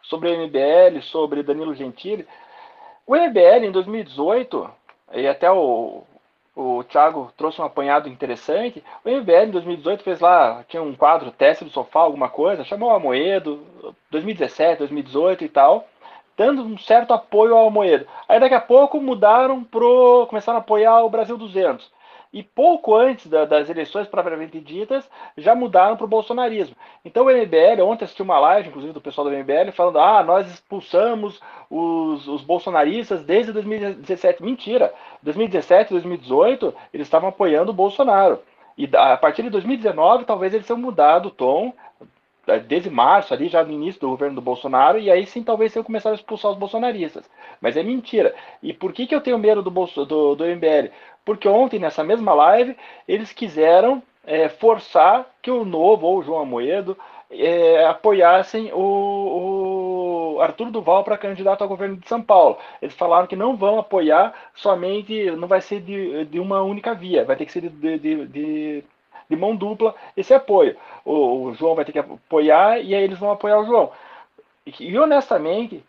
sobre 0.00 0.28
o 0.28 0.46
MBL, 0.46 1.02
sobre 1.02 1.42
Danilo 1.42 1.74
Gentili. 1.74 2.24
O 3.04 3.16
MBL, 3.16 3.64
em 3.64 3.72
2018, 3.72 4.70
e 5.14 5.26
até 5.26 5.50
o, 5.50 6.04
o 6.54 6.84
Thiago 6.84 7.32
trouxe 7.36 7.60
um 7.60 7.64
apanhado 7.64 8.08
interessante. 8.08 8.82
O 9.04 9.10
MBL 9.10 9.48
em 9.48 9.50
2018 9.50 10.04
fez 10.04 10.20
lá, 10.20 10.64
tinha 10.68 10.80
um 10.80 10.94
quadro 10.94 11.32
teste 11.32 11.64
do 11.64 11.70
sofá, 11.70 12.00
alguma 12.00 12.28
coisa, 12.28 12.62
chamou 12.62 12.90
o 12.90 12.94
Amoedo, 12.94 13.66
2017, 14.12 14.78
2018 14.78 15.44
e 15.44 15.48
tal, 15.48 15.88
dando 16.36 16.62
um 16.62 16.78
certo 16.78 17.12
apoio 17.12 17.56
ao 17.56 17.66
Amoedo. 17.66 18.06
Aí 18.28 18.38
daqui 18.38 18.54
a 18.54 18.60
pouco 18.60 19.00
mudaram 19.00 19.64
pro. 19.64 20.26
começaram 20.28 20.58
a 20.58 20.60
apoiar 20.60 21.02
o 21.02 21.10
Brasil 21.10 21.36
200 21.36 21.92
e 22.34 22.42
pouco 22.42 22.96
antes 22.96 23.28
da, 23.28 23.44
das 23.44 23.70
eleições 23.70 24.08
propriamente 24.08 24.58
ditas, 24.58 25.08
já 25.38 25.54
mudaram 25.54 25.96
para 25.96 26.04
o 26.04 26.08
bolsonarismo. 26.08 26.74
Então 27.04 27.26
o 27.26 27.30
MBL, 27.30 27.80
ontem 27.82 28.04
assisti 28.04 28.22
uma 28.22 28.40
live, 28.40 28.68
inclusive, 28.68 28.92
do 28.92 29.00
pessoal 29.00 29.30
do 29.30 29.32
MBL, 29.32 29.70
falando: 29.72 30.00
ah, 30.00 30.20
nós 30.24 30.50
expulsamos 30.50 31.40
os, 31.70 32.26
os 32.26 32.42
bolsonaristas 32.42 33.22
desde 33.22 33.52
2017. 33.52 34.42
Mentira! 34.42 34.92
2017, 35.22 35.92
2018, 35.92 36.74
eles 36.92 37.06
estavam 37.06 37.28
apoiando 37.28 37.70
o 37.70 37.74
Bolsonaro. 37.74 38.40
E 38.76 38.90
a 38.92 39.16
partir 39.16 39.44
de 39.44 39.50
2019, 39.50 40.24
talvez 40.24 40.52
eles 40.52 40.66
tenham 40.66 40.80
mudado 40.80 41.26
o 41.26 41.30
tom, 41.30 41.72
desde 42.66 42.90
março, 42.90 43.32
ali 43.32 43.48
já 43.48 43.64
no 43.64 43.72
início 43.72 44.00
do 44.00 44.10
governo 44.10 44.36
do 44.36 44.40
Bolsonaro, 44.40 44.98
e 44.98 45.10
aí 45.10 45.26
sim 45.26 45.42
talvez 45.42 45.72
tenham 45.72 45.84
começado 45.84 46.12
a 46.12 46.16
expulsar 46.16 46.50
os 46.50 46.58
bolsonaristas. 46.58 47.28
Mas 47.60 47.76
é 47.76 47.82
mentira. 47.82 48.34
E 48.62 48.72
por 48.72 48.92
que, 48.92 49.06
que 49.06 49.14
eu 49.14 49.20
tenho 49.20 49.38
medo 49.38 49.62
do, 49.62 49.70
Bolso, 49.70 50.04
do, 50.04 50.34
do 50.34 50.44
MBL? 50.44 50.90
porque 51.24 51.48
ontem, 51.48 51.78
nessa 51.78 52.04
mesma 52.04 52.34
live, 52.34 52.76
eles 53.08 53.32
quiseram 53.32 54.02
é, 54.26 54.48
forçar 54.48 55.26
que 55.40 55.50
o 55.50 55.64
Novo 55.64 56.06
ou 56.06 56.18
o 56.18 56.22
João 56.22 56.42
Amoedo 56.42 56.96
é, 57.30 57.86
apoiassem 57.86 58.70
o, 58.72 60.36
o 60.36 60.40
Arthur 60.40 60.70
Duval 60.70 61.02
para 61.02 61.18
candidato 61.18 61.62
ao 61.62 61.68
governo 61.68 61.96
de 61.96 62.08
São 62.08 62.22
Paulo. 62.22 62.58
Eles 62.82 62.94
falaram 62.94 63.26
que 63.26 63.36
não 63.36 63.56
vão 63.56 63.78
apoiar 63.78 64.34
somente, 64.54 65.30
não 65.32 65.48
vai 65.48 65.60
ser 65.60 65.80
de, 65.80 66.26
de 66.26 66.38
uma 66.38 66.62
única 66.62 66.94
via, 66.94 67.24
vai 67.24 67.36
ter 67.36 67.46
que 67.46 67.52
ser 67.52 67.70
de, 67.70 67.98
de, 67.98 68.26
de, 68.26 68.84
de 69.28 69.36
mão 69.36 69.54
dupla 69.56 69.94
esse 70.16 70.34
apoio. 70.34 70.76
O, 71.04 71.44
o, 71.44 71.54
João 71.54 71.74
vai 71.74 71.84
ter 71.84 71.92
que 71.92 71.98
apoiar 71.98 72.78
e 72.78 72.94
aí 72.94 73.02
eles 73.02 73.18
vão 73.18 73.30
apoiar 73.30 73.60
o 73.60 73.66
João. 73.66 73.90
E, 74.66 74.72
e 74.80 74.98
honestamente, 74.98 75.84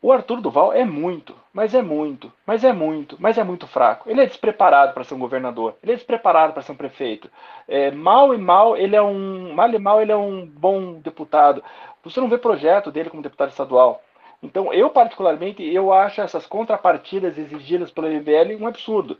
o 0.00 0.12
Arthur 0.12 0.40
Duval 0.40 0.72
é 0.72 0.84
muito, 0.84 1.34
mas 1.52 1.74
é 1.74 1.82
muito, 1.82 2.32
mas 2.46 2.62
é 2.62 2.72
muito, 2.72 3.16
mas 3.18 3.38
é 3.38 3.44
muito 3.44 3.66
fraco. 3.66 4.08
Ele 4.08 4.20
é 4.20 4.26
despreparado 4.26 4.92
para 4.92 5.04
ser 5.04 5.14
um 5.14 5.18
governador. 5.18 5.74
Ele 5.82 5.92
é 5.92 5.94
despreparado 5.96 6.52
para 6.52 6.62
ser 6.62 6.72
um 6.72 6.76
prefeito. 6.76 7.30
É, 7.66 7.90
mal 7.90 8.34
e 8.34 8.38
mal, 8.38 8.76
ele 8.76 8.94
é 8.94 9.02
um. 9.02 9.52
Mal 9.54 9.70
e 9.70 9.78
mal, 9.78 10.00
ele 10.00 10.12
é 10.12 10.16
um 10.16 10.46
bom 10.46 11.00
deputado. 11.00 11.62
Você 12.04 12.20
não 12.20 12.28
vê 12.28 12.38
projeto 12.38 12.92
dele 12.92 13.10
como 13.10 13.22
deputado 13.22 13.48
estadual. 13.48 14.02
Então, 14.42 14.72
eu 14.72 14.90
particularmente, 14.90 15.64
eu 15.64 15.92
acho 15.92 16.20
essas 16.20 16.46
contrapartidas 16.46 17.36
exigidas 17.38 17.90
pelo 17.90 18.08
MBL 18.08 18.62
um 18.62 18.66
absurdo. 18.66 19.18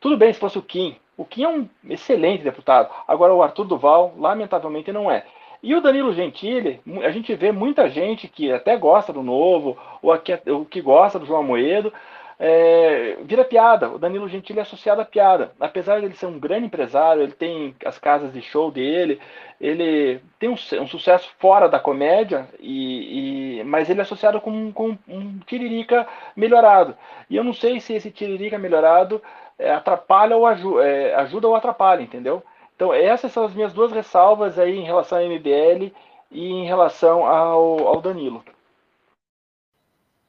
Tudo 0.00 0.16
bem 0.16 0.32
se 0.32 0.40
fosse 0.40 0.58
o 0.58 0.62
Kim. 0.62 0.96
O 1.16 1.24
Kim 1.24 1.44
é 1.44 1.48
um 1.48 1.68
excelente 1.88 2.42
deputado. 2.42 2.90
Agora, 3.06 3.34
o 3.34 3.42
Arthur 3.42 3.64
Duval, 3.64 4.14
lamentavelmente, 4.16 4.90
não 4.90 5.10
é. 5.10 5.24
E 5.62 5.74
o 5.74 5.80
Danilo 5.82 6.14
Gentili, 6.14 6.80
a 7.04 7.10
gente 7.10 7.34
vê 7.34 7.52
muita 7.52 7.88
gente 7.90 8.26
que 8.26 8.50
até 8.50 8.76
gosta 8.78 9.12
do 9.12 9.22
Novo, 9.22 9.76
ou 10.00 10.16
que, 10.16 10.40
ou 10.46 10.64
que 10.64 10.80
gosta 10.80 11.18
do 11.18 11.26
João 11.26 11.42
Moedo, 11.42 11.92
é, 12.38 13.18
vira 13.22 13.44
piada. 13.44 13.90
O 13.90 13.98
Danilo 13.98 14.26
Gentili 14.26 14.58
é 14.58 14.62
associado 14.62 15.02
à 15.02 15.04
piada. 15.04 15.52
Apesar 15.60 16.00
de 16.00 16.06
ele 16.06 16.14
ser 16.14 16.24
um 16.24 16.38
grande 16.38 16.64
empresário, 16.64 17.22
ele 17.22 17.32
tem 17.32 17.76
as 17.84 17.98
casas 17.98 18.32
de 18.32 18.40
show 18.40 18.70
dele, 18.70 19.20
ele 19.60 20.22
tem 20.38 20.48
um, 20.48 20.54
um 20.54 20.86
sucesso 20.86 21.30
fora 21.38 21.68
da 21.68 21.78
comédia, 21.78 22.48
e, 22.58 23.58
e, 23.58 23.64
mas 23.64 23.90
ele 23.90 24.00
é 24.00 24.02
associado 24.02 24.40
com, 24.40 24.72
com 24.72 24.96
um 25.06 25.38
tiririca 25.40 26.08
melhorado. 26.34 26.96
E 27.28 27.36
eu 27.36 27.44
não 27.44 27.52
sei 27.52 27.78
se 27.78 27.92
esse 27.92 28.10
tiririca 28.10 28.58
melhorado 28.58 29.20
atrapalha 29.68 30.36
ou 30.36 30.46
ajuda, 30.46 30.86
é, 30.86 31.14
ajuda 31.16 31.48
ou 31.48 31.54
atrapalha, 31.54 32.02
entendeu? 32.02 32.42
Então, 32.74 32.94
essas 32.94 33.30
são 33.32 33.44
as 33.44 33.52
minhas 33.52 33.74
duas 33.74 33.92
ressalvas 33.92 34.58
aí 34.58 34.78
em 34.78 34.84
relação 34.84 35.18
ao 35.18 35.24
MBL 35.24 35.92
e 36.30 36.48
em 36.48 36.64
relação 36.64 37.26
ao, 37.26 37.86
ao 37.86 38.00
Danilo. 38.00 38.42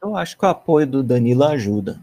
Eu 0.04 0.18
acho 0.18 0.38
que 0.38 0.46
o 0.46 0.50
apoio 0.50 0.88
do 0.88 1.04
Danilo 1.04 1.44
ajuda, 1.44 2.00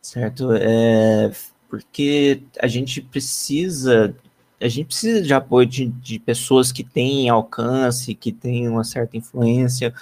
certo? 0.00 0.52
É, 0.52 1.30
porque 1.68 2.42
a 2.60 2.66
gente 2.66 3.00
precisa 3.00 4.14
a 4.60 4.68
gente 4.68 4.88
precisa 4.88 5.22
de 5.22 5.32
apoio 5.32 5.66
de, 5.66 5.86
de 5.86 6.18
pessoas 6.18 6.70
que 6.70 6.84
têm 6.84 7.30
alcance, 7.30 8.14
que 8.14 8.30
têm 8.30 8.68
uma 8.68 8.84
certa 8.84 9.16
influência, 9.16 9.94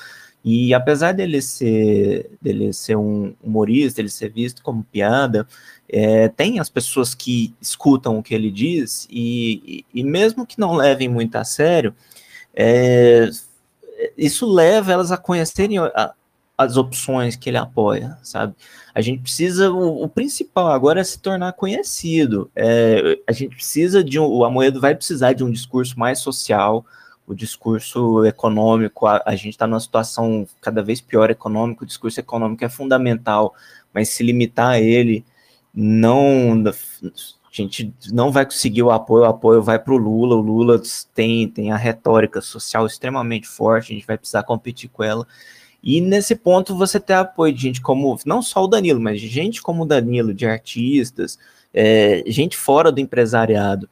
e 0.45 0.73
apesar 0.73 1.13
dele 1.13 1.43
ser, 1.43 2.31
dele 2.41 2.73
ser 2.73 2.97
um 2.97 3.35
humorista, 3.43 4.01
ele 4.01 4.09
ser 4.09 4.31
visto 4.31 4.63
como 4.63 4.85
piada, 4.85 5.47
é, 5.89 6.29
tem 6.29 6.61
as 6.61 6.69
pessoas 6.69 7.15
que 7.15 7.55
escutam 7.61 8.19
o 8.19 8.23
que 8.23 8.35
ele 8.35 8.51
diz 8.51 9.07
e, 9.11 9.85
e, 9.95 10.01
e 10.01 10.05
mesmo 10.05 10.47
que 10.47 10.59
não 10.59 10.75
levem 10.75 11.09
muito 11.09 11.37
a 11.37 11.45
sério, 11.45 11.95
é, 12.55 13.29
isso 14.17 14.47
leva 14.47 14.93
elas 14.93 15.11
a 15.11 15.17
conhecerem 15.17 15.79
a, 15.79 16.15
as 16.59 16.77
opções 16.77 17.37
que 17.37 17.49
ele 17.49 17.57
apoia, 17.57 18.19
sabe? 18.23 18.55
A 18.93 19.01
gente 19.01 19.23
precisa, 19.23 19.71
o, 19.71 20.03
o 20.03 20.09
principal 20.09 20.73
agora 20.73 21.01
é 21.01 21.05
se 21.05 21.21
tornar 21.21 21.53
conhecido. 21.53 22.51
É, 22.55 23.17
a 23.29 23.33
gente 23.33 23.55
precisa 23.55 24.03
de 24.03 24.19
um, 24.19 24.25
o 24.25 24.45
Amoedo 24.45 24.81
vai 24.81 24.95
precisar 24.95 25.35
de 25.35 25.45
um 25.45 25.51
discurso 25.53 25.97
mais 25.97 26.19
social, 26.19 26.85
o 27.29 27.35
discurso 27.35 28.25
econômico, 28.25 29.07
a, 29.07 29.23
a 29.27 29.37
gente 29.37 29.51
está 29.51 29.67
numa 29.67 29.79
situação 29.79 30.49
cada 30.61 30.83
vez 30.83 31.01
pior 31.01 31.31
econômico, 31.31 31.85
o 31.85 31.87
discurso 31.87 32.19
econômico 32.19 32.65
é 32.65 32.69
fundamental, 32.69 33.55
mas 33.93 34.09
se 34.09 34.23
limitar 34.23 34.71
a 34.71 34.81
ele 34.81 35.25
não 35.73 36.65
a 36.67 37.53
gente 37.53 37.93
não 38.11 38.33
vai 38.33 38.45
conseguir 38.45 38.83
o 38.83 38.91
apoio, 38.91 39.25
o 39.25 39.27
apoio 39.27 39.63
vai 39.63 39.79
para 39.79 39.93
o 39.93 39.97
Lula, 39.97 40.37
o 40.37 40.41
Lula 40.41 40.81
tem, 41.15 41.49
tem 41.49 41.71
a 41.71 41.77
retórica 41.77 42.41
social 42.41 42.87
extremamente 42.87 43.47
forte, 43.47 43.93
a 43.93 43.95
gente 43.95 44.07
vai 44.07 44.17
precisar 44.17 44.43
competir 44.43 44.89
com 44.89 45.03
ela. 45.03 45.27
E 45.83 46.01
nesse 46.01 46.35
ponto 46.35 46.77
você 46.77 46.99
ter 46.99 47.15
apoio 47.15 47.53
de 47.53 47.61
gente 47.61 47.81
como, 47.81 48.19
não 48.25 48.43
só 48.43 48.65
o 48.65 48.69
Danilo, 48.69 49.01
mas 49.01 49.21
gente 49.21 49.63
como 49.63 49.83
o 49.83 49.87
Danilo, 49.87 50.35
de 50.35 50.47
artistas, 50.47 51.39
é, 51.73 52.23
gente 52.27 52.57
fora 52.57 52.91
do 52.91 53.01
empresariado, 53.01 53.89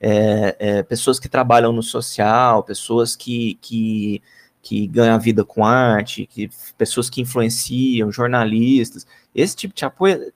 é, 0.00 0.56
é, 0.58 0.82
pessoas 0.82 1.20
que 1.20 1.28
trabalham 1.28 1.72
no 1.72 1.82
social, 1.82 2.62
pessoas 2.62 3.14
que, 3.14 3.58
que, 3.60 4.22
que 4.62 4.86
ganham 4.86 5.14
a 5.14 5.18
vida 5.18 5.44
com 5.44 5.64
arte, 5.64 6.26
que, 6.26 6.50
pessoas 6.78 7.10
que 7.10 7.20
influenciam, 7.20 8.10
jornalistas. 8.10 9.06
Esse 9.34 9.54
tipo 9.54 9.74
de 9.74 9.84
apoio 9.84 10.32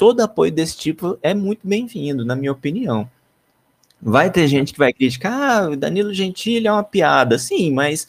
todo 0.00 0.20
apoio 0.20 0.50
desse 0.50 0.78
tipo 0.78 1.18
é 1.22 1.34
muito 1.34 1.60
bem-vindo, 1.68 2.24
na 2.24 2.34
minha 2.34 2.52
opinião. 2.52 3.06
Vai 4.00 4.30
ter 4.30 4.48
gente 4.48 4.72
que 4.72 4.78
vai 4.78 4.94
criticar, 4.94 5.64
ah, 5.64 5.76
Danilo 5.76 6.14
Gentili 6.14 6.66
é 6.66 6.72
uma 6.72 6.82
piada, 6.82 7.38
sim, 7.38 7.70
mas 7.70 8.08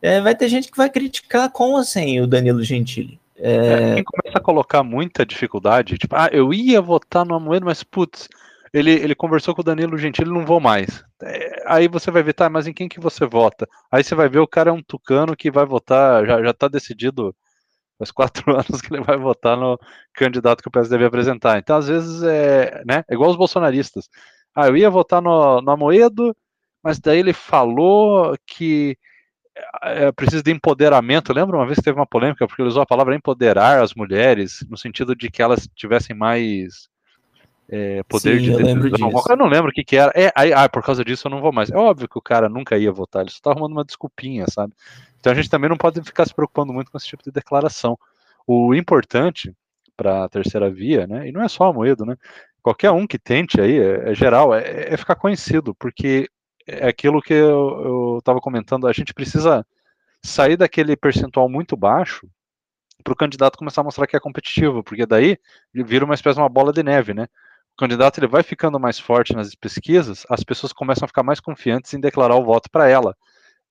é, 0.00 0.20
vai 0.20 0.36
ter 0.36 0.48
gente 0.48 0.70
que 0.70 0.76
vai 0.76 0.88
criticar 0.88 1.50
com 1.50 1.72
ou 1.72 1.82
sem 1.82 2.20
o 2.20 2.28
Danilo 2.28 2.62
Gentili. 2.62 3.18
É... 3.36 3.56
É, 3.56 3.94
quem 3.94 4.04
começa 4.04 4.38
a 4.38 4.40
colocar 4.40 4.84
muita 4.84 5.26
dificuldade, 5.26 5.98
tipo, 5.98 6.14
ah, 6.14 6.28
eu 6.30 6.54
ia 6.54 6.80
votar 6.80 7.24
no 7.24 7.34
Amoedo, 7.34 7.66
mas 7.66 7.82
putz, 7.82 8.28
ele, 8.72 8.92
ele 8.92 9.14
conversou 9.14 9.54
com 9.54 9.60
o 9.60 9.64
Danilo 9.64 9.98
Gentili, 9.98 10.30
não 10.30 10.46
vou 10.46 10.60
mais. 10.60 11.04
É, 11.22 11.62
aí 11.66 11.88
você 11.88 12.10
vai 12.10 12.22
ver, 12.22 12.32
tá, 12.32 12.48
mas 12.48 12.66
em 12.66 12.72
quem 12.72 12.88
que 12.88 13.00
você 13.00 13.26
vota? 13.26 13.68
Aí 13.90 14.02
você 14.02 14.14
vai 14.14 14.28
ver 14.28 14.38
o 14.38 14.48
cara 14.48 14.70
é 14.70 14.72
um 14.72 14.82
tucano 14.82 15.36
que 15.36 15.50
vai 15.50 15.66
votar, 15.66 16.26
já, 16.26 16.42
já 16.42 16.52
tá 16.52 16.68
decidido 16.68 17.34
faz 17.98 18.10
quatro 18.12 18.52
anos 18.54 18.80
que 18.80 18.92
ele 18.92 19.02
vai 19.02 19.16
votar 19.16 19.56
no 19.56 19.78
candidato 20.14 20.62
que 20.62 20.68
o 20.68 20.72
PSDB 20.72 21.04
apresentar. 21.04 21.58
Então, 21.58 21.76
às 21.76 21.88
vezes, 21.88 22.22
é, 22.22 22.82
né, 22.84 23.04
é 23.08 23.14
igual 23.14 23.30
os 23.30 23.36
bolsonaristas. 23.36 24.08
Ah, 24.54 24.68
eu 24.68 24.76
ia 24.76 24.90
votar 24.90 25.22
no, 25.22 25.60
no 25.60 25.70
Amoedo, 25.70 26.36
mas 26.82 26.98
daí 26.98 27.18
ele 27.20 27.32
falou 27.32 28.36
que 28.46 28.96
é, 29.82 30.12
precisa 30.12 30.42
de 30.42 30.50
empoderamento. 30.50 31.32
Lembra 31.32 31.56
uma 31.56 31.66
vez 31.66 31.78
que 31.78 31.84
teve 31.84 31.98
uma 31.98 32.06
polêmica 32.06 32.46
porque 32.46 32.62
ele 32.62 32.68
usou 32.68 32.82
a 32.82 32.86
palavra 32.86 33.14
empoderar 33.14 33.82
as 33.82 33.94
mulheres 33.94 34.64
no 34.68 34.76
sentido 34.76 35.14
de 35.14 35.30
que 35.30 35.42
elas 35.42 35.68
tivessem 35.74 36.16
mais 36.16 36.88
é, 37.74 38.02
poder 38.02 38.38
Sim, 38.38 38.44
de 38.44 38.56
decisão. 38.56 39.10
Eu, 39.10 39.22
eu 39.30 39.36
não 39.36 39.46
lembro 39.46 39.70
o 39.70 39.72
que, 39.72 39.82
que 39.82 39.96
era. 39.96 40.12
É, 40.14 40.30
aí, 40.36 40.52
ah, 40.52 40.68
por 40.68 40.82
causa 40.82 41.02
disso 41.02 41.26
eu 41.26 41.30
não 41.30 41.40
vou 41.40 41.50
mais. 41.50 41.70
É 41.70 41.76
óbvio 41.76 42.06
que 42.06 42.18
o 42.18 42.22
cara 42.22 42.46
nunca 42.46 42.76
ia 42.76 42.92
votar, 42.92 43.22
ele 43.22 43.30
só 43.30 43.40
tá 43.42 43.50
arrumando 43.50 43.72
uma 43.72 43.84
desculpinha, 43.84 44.44
sabe? 44.46 44.74
Então 45.18 45.32
a 45.32 45.34
gente 45.34 45.48
também 45.48 45.70
não 45.70 45.76
pode 45.78 46.02
ficar 46.02 46.26
se 46.26 46.34
preocupando 46.34 46.70
muito 46.70 46.92
com 46.92 46.98
esse 46.98 47.06
tipo 47.06 47.22
de 47.22 47.30
declaração. 47.30 47.98
O 48.46 48.74
importante 48.74 49.54
para 49.96 50.24
a 50.24 50.28
terceira 50.28 50.70
via, 50.70 51.06
né? 51.06 51.26
E 51.26 51.32
não 51.32 51.42
é 51.42 51.48
só 51.48 51.64
a 51.64 51.72
Moedo, 51.72 52.04
né? 52.04 52.14
Qualquer 52.62 52.90
um 52.90 53.06
que 53.06 53.18
tente 53.18 53.58
aí, 53.58 53.78
é, 53.78 54.10
é 54.10 54.14
geral, 54.14 54.54
é, 54.54 54.92
é, 54.92 54.96
ficar 54.98 55.14
conhecido, 55.14 55.74
porque 55.74 56.28
é 56.66 56.86
aquilo 56.86 57.22
que 57.22 57.32
eu 57.32 58.18
estava 58.18 58.38
comentando, 58.38 58.86
a 58.86 58.92
gente 58.92 59.14
precisa 59.14 59.66
sair 60.22 60.58
daquele 60.58 60.94
percentual 60.94 61.48
muito 61.48 61.74
baixo 61.74 62.28
para 63.02 63.12
o 63.14 63.16
candidato 63.16 63.58
começar 63.58 63.80
a 63.80 63.84
mostrar 63.84 64.06
que 64.06 64.16
é 64.16 64.20
competitivo, 64.20 64.84
porque 64.84 65.06
daí 65.06 65.38
vira 65.72 66.04
uma 66.04 66.14
espécie 66.14 66.36
de 66.36 66.42
uma 66.42 66.48
bola 66.48 66.72
de 66.72 66.82
neve, 66.82 67.14
né? 67.14 67.28
O 67.74 67.76
candidato 67.78 68.18
ele 68.18 68.26
vai 68.26 68.42
ficando 68.42 68.78
mais 68.78 68.98
forte 68.98 69.34
nas 69.34 69.54
pesquisas, 69.54 70.24
as 70.28 70.44
pessoas 70.44 70.72
começam 70.72 71.04
a 71.04 71.08
ficar 71.08 71.22
mais 71.22 71.40
confiantes 71.40 71.92
em 71.94 72.00
declarar 72.00 72.36
o 72.36 72.44
voto 72.44 72.70
para 72.70 72.88
ela. 72.88 73.16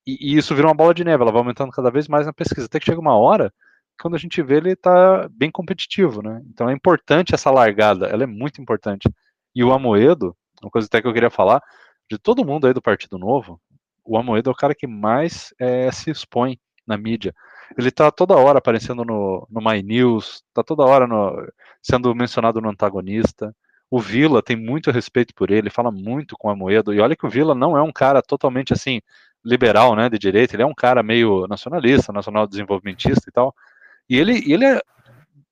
E, 0.06 0.34
e, 0.34 0.38
isso 0.38 0.56
vira 0.56 0.68
uma 0.68 0.74
bola 0.74 0.94
de 0.94 1.04
neve, 1.04 1.22
ela 1.22 1.32
vai 1.32 1.42
aumentando 1.42 1.72
cada 1.72 1.92
vez 1.92 2.08
mais 2.08 2.26
na 2.26 2.34
pesquisa, 2.34 2.66
até 2.66 2.80
que 2.80 2.86
chega 2.86 3.00
uma 3.00 3.16
hora, 3.16 3.54
quando 4.02 4.16
a 4.16 4.20
gente 4.20 4.42
vê 4.42 4.56
ele 4.56 4.72
está 4.72 5.30
bem 5.32 5.52
competitivo, 5.52 6.22
né? 6.24 6.42
Então 6.50 6.70
é 6.70 6.74
importante 6.74 7.36
essa 7.36 7.52
largada, 7.52 8.08
ela 8.08 8.24
é 8.24 8.28
muito 8.28 8.62
importante. 8.62 9.08
E 9.56 9.64
o 9.64 9.72
Amoedo, 9.72 10.36
uma 10.62 10.72
coisa 10.72 10.88
até 10.88 11.02
que 11.02 11.08
eu 11.08 11.14
queria 11.14 11.30
falar, 11.30 11.62
de 12.10 12.18
todo 12.18 12.46
mundo 12.46 12.68
aí 12.68 12.74
do 12.74 12.82
Partido 12.82 13.18
Novo, 13.20 13.62
o 14.04 14.18
Amoedo 14.18 14.50
é 14.50 14.54
o 14.54 14.56
cara 14.56 14.76
que 14.76 14.88
mais 14.88 15.54
é, 15.60 15.92
se 15.92 16.10
expõe 16.10 16.60
na 16.86 16.98
mídia. 16.98 17.34
Ele 17.78 17.90
está 17.90 18.12
toda 18.12 18.36
hora 18.36 18.58
aparecendo 18.58 19.06
no, 19.06 19.48
no 19.50 19.62
My 19.62 19.82
News, 19.82 20.44
está 20.48 20.64
toda 20.64 20.84
hora 20.84 21.08
no, 21.08 21.48
sendo 21.82 22.14
mencionado 22.16 22.60
no 22.60 22.70
antagonista. 22.70 23.56
O 23.92 24.00
Vila 24.00 24.42
tem 24.42 24.56
muito 24.56 24.90
respeito 24.90 25.36
por 25.36 25.52
ele, 25.52 25.70
fala 25.70 25.92
muito 25.92 26.36
com 26.38 26.48
o 26.48 26.52
Amoedo. 26.52 26.94
E 26.94 27.00
olha 27.00 27.16
que 27.16 27.26
o 27.26 27.30
Vila 27.30 27.54
não 27.54 27.78
é 27.78 27.82
um 27.84 27.92
cara 27.92 28.22
totalmente 28.24 28.74
assim 28.74 29.02
liberal, 29.44 29.96
né, 29.96 30.10
de 30.10 30.20
direita, 30.20 30.56
ele 30.56 30.64
é 30.64 30.66
um 30.66 30.74
cara 30.74 31.02
meio 31.02 31.48
nacionalista, 31.48 32.14
nacional 32.14 32.48
desenvolvimentista 32.48 33.28
e 33.28 33.32
tal, 33.32 33.54
e 34.10 34.18
ele, 34.18 34.52
ele 34.52 34.66
é, 34.66 34.82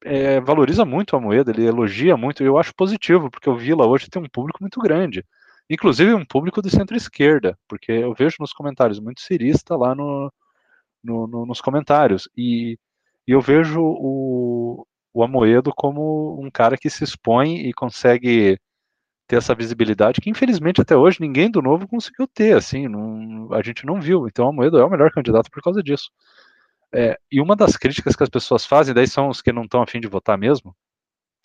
é, 0.03 0.41
valoriza 0.41 0.85
muito 0.85 1.15
a 1.15 1.19
moeda, 1.19 1.51
ele 1.51 1.65
elogia 1.65 2.15
muito, 2.15 2.43
e 2.43 2.45
eu 2.45 2.57
acho 2.57 2.75
positivo, 2.75 3.29
porque 3.29 3.49
o 3.49 3.55
Vila 3.57 3.87
hoje 3.87 4.09
tem 4.09 4.21
um 4.21 4.29
público 4.29 4.59
muito 4.61 4.79
grande, 4.79 5.25
inclusive 5.69 6.13
um 6.13 6.25
público 6.25 6.61
de 6.61 6.69
centro-esquerda, 6.69 7.57
porque 7.67 7.91
eu 7.91 8.13
vejo 8.13 8.37
nos 8.39 8.53
comentários 8.53 8.99
muito 8.99 9.21
cirista 9.21 9.75
lá 9.75 9.95
no, 9.95 10.31
no, 11.03 11.27
no 11.27 11.45
nos 11.45 11.61
comentários, 11.61 12.29
e, 12.37 12.77
e, 13.27 13.31
eu 13.31 13.41
vejo 13.41 13.81
o, 13.81 14.85
o 15.14 15.24
Amoedo 15.24 15.74
como 15.76 16.39
um 16.41 16.49
cara 16.51 16.78
que 16.78 16.89
se 16.89 17.03
expõe 17.03 17.68
e 17.68 17.74
consegue 17.74 18.60
ter 19.28 19.38
essa 19.38 19.53
visibilidade 19.53 20.22
que 20.22 20.30
infelizmente 20.30 20.82
até 20.82 20.95
hoje 20.97 21.22
ninguém 21.22 21.51
do 21.51 21.62
novo 21.62 21.88
conseguiu 21.88 22.28
ter, 22.28 22.57
assim, 22.57 22.88
não, 22.88 23.53
a 23.53 23.62
gente 23.62 23.86
não 23.86 24.01
viu. 24.01 24.28
Então 24.28 24.47
a 24.47 24.51
Moedo 24.51 24.80
é 24.80 24.84
o 24.84 24.89
melhor 24.89 25.12
candidato 25.12 25.51
por 25.51 25.62
causa 25.62 25.84
disso. 25.84 26.10
É, 26.91 27.20
e 27.32 27.39
uma 27.39 27.55
das 27.55 27.78
críticas 27.78 28.16
que 28.16 28.24
as 28.24 28.30
pessoas 28.30 28.66
fazem, 28.66 28.93
daí 28.93 29.07
são 29.07 29.30
os 29.30 29.41
que 29.41 29.53
não 29.53 29.64
estão 29.64 29.82
afim 29.82 29.99
de 29.99 30.07
votar 30.07 30.38
mesmo, 30.38 30.76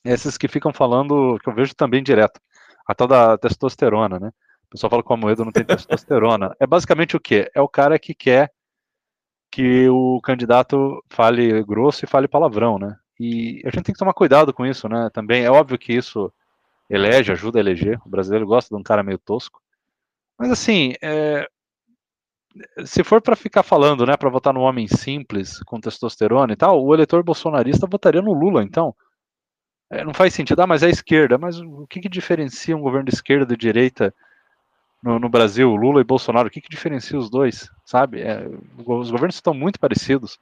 é 0.05 0.13
esses 0.13 0.39
que 0.39 0.49
ficam 0.49 0.73
falando, 0.73 1.39
que 1.43 1.49
eu 1.49 1.55
vejo 1.55 1.75
também 1.75 2.03
direto, 2.03 2.41
a 2.87 2.95
tal 2.95 3.07
da 3.09 3.39
testosterona, 3.39 4.19
né? 4.19 4.31
O 4.67 4.71
pessoal 4.71 4.91
fala 4.91 5.03
que 5.03 5.13
o 5.13 5.17
Moedo 5.17 5.45
não 5.45 5.53
tem 5.53 5.65
testosterona. 5.65 6.55
É 6.61 6.67
basicamente 6.67 7.17
o 7.17 7.21
quê? 7.21 7.51
É 7.55 7.61
o 7.61 7.69
cara 7.69 7.99
que 7.99 8.15
quer 8.15 8.51
que 9.51 9.89
o 9.89 10.21
candidato 10.21 11.03
fale 11.09 11.63
grosso 11.63 12.05
e 12.05 12.09
fale 12.09 12.27
palavrão, 12.27 12.79
né? 12.79 12.97
E 13.19 13.63
a 13.65 13.71
gente 13.71 13.85
tem 13.85 13.93
que 13.93 13.99
tomar 13.99 14.13
cuidado 14.13 14.53
com 14.53 14.67
isso, 14.67 14.89
né? 14.89 15.09
Também 15.13 15.45
é 15.45 15.51
óbvio 15.51 15.79
que 15.79 15.93
isso 15.93 16.33
elege, 16.91 17.33
ajuda 17.33 17.59
a 17.59 17.61
eleger. 17.61 18.01
O 18.05 18.09
brasileiro 18.09 18.47
gosta 18.47 18.75
de 18.75 18.81
um 18.81 18.83
cara 18.83 19.03
meio 19.03 19.19
tosco. 19.19 19.63
Mas 20.39 20.51
assim, 20.51 20.95
é, 21.01 21.49
se 22.85 23.03
for 23.03 23.21
para 23.21 23.37
ficar 23.37 23.63
falando, 23.63 24.07
né, 24.07 24.17
para 24.17 24.31
votar 24.31 24.53
no 24.53 24.61
homem 24.61 24.87
simples 24.87 25.61
com 25.65 25.81
testosterona 25.81 26.53
e 26.53 26.57
tal, 26.57 26.85
o 26.85 26.95
eleitor 26.95 27.23
bolsonarista 27.23 27.87
votaria 27.87 28.23
no 28.23 28.33
Lula, 28.33 28.63
então. 28.63 28.95
É, 29.91 30.05
não 30.05 30.15
faz 30.15 30.35
sentido, 30.35 30.61
ah, 30.61 30.67
mas 30.67 30.83
é 30.83 30.87
a 30.87 30.91
esquerda. 30.91 31.39
Mas 31.39 31.61
o 31.61 31.87
que, 31.87 32.01
que 32.01 32.09
diferencia 32.09 32.77
um 32.77 32.81
governo 32.81 33.07
de 33.07 33.15
esquerda 33.15 33.53
e 33.53 33.57
de 33.57 33.61
direita 33.61 34.15
no, 35.03 35.19
no, 35.19 35.29
Brasil, 35.29 35.75
Lula 35.75 36.01
e 36.01 36.05
Bolsonaro? 36.05 36.49
O 36.49 36.51
que, 36.51 36.61
que 36.61 36.71
diferencia 36.71 37.19
os 37.19 37.31
dois, 37.31 37.71
sabe? 37.85 38.23
É, 38.23 38.49
os 38.87 39.11
governos 39.11 39.37
estão 39.37 39.55
muito 39.55 39.79
parecidos. 39.79 40.39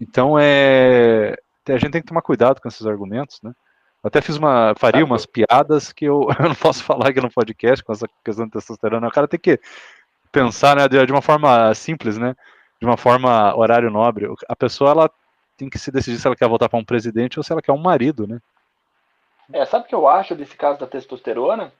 Então, 0.00 0.36
é, 0.38 1.36
a 1.68 1.78
gente 1.78 1.92
tem 1.92 2.00
que 2.00 2.08
tomar 2.08 2.22
cuidado 2.22 2.60
com 2.60 2.68
esses 2.68 2.86
argumentos, 2.86 3.40
né? 3.42 3.52
até 4.02 4.20
fiz 4.20 4.36
uma. 4.36 4.74
faria 4.76 5.04
umas 5.04 5.24
piadas 5.24 5.92
que 5.92 6.04
eu, 6.04 6.26
eu 6.38 6.48
não 6.48 6.54
posso 6.54 6.82
falar 6.82 7.08
aqui 7.08 7.20
no 7.20 7.30
podcast 7.30 7.84
com 7.84 7.92
essa 7.92 8.06
questão 8.24 8.46
de 8.46 8.52
testosterona. 8.52 9.06
O 9.06 9.12
cara 9.12 9.28
tem 9.28 9.38
que 9.38 9.60
pensar 10.32 10.76
né, 10.76 10.88
de, 10.88 11.06
de 11.06 11.12
uma 11.12 11.22
forma 11.22 11.72
simples, 11.74 12.18
né? 12.18 12.34
De 12.80 12.86
uma 12.86 12.96
forma 12.96 13.54
horário 13.56 13.90
nobre. 13.90 14.26
A 14.48 14.56
pessoa 14.56 14.90
ela 14.90 15.10
tem 15.56 15.70
que 15.70 15.78
se 15.78 15.92
decidir 15.92 16.18
se 16.18 16.26
ela 16.26 16.34
quer 16.34 16.48
votar 16.48 16.68
para 16.68 16.78
um 16.78 16.84
presidente 16.84 17.38
ou 17.38 17.44
se 17.44 17.52
ela 17.52 17.62
quer 17.62 17.72
um 17.72 17.78
marido, 17.78 18.26
né? 18.26 18.40
É, 19.52 19.64
sabe 19.64 19.84
o 19.84 19.88
que 19.88 19.94
eu 19.94 20.08
acho 20.08 20.34
desse 20.34 20.56
caso 20.56 20.80
da 20.80 20.86
testosterona? 20.86 21.72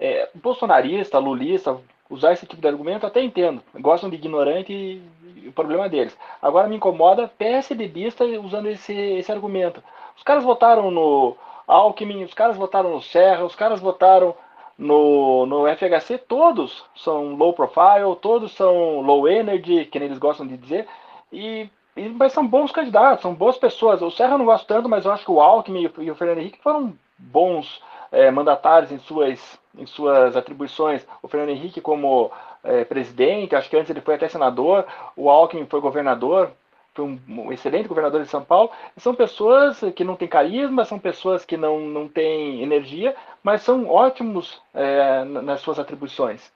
É, 0.00 0.28
bolsonarista, 0.34 1.18
lulista, 1.18 1.78
usar 2.10 2.32
esse 2.32 2.46
tipo 2.46 2.60
de 2.60 2.68
argumento, 2.68 3.06
até 3.06 3.22
entendo. 3.22 3.62
Gostam 3.78 4.08
de 4.08 4.16
ignorante 4.16 4.72
e, 4.72 5.48
o 5.48 5.52
problema 5.52 5.88
deles. 5.88 6.16
Agora 6.40 6.68
me 6.68 6.76
incomoda 6.76 7.28
PSDBista 7.28 8.24
usando 8.24 8.68
esse, 8.68 8.92
esse 8.92 9.30
argumento. 9.30 9.82
Os 10.16 10.22
caras 10.22 10.44
votaram 10.44 10.90
no, 10.90 11.36
Alckmin, 11.68 12.24
os 12.24 12.32
caras 12.32 12.56
votaram 12.56 12.90
no 12.90 13.02
Serra, 13.02 13.44
os 13.44 13.54
caras 13.54 13.78
votaram 13.78 14.34
no, 14.76 15.44
no 15.44 15.66
FHC, 15.66 16.16
todos 16.16 16.82
são 16.96 17.34
low 17.34 17.52
profile, 17.52 18.16
todos 18.22 18.52
são 18.52 19.02
low 19.02 19.28
energy, 19.28 19.84
que 19.84 19.98
eles 19.98 20.18
gostam 20.18 20.46
de 20.46 20.56
dizer, 20.56 20.88
e, 21.30 21.68
e 21.94 22.08
mas 22.08 22.32
são 22.32 22.46
bons 22.46 22.72
candidatos, 22.72 23.22
são 23.22 23.34
boas 23.34 23.58
pessoas. 23.58 24.00
O 24.00 24.10
Serra 24.10 24.34
eu 24.34 24.38
não 24.38 24.46
gosto 24.46 24.66
tanto, 24.66 24.88
mas 24.88 25.04
eu 25.04 25.12
acho 25.12 25.24
que 25.24 25.30
o 25.30 25.40
Alckmin 25.40 25.90
e 25.98 26.10
o 26.10 26.14
Fernando 26.14 26.38
Henrique 26.38 26.62
foram 26.62 26.96
bons 27.18 27.82
é, 28.10 28.30
mandatários 28.30 28.90
em 28.90 28.98
suas, 28.98 29.60
em 29.78 29.86
suas 29.86 30.36
atribuições. 30.36 31.06
O 31.22 31.28
Fernando 31.28 31.50
Henrique 31.50 31.80
como 31.80 32.30
é, 32.62 32.84
presidente, 32.84 33.54
acho 33.54 33.70
que 33.70 33.76
antes 33.76 33.90
ele 33.90 34.00
foi 34.00 34.14
até 34.14 34.28
senador, 34.28 34.84
o 35.16 35.30
Alckmin 35.30 35.66
foi 35.66 35.80
governador, 35.80 36.50
foi 36.94 37.04
um, 37.04 37.20
um, 37.28 37.52
excelente 37.52 37.88
governador 37.88 38.22
de 38.22 38.28
São 38.28 38.44
Paulo, 38.44 38.70
são 38.96 39.14
pessoas 39.14 39.78
que 39.94 40.02
não 40.02 40.16
têm 40.16 40.26
carisma, 40.26 40.84
são 40.84 40.98
pessoas 40.98 41.44
que 41.44 41.56
não, 41.56 41.80
não 41.80 42.08
têm 42.08 42.62
energia, 42.62 43.14
mas 43.42 43.62
são 43.62 43.88
ótimos 43.88 44.60
é, 44.74 45.24
nas 45.24 45.60
suas 45.60 45.78
atribuições. 45.78 46.50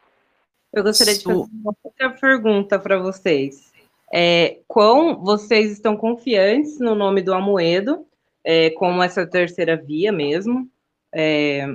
Eu 0.72 0.82
gostaria 0.82 1.14
de 1.14 1.22
fazer 1.22 1.36
uma 1.36 1.74
outra 1.84 2.10
pergunta 2.10 2.78
para 2.78 2.98
vocês. 2.98 3.72
É, 4.12 4.58
quão 4.66 5.22
vocês 5.22 5.70
estão 5.70 5.96
confiantes 5.96 6.80
no 6.80 6.94
nome 6.94 7.22
do 7.22 7.32
Amoedo, 7.32 8.04
é, 8.44 8.70
como 8.70 9.02
essa 9.02 9.26
terceira 9.26 9.76
via 9.76 10.10
mesmo? 10.10 10.68
É, 11.14 11.66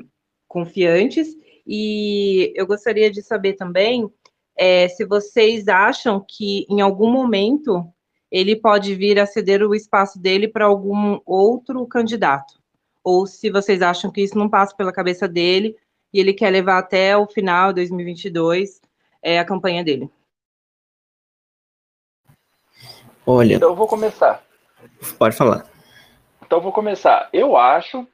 confiantes. 0.47 1.35
E 1.65 2.53
eu 2.55 2.65
gostaria 2.65 3.11
de 3.11 3.21
saber 3.21 3.53
também 3.53 4.09
é, 4.57 4.87
se 4.87 5.05
vocês 5.05 5.67
acham 5.67 6.23
que 6.27 6.65
em 6.69 6.81
algum 6.81 7.11
momento 7.11 7.85
ele 8.31 8.55
pode 8.55 8.95
vir 8.95 9.19
a 9.19 9.25
ceder 9.25 9.61
o 9.61 9.75
espaço 9.75 10.19
dele 10.19 10.47
para 10.47 10.65
algum 10.65 11.19
outro 11.25 11.85
candidato, 11.85 12.59
ou 13.03 13.25
se 13.25 13.49
vocês 13.49 13.81
acham 13.81 14.11
que 14.11 14.21
isso 14.21 14.37
não 14.37 14.49
passa 14.49 14.75
pela 14.75 14.91
cabeça 14.91 15.27
dele 15.27 15.75
e 16.13 16.19
ele 16.19 16.33
quer 16.33 16.49
levar 16.49 16.79
até 16.79 17.15
o 17.15 17.27
final 17.27 17.69
de 17.69 17.75
2022 17.75 18.81
é, 19.21 19.39
a 19.39 19.45
campanha 19.45 19.83
dele. 19.83 20.09
Olha. 23.25 23.55
Então 23.55 23.69
eu 23.69 23.75
vou 23.75 23.87
começar. 23.87 24.43
Pode 25.17 25.35
falar. 25.35 25.65
Então 26.45 26.59
eu 26.59 26.63
vou 26.63 26.71
começar. 26.71 27.29
Eu 27.31 27.57
acho 27.57 28.07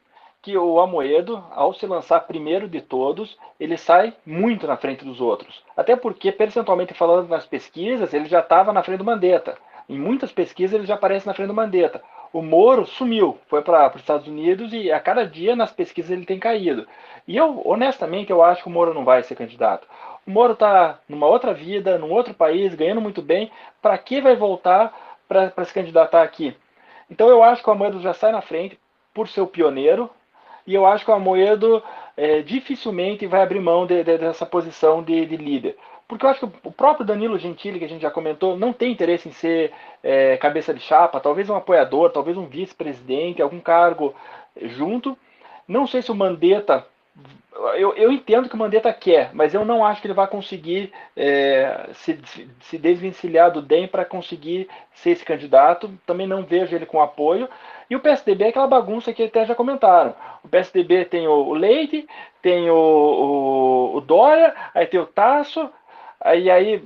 que 0.43 0.57
o 0.57 0.77
Amoedo, 0.81 1.41
ao 1.51 1.73
se 1.73 1.87
lançar 1.87 2.19
primeiro 2.27 2.67
de 2.67 2.81
todos, 2.81 3.37
ele 3.57 3.77
sai 3.77 4.13
muito 4.25 4.67
na 4.67 4.75
frente 4.75 5.05
dos 5.05 5.21
outros. 5.21 5.63
Até 5.75 5.95
porque, 5.95 6.33
percentualmente 6.33 6.93
falando 6.93 7.29
nas 7.29 7.45
pesquisas, 7.45 8.13
ele 8.13 8.25
já 8.25 8.41
estava 8.41 8.73
na 8.73 8.83
frente 8.83 8.97
do 8.97 9.05
Mandetta. 9.05 9.57
Em 9.87 9.97
muitas 9.97 10.33
pesquisas 10.33 10.73
ele 10.75 10.85
já 10.85 10.95
aparece 10.95 11.25
na 11.25 11.33
frente 11.33 11.47
do 11.47 11.53
Mandetta. 11.53 12.03
O 12.33 12.41
Moro 12.41 12.85
sumiu, 12.85 13.37
foi 13.47 13.61
para 13.61 13.87
os 13.95 14.01
Estados 14.01 14.27
Unidos 14.27 14.73
e 14.73 14.91
a 14.91 14.99
cada 14.99 15.25
dia 15.25 15.55
nas 15.55 15.71
pesquisas 15.71 16.11
ele 16.11 16.25
tem 16.25 16.39
caído. 16.39 16.85
E 17.25 17.37
eu, 17.37 17.61
honestamente, 17.63 18.29
eu 18.29 18.43
acho 18.43 18.63
que 18.63 18.67
o 18.67 18.71
Moro 18.71 18.93
não 18.93 19.05
vai 19.05 19.23
ser 19.23 19.35
candidato. 19.35 19.87
O 20.27 20.31
Moro 20.31 20.53
está 20.53 20.99
numa 21.07 21.27
outra 21.27 21.53
vida, 21.53 21.97
num 21.97 22.11
outro 22.11 22.33
país, 22.33 22.75
ganhando 22.75 22.99
muito 22.99 23.21
bem. 23.21 23.49
Para 23.81 23.97
que 23.97 24.19
vai 24.19 24.35
voltar 24.35 24.93
para 25.25 25.63
se 25.63 25.73
candidatar 25.73 26.21
aqui? 26.21 26.53
Então 27.09 27.29
eu 27.29 27.41
acho 27.41 27.63
que 27.63 27.69
o 27.69 27.71
Amoedo 27.71 28.01
já 28.01 28.13
sai 28.13 28.33
na 28.33 28.41
frente 28.41 28.77
por 29.13 29.29
ser 29.29 29.39
o 29.39 29.47
pioneiro, 29.47 30.09
e 30.65 30.73
eu 30.73 30.85
acho 30.85 31.05
que 31.05 31.11
o 31.11 31.13
Amoedo 31.13 31.83
é, 32.15 32.41
dificilmente 32.41 33.27
vai 33.27 33.41
abrir 33.41 33.59
mão 33.59 33.85
de, 33.85 34.03
de, 34.03 34.17
dessa 34.17 34.45
posição 34.45 35.03
de, 35.03 35.25
de, 35.25 35.37
líder. 35.37 35.77
Porque 36.07 36.25
eu 36.25 36.29
acho 36.29 36.39
que 36.47 36.67
o 36.67 36.71
próprio 36.71 37.05
Danilo 37.05 37.39
Gentili, 37.39 37.79
que 37.79 37.85
a 37.85 37.89
gente 37.89 38.01
já 38.01 38.11
comentou, 38.11 38.57
não 38.57 38.71
tem 38.71 38.91
interesse 38.91 39.27
em 39.27 39.31
ser 39.31 39.71
é, 40.03 40.37
cabeça 40.37 40.73
de 40.73 40.79
chapa, 40.79 41.19
talvez 41.19 41.49
um 41.49 41.55
apoiador, 41.55 42.11
talvez 42.11 42.37
um 42.37 42.45
vice-presidente, 42.45 43.41
algum 43.41 43.59
cargo 43.59 44.13
junto. 44.61 45.17
Não 45.67 45.87
sei 45.87 46.01
se 46.01 46.11
o 46.11 46.15
Mandetta. 46.15 46.85
Eu, 47.77 47.93
eu 47.95 48.11
entendo 48.11 48.49
que 48.49 48.55
o 48.55 48.57
Mandetta 48.57 48.91
quer, 48.91 49.29
mas 49.33 49.53
eu 49.53 49.63
não 49.63 49.85
acho 49.85 50.01
que 50.01 50.07
ele 50.07 50.13
vai 50.13 50.27
conseguir 50.27 50.91
é, 51.15 51.89
se, 51.93 52.19
se 52.61 52.77
desvencilhar 52.77 53.51
do 53.51 53.61
DEM 53.61 53.87
para 53.87 54.03
conseguir 54.03 54.67
ser 54.95 55.11
esse 55.11 55.23
candidato. 55.23 55.91
Também 56.05 56.25
não 56.25 56.43
vejo 56.43 56.75
ele 56.75 56.85
com 56.85 56.99
apoio. 56.99 57.47
E 57.89 57.95
o 57.95 57.99
PSDB 57.99 58.45
é 58.45 58.47
aquela 58.49 58.67
bagunça 58.67 59.13
que 59.13 59.23
até 59.23 59.45
já 59.45 59.53
comentaram. 59.53 60.15
O 60.43 60.47
PSDB 60.47 61.05
tem 61.05 61.27
o 61.27 61.53
Leite, 61.53 62.07
tem 62.41 62.69
o, 62.69 62.75
o, 62.75 63.97
o 63.97 64.01
Dória, 64.01 64.53
aí 64.73 64.87
tem 64.87 64.99
o 64.99 65.05
Tasso, 65.05 65.69
aí, 66.19 66.49
aí 66.49 66.83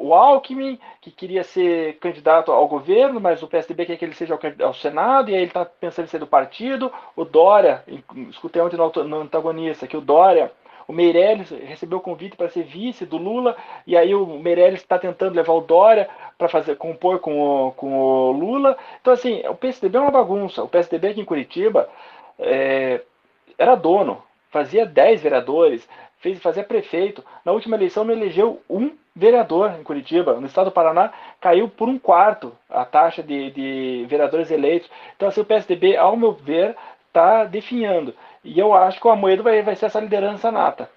o 0.00 0.14
Alckmin, 0.14 0.78
que 1.02 1.10
queria 1.10 1.44
ser 1.44 1.98
candidato 1.98 2.50
ao 2.50 2.66
governo, 2.66 3.20
mas 3.20 3.42
o 3.42 3.46
PSDB 3.46 3.84
quer 3.84 3.96
que 3.98 4.04
ele 4.04 4.14
seja 4.14 4.38
ao, 4.62 4.72
Senado, 4.72 5.30
e 5.30 5.34
aí 5.34 5.40
ele 5.40 5.48
está 5.48 5.64
pensando 5.64 6.06
em 6.06 6.08
ser 6.08 6.18
do 6.18 6.26
partido. 6.26 6.90
O 7.14 7.22
Dória, 7.22 7.84
escutei 8.30 8.62
ontem 8.62 8.78
no, 8.78 8.90
no 9.04 9.20
antagonista, 9.20 9.86
que 9.86 9.96
o 9.96 10.00
Dória 10.00 10.50
o 10.88 10.92
Meirelles 10.92 11.50
recebeu 11.50 11.98
o 11.98 12.00
convite 12.00 12.36
para 12.36 12.48
ser 12.48 12.64
vice 12.64 13.06
do 13.06 13.16
Lula, 13.16 13.56
e 13.86 13.96
aí 13.96 14.12
o 14.12 14.26
Meirelles 14.26 14.80
está 14.80 14.98
tentando 14.98 15.36
levar 15.36 15.52
o 15.52 15.60
Dória 15.60 16.08
para 16.36 16.48
fazer 16.48 16.76
compor 16.76 17.20
com 17.20 17.68
o, 17.68 17.72
com 17.72 18.00
o 18.00 18.32
Lula. 18.32 18.76
Então, 19.00 19.12
assim, 19.12 19.46
o 19.46 19.54
PSDB 19.54 19.98
é 19.98 20.00
uma 20.00 20.10
bagunça. 20.10 20.64
O 20.64 20.68
PSDB 20.68 21.08
aqui 21.08 21.20
em 21.20 21.24
Curitiba 21.26 21.88
é, 22.38 23.02
era 23.56 23.76
dono, 23.76 24.20
fazia 24.50 24.84
10 24.84 25.22
vereadores, 25.22 25.86
fez, 26.18 26.38
fazia 26.40 26.64
prefeito. 26.64 27.24
Na 27.44 27.52
última 27.52 27.76
eleição 27.76 28.04
não 28.04 28.12
elegeu 28.12 28.60
um 28.68 28.92
vereador 29.14 29.74
em 29.78 29.82
Curitiba. 29.82 30.38
No 30.40 30.46
estado 30.46 30.66
do 30.66 30.72
Paraná 30.72 31.12
caiu 31.40 31.68
por 31.68 31.88
um 31.88 31.98
quarto 31.98 32.52
a 32.68 32.84
taxa 32.84 33.22
de, 33.22 33.50
de 33.50 34.06
vereadores 34.08 34.50
eleitos. 34.50 34.88
Então, 35.16 35.28
assim, 35.28 35.40
o 35.40 35.44
PSDB, 35.44 35.96
ao 35.96 36.16
meu 36.16 36.32
ver, 36.32 36.76
está 37.08 37.44
definhando. 37.44 38.14
E 38.44 38.58
eu 38.58 38.72
acho 38.74 39.00
que 39.00 39.06
o 39.06 39.10
Amoedo 39.10 39.42
vai, 39.42 39.62
vai 39.62 39.76
ser 39.76 39.86
essa 39.86 40.00
liderança 40.00 40.50
nata. 40.50 40.88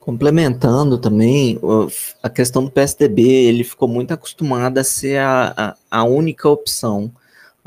Complementando 0.00 0.98
também, 0.98 1.58
a 2.22 2.30
questão 2.30 2.64
do 2.64 2.70
PSDB, 2.70 3.22
ele 3.22 3.64
ficou 3.64 3.88
muito 3.88 4.14
acostumado 4.14 4.78
a 4.78 4.84
ser 4.84 5.18
a, 5.18 5.52
a, 5.90 5.98
a 5.98 6.04
única 6.04 6.48
opção 6.48 7.10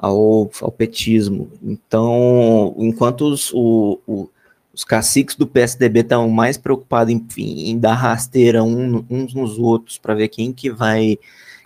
ao, 0.02 0.50
ao, 0.62 0.72
petismo. 0.72 1.52
Então, 1.62 2.74
enquanto 2.78 3.26
os, 3.26 3.52
o, 3.54 4.00
o, 4.08 4.30
os 4.74 4.84
caciques 4.84 5.36
do 5.36 5.46
PSDB 5.46 6.00
estão 6.00 6.30
mais 6.30 6.58
preocupados 6.58 7.14
em, 7.14 7.26
em, 7.38 7.78
dar 7.78 7.96
rasteira 7.96 8.64
um, 8.64 9.04
uns 9.10 9.34
nos 9.34 9.60
outros 9.60 9.98
para 9.98 10.16
ver 10.16 10.30
quem 10.30 10.54
que 10.54 10.72
vai 10.72 11.18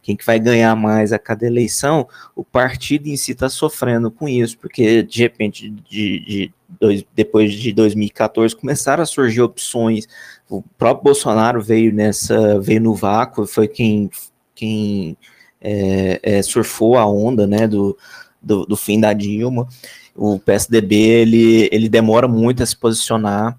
quem 0.01 0.17
que 0.17 0.25
vai 0.25 0.37
ganhar 0.37 0.75
mais 0.75 1.13
a 1.13 1.17
cada 1.17 1.47
eleição, 1.47 2.05
o 2.35 2.43
partido 2.43 3.07
em 3.07 3.15
si 3.15 3.31
está 3.31 3.47
sofrendo 3.47 4.11
com 4.11 4.27
isso, 4.27 4.57
porque 4.57 5.01
de 5.01 5.21
repente, 5.21 5.69
de, 5.69 6.19
de 6.19 6.53
dois, 6.77 7.05
depois 7.15 7.53
de 7.53 7.71
2014, 7.71 8.53
começaram 8.53 9.01
a 9.01 9.05
surgir 9.05 9.41
opções. 9.41 10.05
O 10.49 10.61
próprio 10.77 11.05
Bolsonaro 11.05 11.61
veio 11.61 11.93
nessa, 11.93 12.59
veio 12.59 12.81
no 12.81 12.93
vácuo, 12.93 13.47
foi 13.47 13.65
quem, 13.65 14.09
quem 14.53 15.15
é, 15.61 16.19
é, 16.21 16.41
surfou 16.41 16.97
a 16.97 17.07
onda, 17.07 17.47
né, 17.47 17.65
do, 17.65 17.97
do, 18.43 18.65
do 18.65 18.75
fim 18.75 18.99
da 18.99 19.13
Dilma. 19.13 19.67
O 20.15 20.39
PSDB 20.39 20.95
ele, 20.95 21.69
ele 21.71 21.89
demora 21.89 22.27
muito 22.27 22.61
a 22.61 22.65
se 22.65 22.75
posicionar. 22.75 23.57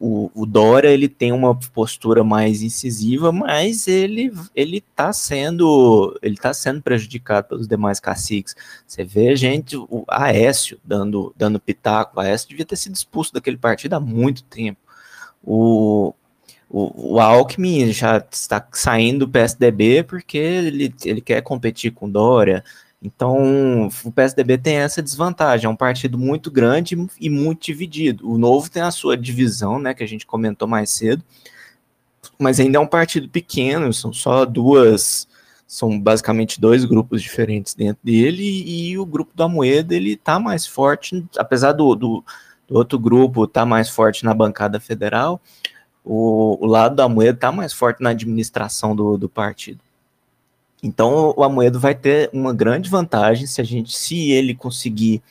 O, 0.00 0.30
o, 0.34 0.44
Dória 0.44 0.88
ele 0.88 1.08
tem 1.08 1.30
uma 1.30 1.54
postura 1.54 2.24
mais 2.24 2.60
incisiva, 2.60 3.30
mas 3.30 3.86
ele 3.86 4.32
ele 4.52 4.78
está 4.78 5.12
sendo 5.12 6.18
ele 6.20 6.36
tá 6.36 6.52
sendo 6.52 6.82
prejudicado 6.82 7.48
pelos 7.50 7.68
demais 7.68 8.00
caciques. 8.00 8.56
Você 8.84 9.04
vê 9.04 9.36
gente, 9.36 9.76
o 9.76 10.04
Aécio 10.08 10.76
dando 10.84 11.32
dando 11.36 11.60
pitaco, 11.60 12.16
o 12.16 12.20
Aécio 12.20 12.48
devia 12.48 12.66
ter 12.66 12.74
sido 12.74 12.96
expulso 12.96 13.32
daquele 13.32 13.56
partido 13.56 13.94
há 13.94 14.00
muito 14.00 14.42
tempo. 14.42 14.80
O, 15.42 16.14
o, 16.68 17.14
o 17.14 17.20
Alckmin 17.20 17.92
já 17.92 18.24
está 18.30 18.66
saindo 18.72 19.24
do 19.24 19.32
PSDB 19.32 20.02
porque 20.02 20.36
ele, 20.36 20.94
ele 21.04 21.20
quer 21.20 21.42
competir 21.42 21.92
com 21.92 22.10
Dória. 22.10 22.64
Então, 23.02 23.88
o 24.04 24.12
PSDB 24.12 24.58
tem 24.58 24.76
essa 24.76 25.02
desvantagem, 25.02 25.66
é 25.66 25.68
um 25.68 25.76
partido 25.76 26.18
muito 26.18 26.50
grande 26.50 26.96
e 27.18 27.30
muito 27.30 27.64
dividido. 27.64 28.30
O 28.30 28.36
Novo 28.36 28.70
tem 28.70 28.82
a 28.82 28.90
sua 28.90 29.16
divisão, 29.16 29.78
né, 29.78 29.94
que 29.94 30.04
a 30.04 30.06
gente 30.06 30.26
comentou 30.26 30.68
mais 30.68 30.90
cedo, 30.90 31.24
mas 32.38 32.60
ainda 32.60 32.76
é 32.76 32.80
um 32.80 32.86
partido 32.86 33.28
pequeno, 33.28 33.92
são 33.94 34.12
só 34.12 34.44
duas, 34.44 35.26
são 35.66 35.98
basicamente 35.98 36.60
dois 36.60 36.84
grupos 36.84 37.22
diferentes 37.22 37.74
dentro 37.74 38.00
dele, 38.04 38.44
e, 38.66 38.98
o 38.98 39.06
grupo 39.06 39.34
da 39.34 39.48
Moeda, 39.48 39.94
ele 39.94 40.14
tá 40.14 40.38
mais 40.38 40.66
forte, 40.66 41.24
apesar 41.38 41.72
do, 41.72 41.94
do, 41.94 42.24
do 42.68 42.76
outro 42.76 42.98
grupo 42.98 43.46
tá 43.46 43.64
mais 43.64 43.88
forte 43.88 44.26
na 44.26 44.34
bancada 44.34 44.78
federal, 44.78 45.40
o, 46.04 46.58
o 46.62 46.66
lado 46.66 46.96
da 46.96 47.08
Moeda 47.08 47.38
tá 47.38 47.50
mais 47.50 47.72
forte 47.72 48.02
na 48.02 48.10
administração 48.10 48.94
do, 48.94 49.16
do 49.16 49.28
partido. 49.28 49.80
Então 50.82 51.34
o 51.36 51.42
Amoedo 51.42 51.78
vai 51.78 51.94
ter 51.94 52.30
uma 52.32 52.54
grande 52.54 52.88
vantagem 52.88 53.46
se 53.46 53.60
a 53.60 53.64
gente, 53.64 53.96
se 53.96 54.30
ele 54.30 54.54
conseguir 54.54 55.22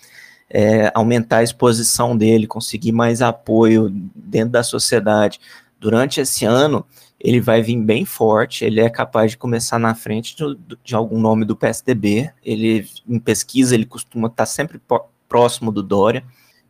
é, 0.50 0.92
aumentar 0.94 1.38
a 1.38 1.44
exposição 1.44 2.18
dele, 2.18 2.48
conseguir 2.48 2.92
mais 2.92 3.22
apoio 3.22 3.90
dentro 4.16 4.52
da 4.52 4.64
sociedade 4.64 5.40
durante 5.80 6.20
esse 6.20 6.46
ano, 6.46 6.86
ele 7.20 7.40
vai 7.40 7.62
vir 7.62 7.78
bem 7.78 8.06
forte, 8.06 8.64
ele 8.66 8.80
é 8.80 8.90
capaz 8.90 9.32
de 9.32 9.38
começar 9.38 9.78
na 9.78 9.94
frente 9.94 10.36
de, 10.36 10.58
de 10.84 10.96
algum 10.96 11.20
nome 11.20 11.46
do 11.46 11.56
PSDB, 11.56 12.32
ele 12.44 12.88
em 13.08 13.20
pesquisa 13.20 13.76
ele 13.76 13.86
costuma 13.86 14.28
estar 14.28 14.46
sempre 14.46 14.80
próximo 15.28 15.72
do 15.72 15.84
Dória, 15.84 16.24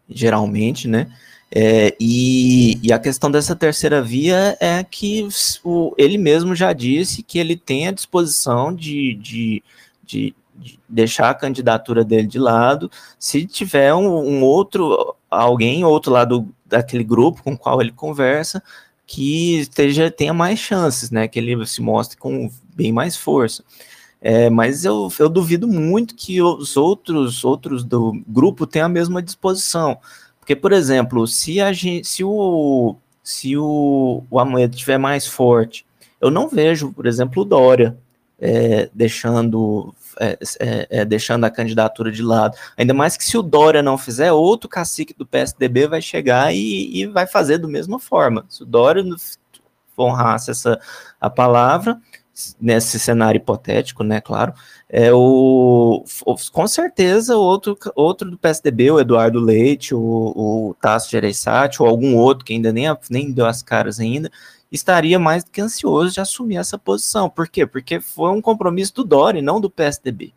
geralmente, 0.07 0.87
né? 0.87 1.07
É, 1.51 1.95
e, 1.99 2.79
e, 2.83 2.93
a 2.93 2.99
questão 2.99 3.31
dessa 3.31 3.55
terceira 3.55 4.03
via 4.03 4.55
é 4.59 4.83
que 4.83 5.27
o, 5.63 5.95
ele 5.97 6.17
mesmo 6.17 6.55
já 6.55 6.73
disse 6.73 7.23
que 7.23 7.39
ele 7.39 7.55
tem 7.57 7.87
a 7.87 7.91
disposição 7.91 8.73
de, 8.73 9.15
de, 9.15 9.63
de, 10.05 10.35
de 10.55 10.79
deixar 10.87 11.31
a 11.31 11.33
candidatura 11.33 12.03
dele 12.03 12.27
de 12.27 12.37
lado 12.37 12.91
se 13.17 13.47
tiver 13.47 13.95
um, 13.95 14.07
um, 14.07 14.43
outro, 14.43 15.15
alguém, 15.29 15.83
outro 15.83 16.11
lado 16.11 16.47
daquele 16.67 17.03
grupo 17.03 17.41
com 17.41 17.53
o 17.53 17.57
qual 17.57 17.81
ele 17.81 17.91
conversa, 17.91 18.61
que 19.07 19.61
esteja, 19.61 20.11
tenha 20.11 20.33
mais 20.35 20.59
chances, 20.59 21.09
né? 21.09 21.27
Que 21.27 21.39
ele 21.39 21.65
se 21.65 21.81
mostre 21.81 22.15
com 22.15 22.47
bem 22.75 22.91
mais 22.91 23.17
força. 23.17 23.63
É, 24.21 24.51
mas 24.51 24.85
eu, 24.85 25.11
eu 25.17 25.27
duvido 25.29 25.67
muito 25.67 26.13
que 26.13 26.41
os 26.41 26.77
outros, 26.77 27.43
outros 27.43 27.83
do 27.83 28.21
grupo 28.27 28.67
tenham 28.67 28.85
a 28.85 28.89
mesma 28.89 29.19
disposição. 29.19 29.97
Porque, 30.49 30.59
por 30.59 30.71
exemplo, 30.71 31.27
se, 31.27 31.61
a 31.61 31.71
gente, 31.71 32.07
se 32.07 32.23
o, 32.23 32.95
se 33.21 33.55
o, 33.55 34.23
o 34.31 34.39
Amoedo 34.39 34.73
estiver 34.73 34.97
mais 34.97 35.27
forte, 35.27 35.85
eu 36.19 36.31
não 36.31 36.49
vejo, 36.49 36.91
por 36.91 37.05
exemplo, 37.05 37.43
o 37.43 37.45
Dória 37.45 37.95
é, 38.39 38.89
deixando, 38.91 39.93
é, 40.19 40.39
é, 40.59 40.87
é, 40.89 41.05
deixando 41.05 41.43
a 41.43 41.51
candidatura 41.51 42.11
de 42.11 42.23
lado. 42.23 42.57
Ainda 42.75 42.95
mais 42.95 43.15
que 43.15 43.23
se 43.23 43.37
o 43.37 43.43
Dória 43.43 43.83
não 43.83 43.95
fizer, 43.95 44.31
outro 44.31 44.67
cacique 44.67 45.13
do 45.15 45.23
PSDB 45.23 45.87
vai 45.87 46.01
chegar 46.01 46.51
e, 46.51 46.99
e 46.99 47.05
vai 47.05 47.27
fazer 47.27 47.59
da 47.59 47.67
mesma 47.67 47.99
forma. 47.99 48.43
Se 48.49 48.63
o 48.63 48.65
Dória 48.65 49.03
honrasse 49.95 50.49
essa 50.49 50.79
a 51.21 51.29
palavra, 51.29 52.01
nesse 52.59 52.99
cenário 52.99 53.37
hipotético, 53.37 54.03
né, 54.03 54.19
claro, 54.19 54.53
é 54.89 55.13
o, 55.13 56.03
com 56.51 56.67
certeza 56.67 57.37
outro, 57.37 57.77
outro 57.95 58.31
do 58.31 58.37
PSDB, 58.37 58.89
o 58.89 58.99
Eduardo 58.99 59.39
Leite, 59.39 59.93
o, 59.93 59.99
o 59.99 60.75
Tasso 60.81 61.11
Gereissati, 61.11 61.81
ou 61.81 61.87
algum 61.87 62.15
outro 62.17 62.43
que 62.43 62.53
ainda 62.53 62.73
nem, 62.73 62.85
nem 63.09 63.31
deu 63.31 63.45
as 63.45 63.61
caras 63.61 63.99
ainda, 63.99 64.31
estaria 64.71 65.19
mais 65.19 65.43
do 65.43 65.51
que 65.51 65.61
ansioso 65.61 66.15
de 66.15 66.19
assumir 66.19 66.57
essa 66.57 66.77
posição. 66.77 67.29
Por 67.29 67.47
quê? 67.47 67.67
Porque 67.67 67.99
foi 67.99 68.31
um 68.31 68.41
compromisso 68.41 68.95
do 68.95 69.03
Dori, 69.03 69.43
não 69.43 69.61
do 69.61 69.69
PSDB. 69.69 70.33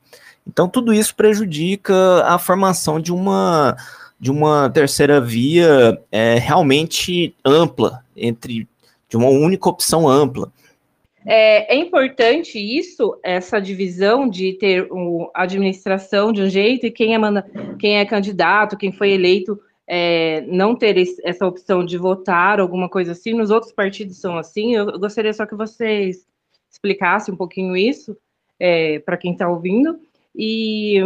Então 0.46 0.68
tudo 0.68 0.92
isso 0.92 1.14
prejudica 1.14 1.94
a 2.24 2.38
formação 2.38 3.00
de 3.00 3.12
uma 3.12 3.76
de 4.20 4.30
uma 4.30 4.70
terceira 4.70 5.20
via 5.20 6.00
é, 6.12 6.38
realmente 6.38 7.34
ampla 7.44 8.04
entre 8.16 8.68
de 9.08 9.16
uma 9.16 9.28
única 9.28 9.68
opção 9.68 10.08
ampla. 10.08 10.52
É, 11.26 11.74
é, 11.74 11.76
importante 11.76 12.58
isso, 12.58 13.18
essa 13.22 13.60
divisão 13.60 14.28
de 14.28 14.54
ter 14.54 14.88
a 15.34 15.42
administração 15.42 16.32
de 16.32 16.42
um 16.42 16.48
jeito 16.48 16.86
e 16.86 16.90
quem 16.90 17.14
é, 17.14 17.18
manda, 17.18 17.46
quem 17.78 17.98
é 17.98 18.04
candidato, 18.04 18.76
quem 18.76 18.92
foi 18.92 19.12
eleito, 19.12 19.60
é, 19.86 20.40
não 20.48 20.74
ter 20.74 20.96
essa 21.24 21.46
opção 21.46 21.84
de 21.84 21.96
votar, 21.96 22.58
alguma 22.60 22.88
coisa 22.88 23.12
assim. 23.12 23.34
Nos 23.34 23.50
outros 23.50 23.72
partidos 23.72 24.18
são 24.18 24.36
assim. 24.36 24.74
Eu 24.74 24.98
gostaria 24.98 25.32
só 25.32 25.46
que 25.46 25.54
vocês 25.54 26.26
explicassem 26.70 27.34
um 27.34 27.36
pouquinho 27.36 27.76
isso 27.76 28.16
é, 28.58 28.98
para 29.00 29.16
quem 29.16 29.32
está 29.32 29.48
ouvindo 29.48 29.98
e 30.34 30.98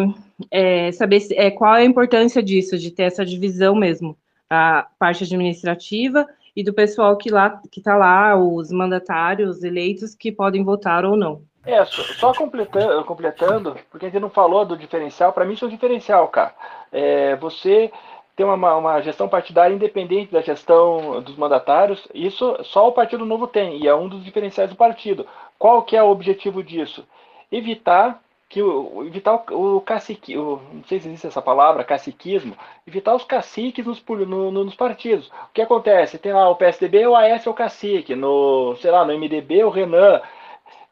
é, 0.51 0.93
saber 0.93 1.21
se, 1.21 1.35
é, 1.35 1.51
qual 1.51 1.75
é 1.75 1.81
a 1.81 1.85
importância 1.85 2.43
disso, 2.43 2.79
de 2.79 2.91
ter 2.91 3.05
essa 3.05 3.25
divisão 3.25 3.75
mesmo, 3.75 4.17
a 4.49 4.87
parte 4.99 5.25
administrativa 5.25 6.27
e 6.57 6.65
do 6.65 6.73
pessoal 6.73 7.17
que 7.17 7.31
lá 7.31 7.61
que 7.71 7.81
está 7.81 7.95
lá, 7.95 8.35
os 8.35 8.73
mandatários 8.73 9.63
eleitos 9.63 10.15
que 10.15 10.33
podem 10.33 10.65
votar 10.65 11.05
ou 11.05 11.17
não. 11.17 11.43
É, 11.65 11.85
só 11.85 12.33
completando, 12.33 13.05
completando 13.05 13.77
porque 13.91 14.07
a 14.07 14.09
gente 14.09 14.21
não 14.21 14.31
falou 14.31 14.65
do 14.65 14.77
diferencial, 14.77 15.33
para 15.33 15.45
mim 15.45 15.53
isso 15.55 15.65
é 15.65 15.69
um 15.69 15.71
diferencial, 15.71 16.29
cara. 16.29 16.55
É, 16.93 17.37
você 17.37 17.93
tem 18.37 18.47
uma, 18.47 18.77
uma 18.77 19.01
gestão 19.01 19.29
partidária 19.29 19.75
independente 19.75 20.33
da 20.33 20.41
gestão 20.41 21.21
dos 21.23 21.37
mandatários, 21.37 22.07
isso 22.15 22.57
só 22.65 22.89
o 22.89 22.93
Partido 22.93 23.25
Novo 23.25 23.47
tem, 23.47 23.83
e 23.83 23.89
é 23.89 23.95
um 23.95 24.09
dos 24.09 24.23
diferenciais 24.23 24.71
do 24.71 24.77
partido. 24.77 25.27
Qual 25.59 25.83
que 25.83 25.97
é 25.97 26.03
o 26.03 26.11
objetivo 26.11 26.63
disso? 26.63 27.05
Evitar 27.51 28.21
que 28.49 28.63
o, 28.63 29.05
evitar 29.05 29.45
o, 29.51 29.77
o 29.77 29.81
cacique, 29.81 30.37
o, 30.39 30.61
não 30.73 30.85
sei 30.85 31.01
se 31.01 31.09
existe 31.09 31.27
essa 31.27 31.43
palavra, 31.43 31.85
caciquismo, 31.85 32.57
evitar 32.87 33.15
os 33.15 33.25
caciques 33.25 33.85
nos, 33.85 34.03
no, 34.05 34.51
no, 34.51 34.65
nos 34.65 34.75
partidos. 34.75 35.29
O 35.29 35.53
que 35.53 35.63
acontece? 35.63 36.19
Tem 36.19 36.33
lá 36.33 36.49
o 36.49 36.57
PSDB, 36.57 37.07
o 37.07 37.17
AS 37.17 37.47
é 37.47 37.51
o 37.51 37.55
cacique, 37.55 38.15
no, 38.15 38.77
sei 38.77 38.91
lá, 38.91 39.05
no 39.05 39.19
MDB, 39.19 39.65
o 39.65 39.71
Renan. 39.71 40.21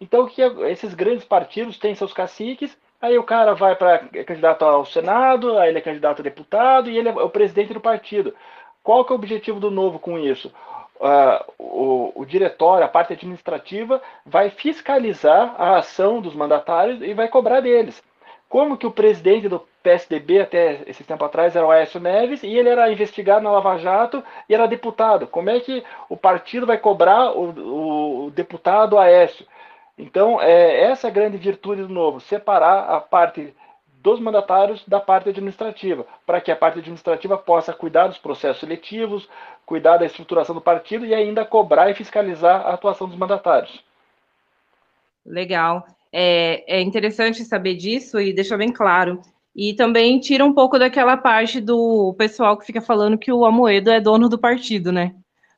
Então, 0.01 0.27
que 0.27 0.43
esses 0.43 0.95
grandes 0.95 1.25
partidos 1.25 1.79
têm 1.79 1.95
seus 1.95 2.13
caciques, 2.13 2.77
aí 3.01 3.17
o 3.19 3.23
cara 3.23 3.55
vai 3.55 3.77
para 3.77 4.09
é 4.13 4.25
candidato 4.25 4.65
ao 4.65 4.85
Senado, 4.85 5.59
aí 5.59 5.69
ele 5.69 5.79
é 5.79 5.83
candidato 5.83 6.21
a 6.21 6.23
deputado 6.23 6.91
e 6.91 6.99
ele 6.99 7.09
é 7.09 7.13
o 7.13 7.31
presidente 7.31 7.73
do 7.73 7.81
partido. 7.81 8.35
Qual 8.83 9.05
que 9.05 9.13
é 9.13 9.15
o 9.15 9.19
objetivo 9.19 9.61
do 9.61 9.71
novo 9.71 9.99
com 9.99 10.19
isso? 10.19 10.53
Uh, 10.97 11.53
o, 11.59 12.13
o 12.15 12.25
diretório, 12.25 12.85
a 12.85 12.89
parte 12.89 13.13
administrativa, 13.13 14.01
vai 14.25 14.51
fiscalizar 14.51 15.55
a 15.59 15.79
ação 15.79 16.21
dos 16.21 16.35
mandatários 16.35 17.03
e 17.03 17.13
vai 17.15 17.29
cobrar 17.29 17.61
deles. 17.61 18.03
Como 18.49 18.77
que 18.77 18.87
o 18.87 18.91
presidente 18.91 19.49
do 19.49 19.61
PSDB, 19.83 20.41
até 20.41 20.83
esse 20.87 21.03
tempo 21.05 21.25
atrás, 21.25 21.57
era 21.57 21.67
o 21.67 21.71
Aécio 21.71 22.01
Neves, 22.01 22.43
e 22.43 22.57
ele 22.57 22.69
era 22.69 22.91
investigado 22.91 23.43
na 23.43 23.51
Lava 23.51 23.77
Jato 23.79 24.23
e 24.49 24.55
era 24.55 24.67
deputado. 24.67 25.27
Como 25.27 25.51
é 25.51 25.61
que 25.61 25.85
o 26.09 26.17
partido 26.17 26.67
vai 26.67 26.79
cobrar 26.79 27.33
o, 27.33 28.27
o 28.27 28.31
deputado 28.31 28.99
Aécio? 28.99 29.47
Então, 29.99 30.41
é, 30.41 30.83
essa 30.83 31.07
é 31.07 31.11
a 31.11 31.13
grande 31.13 31.37
virtude 31.37 31.83
do 31.83 31.89
novo, 31.89 32.21
separar 32.21 32.91
a 32.91 33.01
parte 33.01 33.55
dos 34.05 34.21
mandatários 34.21 34.85
da 34.87 35.01
parte 35.01 35.31
administrativa, 35.31 36.07
para 36.27 36.39
que 36.39 36.53
a 36.53 36.57
parte 36.57 36.79
administrativa 36.79 37.39
possa 37.39 37.73
cuidar 37.73 38.07
dos 38.07 38.19
processos 38.19 38.61
seletivos, 38.61 39.27
cuidar 39.65 39.97
da 39.97 40.05
estruturação 40.05 40.55
do 40.55 40.61
partido 40.61 41.07
e 41.07 41.15
ainda 41.15 41.43
cobrar 41.43 41.91
e 41.91 41.95
fiscalizar 41.95 42.67
a 42.67 42.75
atuação 42.75 43.09
dos 43.09 43.17
mandatários. 43.17 43.83
Legal. 45.25 45.87
É, 46.13 46.77
é 46.77 46.83
interessante 46.83 47.45
saber 47.45 47.77
disso 47.77 48.21
e 48.21 48.35
deixar 48.35 48.59
bem 48.59 48.71
claro. 48.71 49.23
E 49.57 49.73
também 49.73 50.21
tira 50.21 50.45
um 50.45 50.53
pouco 50.53 50.79
daquela 50.79 51.17
parte 51.17 51.59
do 51.59 52.15
pessoal 52.19 52.59
que 52.59 52.67
fica 52.67 52.83
falando 52.83 53.17
que 53.17 53.33
o 53.33 53.47
Amoedo 53.47 53.91
é 53.91 54.03
dono 54.03 54.29
do 54.29 54.39
partido, 54.39 54.93
né? 54.93 55.15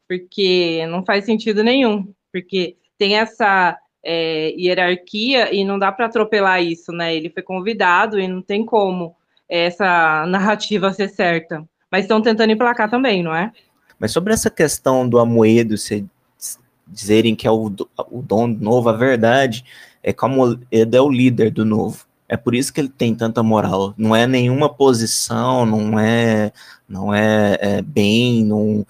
Porque 0.07 0.86
não 0.86 1.05
faz 1.05 1.24
sentido 1.24 1.64
nenhum. 1.64 2.14
Porque 2.32 2.76
tem 2.97 3.18
essa 3.18 3.76
é, 4.09 4.55
hierarquia 4.57 5.53
e 5.53 5.65
não 5.65 5.79
dá 5.79 5.91
para 5.91 6.07
atropelar 6.07 6.63
isso, 6.63 6.93
né? 6.93 7.15
Ele 7.15 7.29
foi 7.29 7.43
convidado 7.43 8.21
e 8.21 8.29
não 8.29 8.41
tem 8.41 8.65
como 8.65 9.17
essa 9.49 10.25
narrativa 10.31 10.93
ser 10.93 11.09
certa. 11.09 11.65
Mas 11.91 12.03
estão 12.03 12.23
tentando 12.23 12.53
emplacar 12.53 12.89
também, 12.89 13.23
não 13.23 13.35
é? 13.35 13.51
Mas 13.99 14.13
sobre 14.13 14.33
essa 14.33 14.49
questão 14.49 15.09
do 15.09 15.19
Amoedo 15.19 15.77
se 15.77 16.07
dizerem 16.87 17.35
que 17.35 17.49
é 17.49 17.51
o, 17.51 17.67
o 18.11 18.23
dono 18.23 18.57
novo, 18.61 18.89
a 18.89 18.93
verdade 18.93 19.65
é 20.03 20.13
que 20.13 20.23
o 20.23 20.27
Amoedo 20.27 20.67
é 20.71 21.01
o 21.01 21.11
líder 21.11 21.51
do 21.51 21.65
novo. 21.65 22.07
É 22.29 22.37
por 22.37 22.55
isso 22.55 22.73
que 22.73 22.81
ele 22.81 22.89
tem 22.89 23.15
tanta 23.15 23.43
moral. 23.43 23.93
Não 23.97 24.15
é 24.15 24.27
nenhuma 24.27 24.73
posição, 24.73 25.67
não 25.67 25.99
é, 25.99 26.53
não 26.89 27.13
é, 27.13 27.59
é 27.61 27.83
bem, 27.83 28.45
não. 28.45 28.87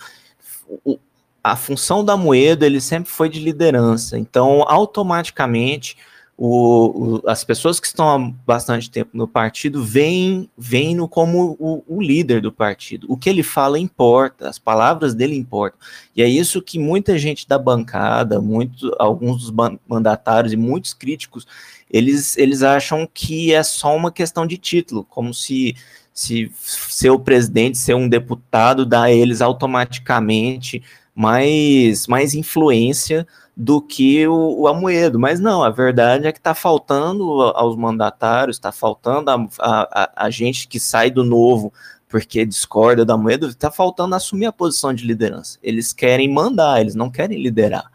A 1.47 1.55
função 1.55 2.05
da 2.05 2.17
Moeda 2.17 2.67
ele 2.67 2.81
sempre 2.81 3.09
foi 3.09 3.29
de 3.29 3.39
liderança. 3.39 4.19
Então, 4.19 4.65
automaticamente, 4.67 5.97
o, 6.37 7.21
o, 7.21 7.31
as 7.31 7.45
pessoas 7.45 7.79
que 7.79 7.87
estão 7.87 8.09
há 8.09 8.33
bastante 8.45 8.91
tempo 8.91 9.11
no 9.15 9.29
partido 9.29 9.81
veem, 9.85 10.51
no 10.97 11.09
como 11.09 11.57
o, 11.61 11.85
o, 11.87 12.03
líder 12.03 12.41
do 12.41 12.51
partido. 12.51 13.07
O 13.09 13.17
que 13.17 13.31
ele 13.31 13.45
fala 13.45 13.79
importa, 13.79 14.49
as 14.49 14.59
palavras 14.59 15.15
dele 15.15 15.37
importam. 15.37 15.79
E 16.17 16.21
é 16.21 16.29
isso 16.29 16.61
que 16.61 16.81
muita 16.81 17.17
gente 17.17 17.47
da 17.47 17.59
bancada, 17.61 18.41
muito, 18.41 18.93
alguns 18.99 19.45
dos 19.45 19.79
mandatários 19.89 20.53
e 20.53 20.57
muitos 20.57 20.95
críticos, 20.95 21.47
eles, 21.89 22.37
eles 22.37 22.65
acham 22.65 23.09
que 23.15 23.55
é 23.55 23.63
só 23.63 23.95
uma 23.95 24.11
questão 24.11 24.49
de 24.49 24.59
título, 24.59 25.05
como 25.05 25.33
se 25.33 25.77
se 26.13 26.51
ser 26.57 27.11
o 27.11 27.21
presidente, 27.21 27.77
ser 27.77 27.95
um 27.95 28.09
deputado, 28.09 28.87
dá 28.87 29.03
a 29.03 29.13
eles 29.13 29.43
automaticamente 29.43 30.83
mais, 31.17 32.07
mais 32.07 32.35
influência 32.35 33.27
do 33.57 33.81
que 33.81 34.29
o, 34.29 34.61
o 34.61 34.69
Amoedo. 34.69 35.19
Mas 35.19 35.41
não, 35.41 35.65
a 35.65 35.71
verdade 35.71 36.27
é 36.27 36.33
que 36.33 36.39
está 36.39 36.55
faltando 36.55 37.41
aos 37.41 37.75
mandatários, 37.75 38.59
está 38.59 38.71
faltando 38.71 39.31
a, 39.31 39.49
a, 39.59 40.27
a, 40.27 40.31
gente 40.31 40.69
que 40.69 40.79
sai 40.79 41.11
do 41.11 41.25
novo 41.25 41.73
porque 42.07 42.45
discorda 42.45 43.05
da 43.05 43.15
Amoedo, 43.15 43.49
está 43.49 43.71
faltando 43.71 44.15
assumir 44.15 44.45
a 44.47 44.53
posição 44.53 44.93
de 44.93 45.07
liderança. 45.07 45.59
Eles 45.63 45.93
querem 45.93 46.33
mandar, 46.33 46.83
eles 46.83 46.95
não 46.95 47.11
querem 47.11 47.43
liderar. 47.43 47.91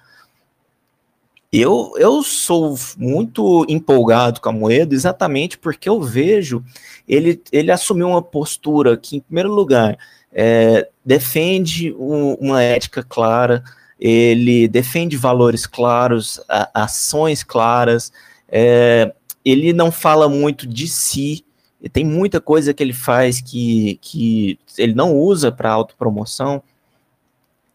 Eu, 1.53 1.93
eu 1.97 2.23
sou 2.23 2.75
muito 2.97 3.65
empolgado 3.67 4.39
com 4.39 4.49
a 4.49 4.53
Moedo 4.53 4.93
exatamente 4.93 5.57
porque 5.57 5.89
eu 5.89 6.01
vejo 6.01 6.63
ele, 7.07 7.41
ele 7.51 7.71
assumir 7.71 8.03
uma 8.03 8.21
postura 8.21 8.95
que, 8.95 9.17
em 9.17 9.19
primeiro 9.19 9.51
lugar, 9.53 9.97
é, 10.33 10.87
defende 11.05 11.93
um, 11.93 12.33
uma 12.35 12.61
ética 12.61 13.03
clara, 13.03 13.63
ele 13.99 14.67
defende 14.67 15.17
valores 15.17 15.65
claros, 15.65 16.39
a, 16.47 16.83
ações 16.83 17.43
claras, 17.43 18.11
é, 18.47 19.13
ele 19.43 19.73
não 19.73 19.91
fala 19.91 20.29
muito 20.29 20.67
de 20.67 20.87
si, 20.87 21.45
tem 21.91 22.05
muita 22.05 22.39
coisa 22.39 22.73
que 22.73 22.83
ele 22.83 22.93
faz 22.93 23.41
que, 23.41 23.97
que 24.01 24.59
ele 24.77 24.93
não 24.93 25.15
usa 25.15 25.51
para 25.51 25.71
autopromoção, 25.71 26.61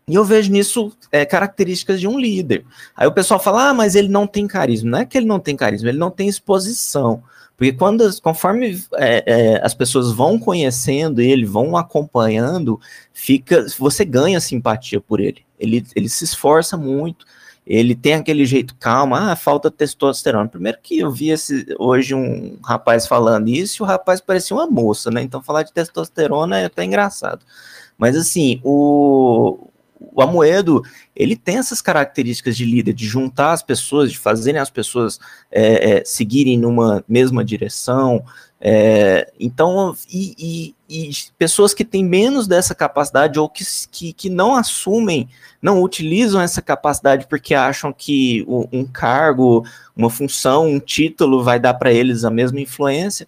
e 0.08 0.14
eu 0.14 0.24
vejo 0.24 0.52
nisso 0.52 0.92
é, 1.10 1.24
características 1.24 1.98
de 1.98 2.06
um 2.06 2.16
líder. 2.16 2.64
Aí 2.94 3.08
o 3.08 3.12
pessoal 3.12 3.40
fala, 3.40 3.70
ah, 3.70 3.74
mas 3.74 3.96
ele 3.96 4.06
não 4.06 4.24
tem 4.24 4.46
carisma. 4.46 4.88
Não 4.88 4.98
é 5.00 5.04
que 5.04 5.18
ele 5.18 5.26
não 5.26 5.40
tem 5.40 5.56
carisma, 5.56 5.88
ele 5.88 5.98
não 5.98 6.12
tem 6.12 6.28
exposição. 6.28 7.24
Porque 7.56 7.72
quando, 7.72 8.04
conforme 8.20 8.84
é, 8.94 9.24
é, 9.26 9.64
as 9.64 9.72
pessoas 9.74 10.12
vão 10.12 10.38
conhecendo 10.38 11.22
ele, 11.22 11.46
vão 11.46 11.76
acompanhando, 11.76 12.78
fica, 13.14 13.66
você 13.78 14.04
ganha 14.04 14.40
simpatia 14.40 15.00
por 15.00 15.20
ele. 15.20 15.44
Ele, 15.58 15.84
ele 15.96 16.08
se 16.08 16.24
esforça 16.24 16.76
muito, 16.76 17.24
ele 17.66 17.94
tem 17.94 18.14
aquele 18.14 18.44
jeito 18.44 18.76
calmo, 18.78 19.14
ah, 19.14 19.34
falta 19.34 19.70
testosterona. 19.70 20.48
Primeiro 20.48 20.78
que 20.82 20.98
eu 20.98 21.10
vi 21.10 21.30
esse, 21.30 21.66
hoje 21.78 22.14
um 22.14 22.58
rapaz 22.62 23.06
falando 23.06 23.48
isso, 23.48 23.82
e 23.82 23.84
o 23.84 23.86
rapaz 23.86 24.20
parecia 24.20 24.54
uma 24.54 24.66
moça, 24.66 25.10
né? 25.10 25.22
Então 25.22 25.42
falar 25.42 25.62
de 25.62 25.72
testosterona 25.72 26.60
é 26.60 26.66
até 26.66 26.84
engraçado. 26.84 27.44
Mas 27.96 28.14
assim, 28.16 28.60
o, 28.62 29.68
o 29.98 30.22
Amoedo, 30.22 30.82
ele 31.14 31.36
tem 31.36 31.58
essas 31.58 31.80
características 31.80 32.56
de 32.56 32.64
líder, 32.64 32.92
de 32.92 33.06
juntar 33.06 33.52
as 33.52 33.62
pessoas, 33.62 34.10
de 34.12 34.18
fazerem 34.18 34.60
as 34.60 34.70
pessoas 34.70 35.18
é, 35.50 35.98
é, 35.98 36.04
seguirem 36.04 36.58
numa 36.58 37.04
mesma 37.08 37.44
direção. 37.44 38.22
É, 38.60 39.30
então, 39.38 39.94
e, 40.10 40.74
e, 40.88 41.08
e, 41.10 41.10
pessoas 41.38 41.74
que 41.74 41.84
têm 41.84 42.04
menos 42.04 42.46
dessa 42.46 42.74
capacidade 42.74 43.38
ou 43.38 43.48
que, 43.48 43.64
que, 43.90 44.12
que, 44.12 44.30
não 44.30 44.54
assumem, 44.54 45.28
não 45.60 45.82
utilizam 45.82 46.40
essa 46.40 46.62
capacidade 46.62 47.26
porque 47.26 47.54
acham 47.54 47.92
que 47.92 48.44
um 48.48 48.84
cargo, 48.84 49.64
uma 49.94 50.08
função, 50.08 50.66
um 50.66 50.80
título 50.80 51.42
vai 51.42 51.60
dar 51.60 51.74
para 51.74 51.92
eles 51.92 52.24
a 52.24 52.30
mesma 52.30 52.60
influência 52.60 53.26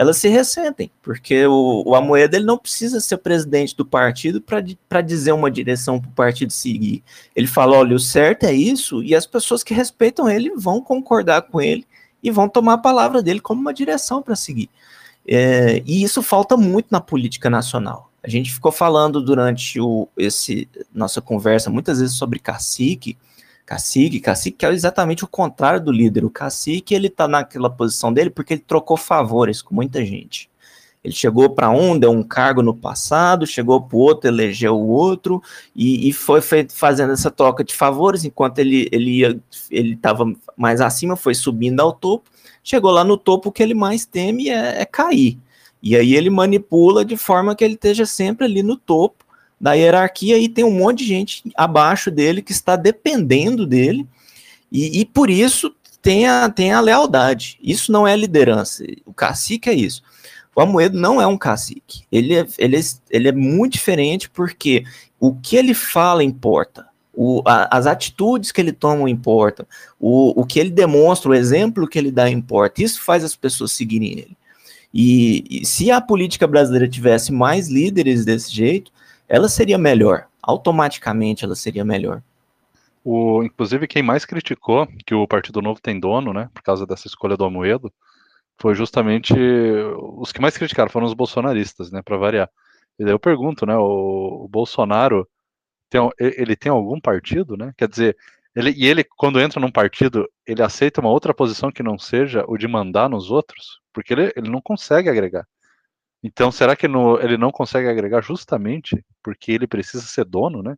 elas 0.00 0.16
se 0.16 0.30
ressentem, 0.30 0.90
porque 1.02 1.44
o, 1.44 1.82
o 1.84 1.94
Amoedo 1.94 2.34
ele 2.34 2.46
não 2.46 2.56
precisa 2.56 3.00
ser 3.00 3.18
presidente 3.18 3.76
do 3.76 3.84
partido 3.84 4.40
para 4.40 5.02
dizer 5.02 5.32
uma 5.32 5.50
direção 5.50 6.00
para 6.00 6.08
o 6.08 6.14
partido 6.14 6.54
seguir. 6.54 7.04
Ele 7.36 7.46
fala: 7.46 7.76
olha, 7.76 7.94
o 7.94 7.98
certo 7.98 8.44
é 8.44 8.52
isso, 8.54 9.02
e 9.02 9.14
as 9.14 9.26
pessoas 9.26 9.62
que 9.62 9.74
respeitam 9.74 10.26
ele 10.26 10.54
vão 10.56 10.80
concordar 10.80 11.42
com 11.42 11.60
ele 11.60 11.86
e 12.22 12.30
vão 12.30 12.48
tomar 12.48 12.72
a 12.74 12.78
palavra 12.78 13.22
dele 13.22 13.40
como 13.40 13.60
uma 13.60 13.74
direção 13.74 14.22
para 14.22 14.34
seguir. 14.34 14.70
É, 15.28 15.82
e 15.84 16.02
isso 16.02 16.22
falta 16.22 16.56
muito 16.56 16.86
na 16.90 17.02
política 17.02 17.50
nacional. 17.50 18.10
A 18.22 18.28
gente 18.30 18.50
ficou 18.50 18.72
falando 18.72 19.20
durante 19.20 19.78
o, 19.78 20.08
esse 20.16 20.66
nossa 20.94 21.20
conversa 21.20 21.68
muitas 21.68 22.00
vezes 22.00 22.16
sobre 22.16 22.38
cacique, 22.38 23.18
cacique, 23.70 24.18
cacique 24.18 24.66
é 24.66 24.72
exatamente 24.72 25.22
o 25.22 25.28
contrário 25.28 25.80
do 25.80 25.92
líder. 25.92 26.24
O 26.24 26.30
cacique, 26.30 26.92
ele 26.92 27.08
tá 27.08 27.28
naquela 27.28 27.70
posição 27.70 28.12
dele 28.12 28.28
porque 28.28 28.54
ele 28.54 28.64
trocou 28.66 28.96
favores 28.96 29.62
com 29.62 29.72
muita 29.72 30.04
gente. 30.04 30.50
Ele 31.04 31.14
chegou 31.14 31.48
para 31.48 31.70
um, 31.70 31.96
deu 31.96 32.10
um 32.10 32.22
cargo 32.22 32.62
no 32.62 32.74
passado, 32.74 33.46
chegou 33.46 33.80
para 33.80 33.96
o 33.96 34.00
outro, 34.00 34.28
elegeu 34.28 34.74
o 34.74 34.88
outro, 34.88 35.40
e, 35.74 36.08
e 36.08 36.12
foi 36.12 36.40
fazendo 36.68 37.12
essa 37.12 37.30
troca 37.30 37.62
de 37.62 37.72
favores, 37.72 38.24
enquanto 38.24 38.58
ele 38.58 38.88
ele 38.90 39.40
estava 39.70 40.24
mais 40.56 40.80
acima, 40.80 41.14
foi 41.14 41.34
subindo 41.34 41.78
ao 41.78 41.92
topo, 41.92 42.28
chegou 42.64 42.90
lá 42.90 43.04
no 43.04 43.16
topo, 43.16 43.48
o 43.50 43.52
que 43.52 43.62
ele 43.62 43.72
mais 43.72 44.04
teme 44.04 44.48
é, 44.48 44.82
é 44.82 44.84
cair. 44.84 45.38
E 45.80 45.96
aí 45.96 46.16
ele 46.16 46.28
manipula 46.28 47.04
de 47.04 47.16
forma 47.16 47.54
que 47.54 47.64
ele 47.64 47.74
esteja 47.74 48.04
sempre 48.04 48.46
ali 48.46 48.64
no 48.64 48.76
topo, 48.76 49.24
da 49.60 49.74
hierarquia 49.74 50.38
e 50.38 50.48
tem 50.48 50.64
um 50.64 50.70
monte 50.70 51.00
de 51.00 51.06
gente 51.06 51.42
abaixo 51.54 52.10
dele 52.10 52.40
que 52.40 52.52
está 52.52 52.76
dependendo 52.76 53.66
dele 53.66 54.06
e, 54.72 55.00
e 55.00 55.04
por 55.04 55.28
isso 55.28 55.74
tem 56.00 56.26
a, 56.26 56.48
tem 56.48 56.72
a 56.72 56.80
lealdade. 56.80 57.58
Isso 57.62 57.92
não 57.92 58.06
é 58.06 58.16
liderança. 58.16 58.84
O 59.04 59.12
cacique 59.12 59.68
é 59.68 59.74
isso. 59.74 60.02
O 60.54 60.60
Amoedo 60.60 60.98
não 60.98 61.20
é 61.20 61.26
um 61.26 61.36
cacique. 61.38 62.02
Ele 62.10 62.34
é, 62.34 62.46
ele 62.58 62.76
é, 62.76 62.80
ele 63.10 63.28
é 63.28 63.32
muito 63.32 63.74
diferente 63.74 64.30
porque 64.30 64.84
o 65.18 65.34
que 65.34 65.56
ele 65.56 65.74
fala 65.74 66.24
importa. 66.24 66.86
O, 67.12 67.42
a, 67.44 67.76
as 67.76 67.86
atitudes 67.86 68.50
que 68.50 68.60
ele 68.60 68.72
toma 68.72 69.10
importam. 69.10 69.66
O, 69.98 70.40
o 70.40 70.46
que 70.46 70.58
ele 70.58 70.70
demonstra, 70.70 71.30
o 71.30 71.34
exemplo 71.34 71.88
que 71.88 71.98
ele 71.98 72.10
dá 72.10 72.30
importa. 72.30 72.82
Isso 72.82 73.02
faz 73.02 73.22
as 73.22 73.36
pessoas 73.36 73.72
seguirem 73.72 74.12
ele. 74.12 74.36
E, 74.92 75.44
e 75.50 75.66
se 75.66 75.90
a 75.90 76.00
política 76.00 76.46
brasileira 76.46 76.88
tivesse 76.88 77.30
mais 77.30 77.68
líderes 77.68 78.24
desse 78.24 78.52
jeito, 78.52 78.90
ela 79.30 79.48
seria 79.48 79.78
melhor. 79.78 80.26
Automaticamente 80.42 81.44
ela 81.44 81.54
seria 81.54 81.84
melhor. 81.84 82.20
O, 83.04 83.44
inclusive, 83.44 83.86
quem 83.86 84.02
mais 84.02 84.24
criticou 84.24 84.86
que 85.06 85.14
o 85.14 85.26
Partido 85.26 85.62
Novo 85.62 85.80
tem 85.80 85.98
dono, 85.98 86.32
né, 86.34 86.50
por 86.52 86.62
causa 86.62 86.84
dessa 86.84 87.06
escolha 87.06 87.36
do 87.36 87.44
Amoedo, 87.44 87.92
foi 88.60 88.74
justamente 88.74 89.32
os 90.18 90.32
que 90.32 90.40
mais 90.40 90.58
criticaram 90.58 90.90
foram 90.90 91.06
os 91.06 91.14
bolsonaristas, 91.14 91.90
né, 91.92 92.02
para 92.02 92.16
variar. 92.16 92.50
E 92.98 93.04
daí 93.04 93.14
eu 93.14 93.18
pergunto, 93.18 93.64
né, 93.64 93.76
o, 93.76 94.44
o, 94.44 94.48
Bolsonaro 94.48 95.26
tem, 95.88 96.00
ele 96.18 96.56
tem 96.56 96.70
algum 96.70 97.00
partido, 97.00 97.56
né? 97.56 97.72
Quer 97.76 97.88
dizer, 97.88 98.16
ele, 98.54 98.72
e 98.76 98.86
ele 98.86 99.04
quando 99.04 99.40
entra 99.40 99.60
num 99.60 99.70
partido, 99.70 100.28
ele 100.46 100.62
aceita 100.62 101.00
uma 101.00 101.10
outra 101.10 101.32
posição 101.32 101.72
que 101.72 101.82
não 101.82 101.98
seja 101.98 102.44
o 102.46 102.58
de 102.58 102.68
mandar 102.68 103.08
nos 103.08 103.30
outros, 103.30 103.80
porque 103.92 104.12
ele, 104.12 104.32
ele 104.36 104.50
não 104.50 104.60
consegue 104.60 105.08
agregar. 105.08 105.46
Então, 106.22 106.52
será 106.52 106.76
que 106.76 106.86
no, 106.86 107.18
ele 107.20 107.36
não 107.38 107.50
consegue 107.50 107.88
agregar 107.88 108.20
justamente 108.22 109.02
porque 109.22 109.52
ele 109.52 109.66
precisa 109.66 110.02
ser 110.04 110.24
dono, 110.24 110.62
né? 110.62 110.76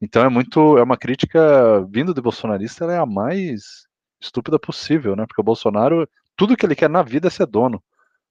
Então 0.00 0.24
é 0.24 0.28
muito, 0.28 0.78
é 0.78 0.82
uma 0.82 0.96
crítica 0.96 1.84
vindo 1.90 2.14
de 2.14 2.20
bolsonarista, 2.20 2.84
ela 2.84 2.94
é 2.94 2.98
a 2.98 3.06
mais 3.06 3.86
estúpida 4.20 4.58
possível, 4.58 5.16
né? 5.16 5.26
Porque 5.26 5.40
o 5.40 5.44
Bolsonaro, 5.44 6.08
tudo 6.36 6.56
que 6.56 6.66
ele 6.66 6.74
quer 6.76 6.90
na 6.90 7.02
vida 7.02 7.28
é 7.28 7.30
ser 7.30 7.46
dono. 7.46 7.82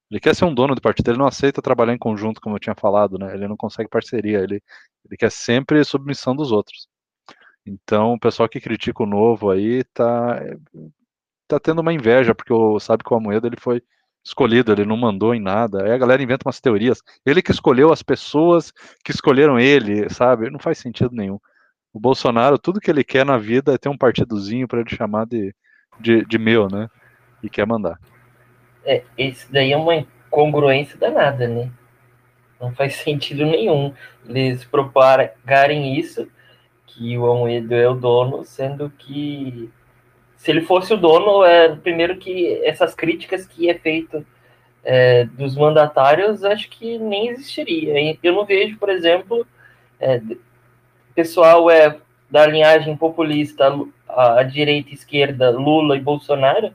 Ele 0.10 0.20
quer 0.20 0.36
ser 0.36 0.46
um 0.46 0.54
dono 0.54 0.76
do 0.76 0.82
partido, 0.82 1.10
ele 1.12 1.18
não 1.18 1.28
aceita 1.28 1.62
trabalhar 1.62 1.94
em 1.94 1.98
conjunto, 1.98 2.40
como 2.42 2.56
eu 2.56 2.60
tinha 2.60 2.76
falado, 2.76 3.18
né? 3.18 3.34
Ele 3.34 3.48
não 3.48 3.58
consegue 3.58 3.90
parceria, 3.90 4.40
ele, 4.40 4.62
ele 5.06 5.18
quer 5.18 5.32
sempre 5.32 5.84
submissão 5.84 6.36
dos 6.36 6.52
outros. 6.52 6.88
Então, 7.66 8.14
o 8.14 8.20
pessoal 8.20 8.48
que 8.48 8.62
critica 8.62 9.04
o 9.04 9.08
novo 9.08 9.50
aí 9.50 9.84
tá, 9.86 10.40
tá 11.48 11.60
tendo 11.60 11.82
uma 11.82 11.94
inveja, 11.94 12.36
porque 12.36 12.54
sabe 12.80 13.04
que 13.04 13.14
o 13.14 13.18
Amoedo 13.18 13.48
ele 13.48 13.58
foi 13.60 13.82
escolhido, 14.26 14.72
ele 14.72 14.86
não 14.86 14.98
mandou 14.98 15.36
em 15.36 15.40
nada. 15.40 15.84
Aí 15.84 15.92
a 15.92 15.98
galera 15.98 16.24
inventa 16.24 16.48
umas 16.48 16.60
teorias. 16.60 17.02
Ele 17.24 17.44
que 17.44 17.52
escolheu 17.52 17.94
as 17.94 18.02
pessoas 18.02 18.74
que 19.04 19.12
escolheram 19.12 19.60
ele, 19.60 20.10
sabe? 20.10 20.50
Não 20.50 20.60
faz 20.60 20.80
sentido 20.80 21.12
nenhum. 21.14 21.40
O 21.94 22.00
Bolsonaro, 22.00 22.58
tudo 22.58 22.82
que 22.82 22.90
ele 22.90 23.04
quer 23.04 23.24
na 23.24 23.38
vida 23.38 23.74
é 23.74 23.78
ter 23.78 23.88
um 23.88 23.98
partidozinho 23.98 24.68
para 24.68 24.82
ele 24.82 24.90
chamar 24.90 25.26
de, 25.28 25.54
de, 26.00 26.26
de, 26.26 26.38
meu, 26.40 26.68
né? 26.68 26.90
E 27.44 27.50
quer 27.50 27.68
mandar. 27.68 28.00
É, 28.84 29.04
isso 29.18 29.48
daí 29.52 29.72
é 29.72 29.78
uma 29.78 29.96
incongruência 29.96 30.98
danada, 30.98 31.48
né? 31.48 31.72
Não 32.60 32.74
faz 32.74 32.96
sentido 33.06 33.46
nenhum 33.46 33.94
eles 34.28 34.66
propagarem 34.66 35.98
isso, 35.98 36.28
que 36.88 37.16
o 37.18 37.32
Amoedo 37.32 37.76
é 37.76 37.88
o 37.88 37.94
dono, 37.94 38.44
sendo 38.44 38.90
que 38.90 39.70
se 40.46 40.52
ele 40.52 40.62
fosse 40.62 40.94
o 40.94 40.98
dono, 40.98 41.44
é 41.44 41.76
primeiro 41.76 42.18
que 42.18 42.64
essas 42.64 42.94
críticas 42.94 43.48
que 43.48 43.68
é 43.68 43.74
feito 43.74 44.24
é, 44.84 45.26
dos 45.26 45.56
mandatários, 45.56 46.44
acho 46.44 46.70
que 46.70 47.00
nem 47.00 47.30
existiria. 47.30 48.16
Eu 48.22 48.34
não 48.34 48.46
vejo, 48.46 48.78
por 48.78 48.90
exemplo, 48.90 49.44
é, 50.00 50.22
pessoal 51.16 51.68
é 51.72 51.98
da 52.30 52.46
linhagem 52.46 52.96
populista, 52.96 53.76
a, 54.08 54.44
direita 54.44 54.94
esquerda, 54.94 55.50
Lula 55.50 55.98
e 55.98 56.00
Bolsonaro. 56.00 56.72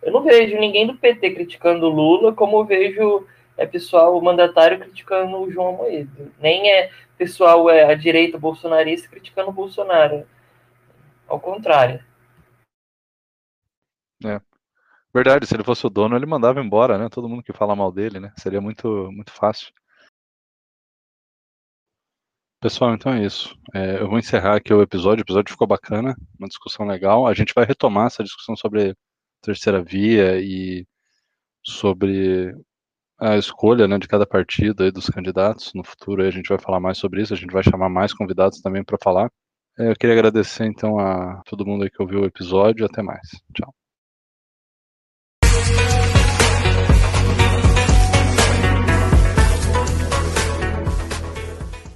Eu 0.00 0.12
não 0.12 0.22
vejo 0.22 0.56
ninguém 0.56 0.86
do 0.86 0.94
PT 0.94 1.32
criticando 1.32 1.88
Lula, 1.88 2.32
como 2.32 2.64
vejo 2.64 3.26
é 3.56 3.66
pessoal 3.66 4.20
mandatário 4.22 4.78
criticando 4.78 5.38
o 5.38 5.50
João 5.50 5.72
Moedo. 5.72 6.30
Nem 6.40 6.70
é 6.70 6.90
pessoal 7.18 7.68
é 7.68 7.82
a 7.82 7.96
direita 7.96 8.38
bolsonarista 8.38 9.08
criticando 9.08 9.50
o 9.50 9.52
Bolsonaro. 9.52 10.22
Ao 11.26 11.40
contrário. 11.40 12.06
É. 14.24 14.40
Verdade, 15.14 15.46
se 15.46 15.54
ele 15.54 15.64
fosse 15.64 15.86
o 15.86 15.90
dono, 15.90 16.16
ele 16.16 16.26
mandava 16.26 16.60
embora, 16.60 16.98
né? 16.98 17.08
Todo 17.08 17.28
mundo 17.28 17.42
que 17.42 17.52
fala 17.52 17.74
mal 17.74 17.90
dele, 17.90 18.20
né? 18.20 18.32
Seria 18.36 18.60
muito, 18.60 19.10
muito 19.12 19.32
fácil. 19.32 19.72
Pessoal, 22.60 22.92
então 22.94 23.12
é 23.12 23.24
isso. 23.24 23.56
É, 23.72 24.00
eu 24.00 24.08
vou 24.08 24.18
encerrar 24.18 24.56
aqui 24.56 24.74
o 24.74 24.82
episódio. 24.82 25.22
O 25.22 25.24
episódio 25.24 25.52
ficou 25.52 25.66
bacana, 25.66 26.16
uma 26.38 26.48
discussão 26.48 26.86
legal. 26.86 27.26
A 27.26 27.32
gente 27.34 27.54
vai 27.54 27.64
retomar 27.64 28.06
essa 28.08 28.24
discussão 28.24 28.56
sobre 28.56 28.94
terceira 29.40 29.82
via 29.82 30.40
e 30.40 30.86
sobre 31.62 32.54
a 33.20 33.36
escolha 33.36 33.88
né, 33.88 33.98
de 33.98 34.08
cada 34.08 34.26
partido 34.26 34.82
aí 34.84 34.90
dos 34.90 35.08
candidatos. 35.08 35.72
No 35.74 35.84
futuro 35.84 36.22
a 36.22 36.30
gente 36.30 36.48
vai 36.48 36.58
falar 36.58 36.80
mais 36.80 36.98
sobre 36.98 37.22
isso. 37.22 37.34
A 37.34 37.36
gente 37.36 37.52
vai 37.52 37.62
chamar 37.62 37.88
mais 37.88 38.12
convidados 38.12 38.60
também 38.60 38.84
para 38.84 38.98
falar. 39.02 39.30
É, 39.78 39.90
eu 39.90 39.96
queria 39.96 40.16
agradecer 40.16 40.64
então 40.66 40.98
a 40.98 41.42
todo 41.44 41.66
mundo 41.66 41.88
que 41.90 42.02
ouviu 42.02 42.22
o 42.22 42.26
episódio. 42.26 42.86
Até 42.86 43.02
mais. 43.02 43.28
Tchau. 43.54 43.77
Thank 45.60 45.92
you. 45.92 45.97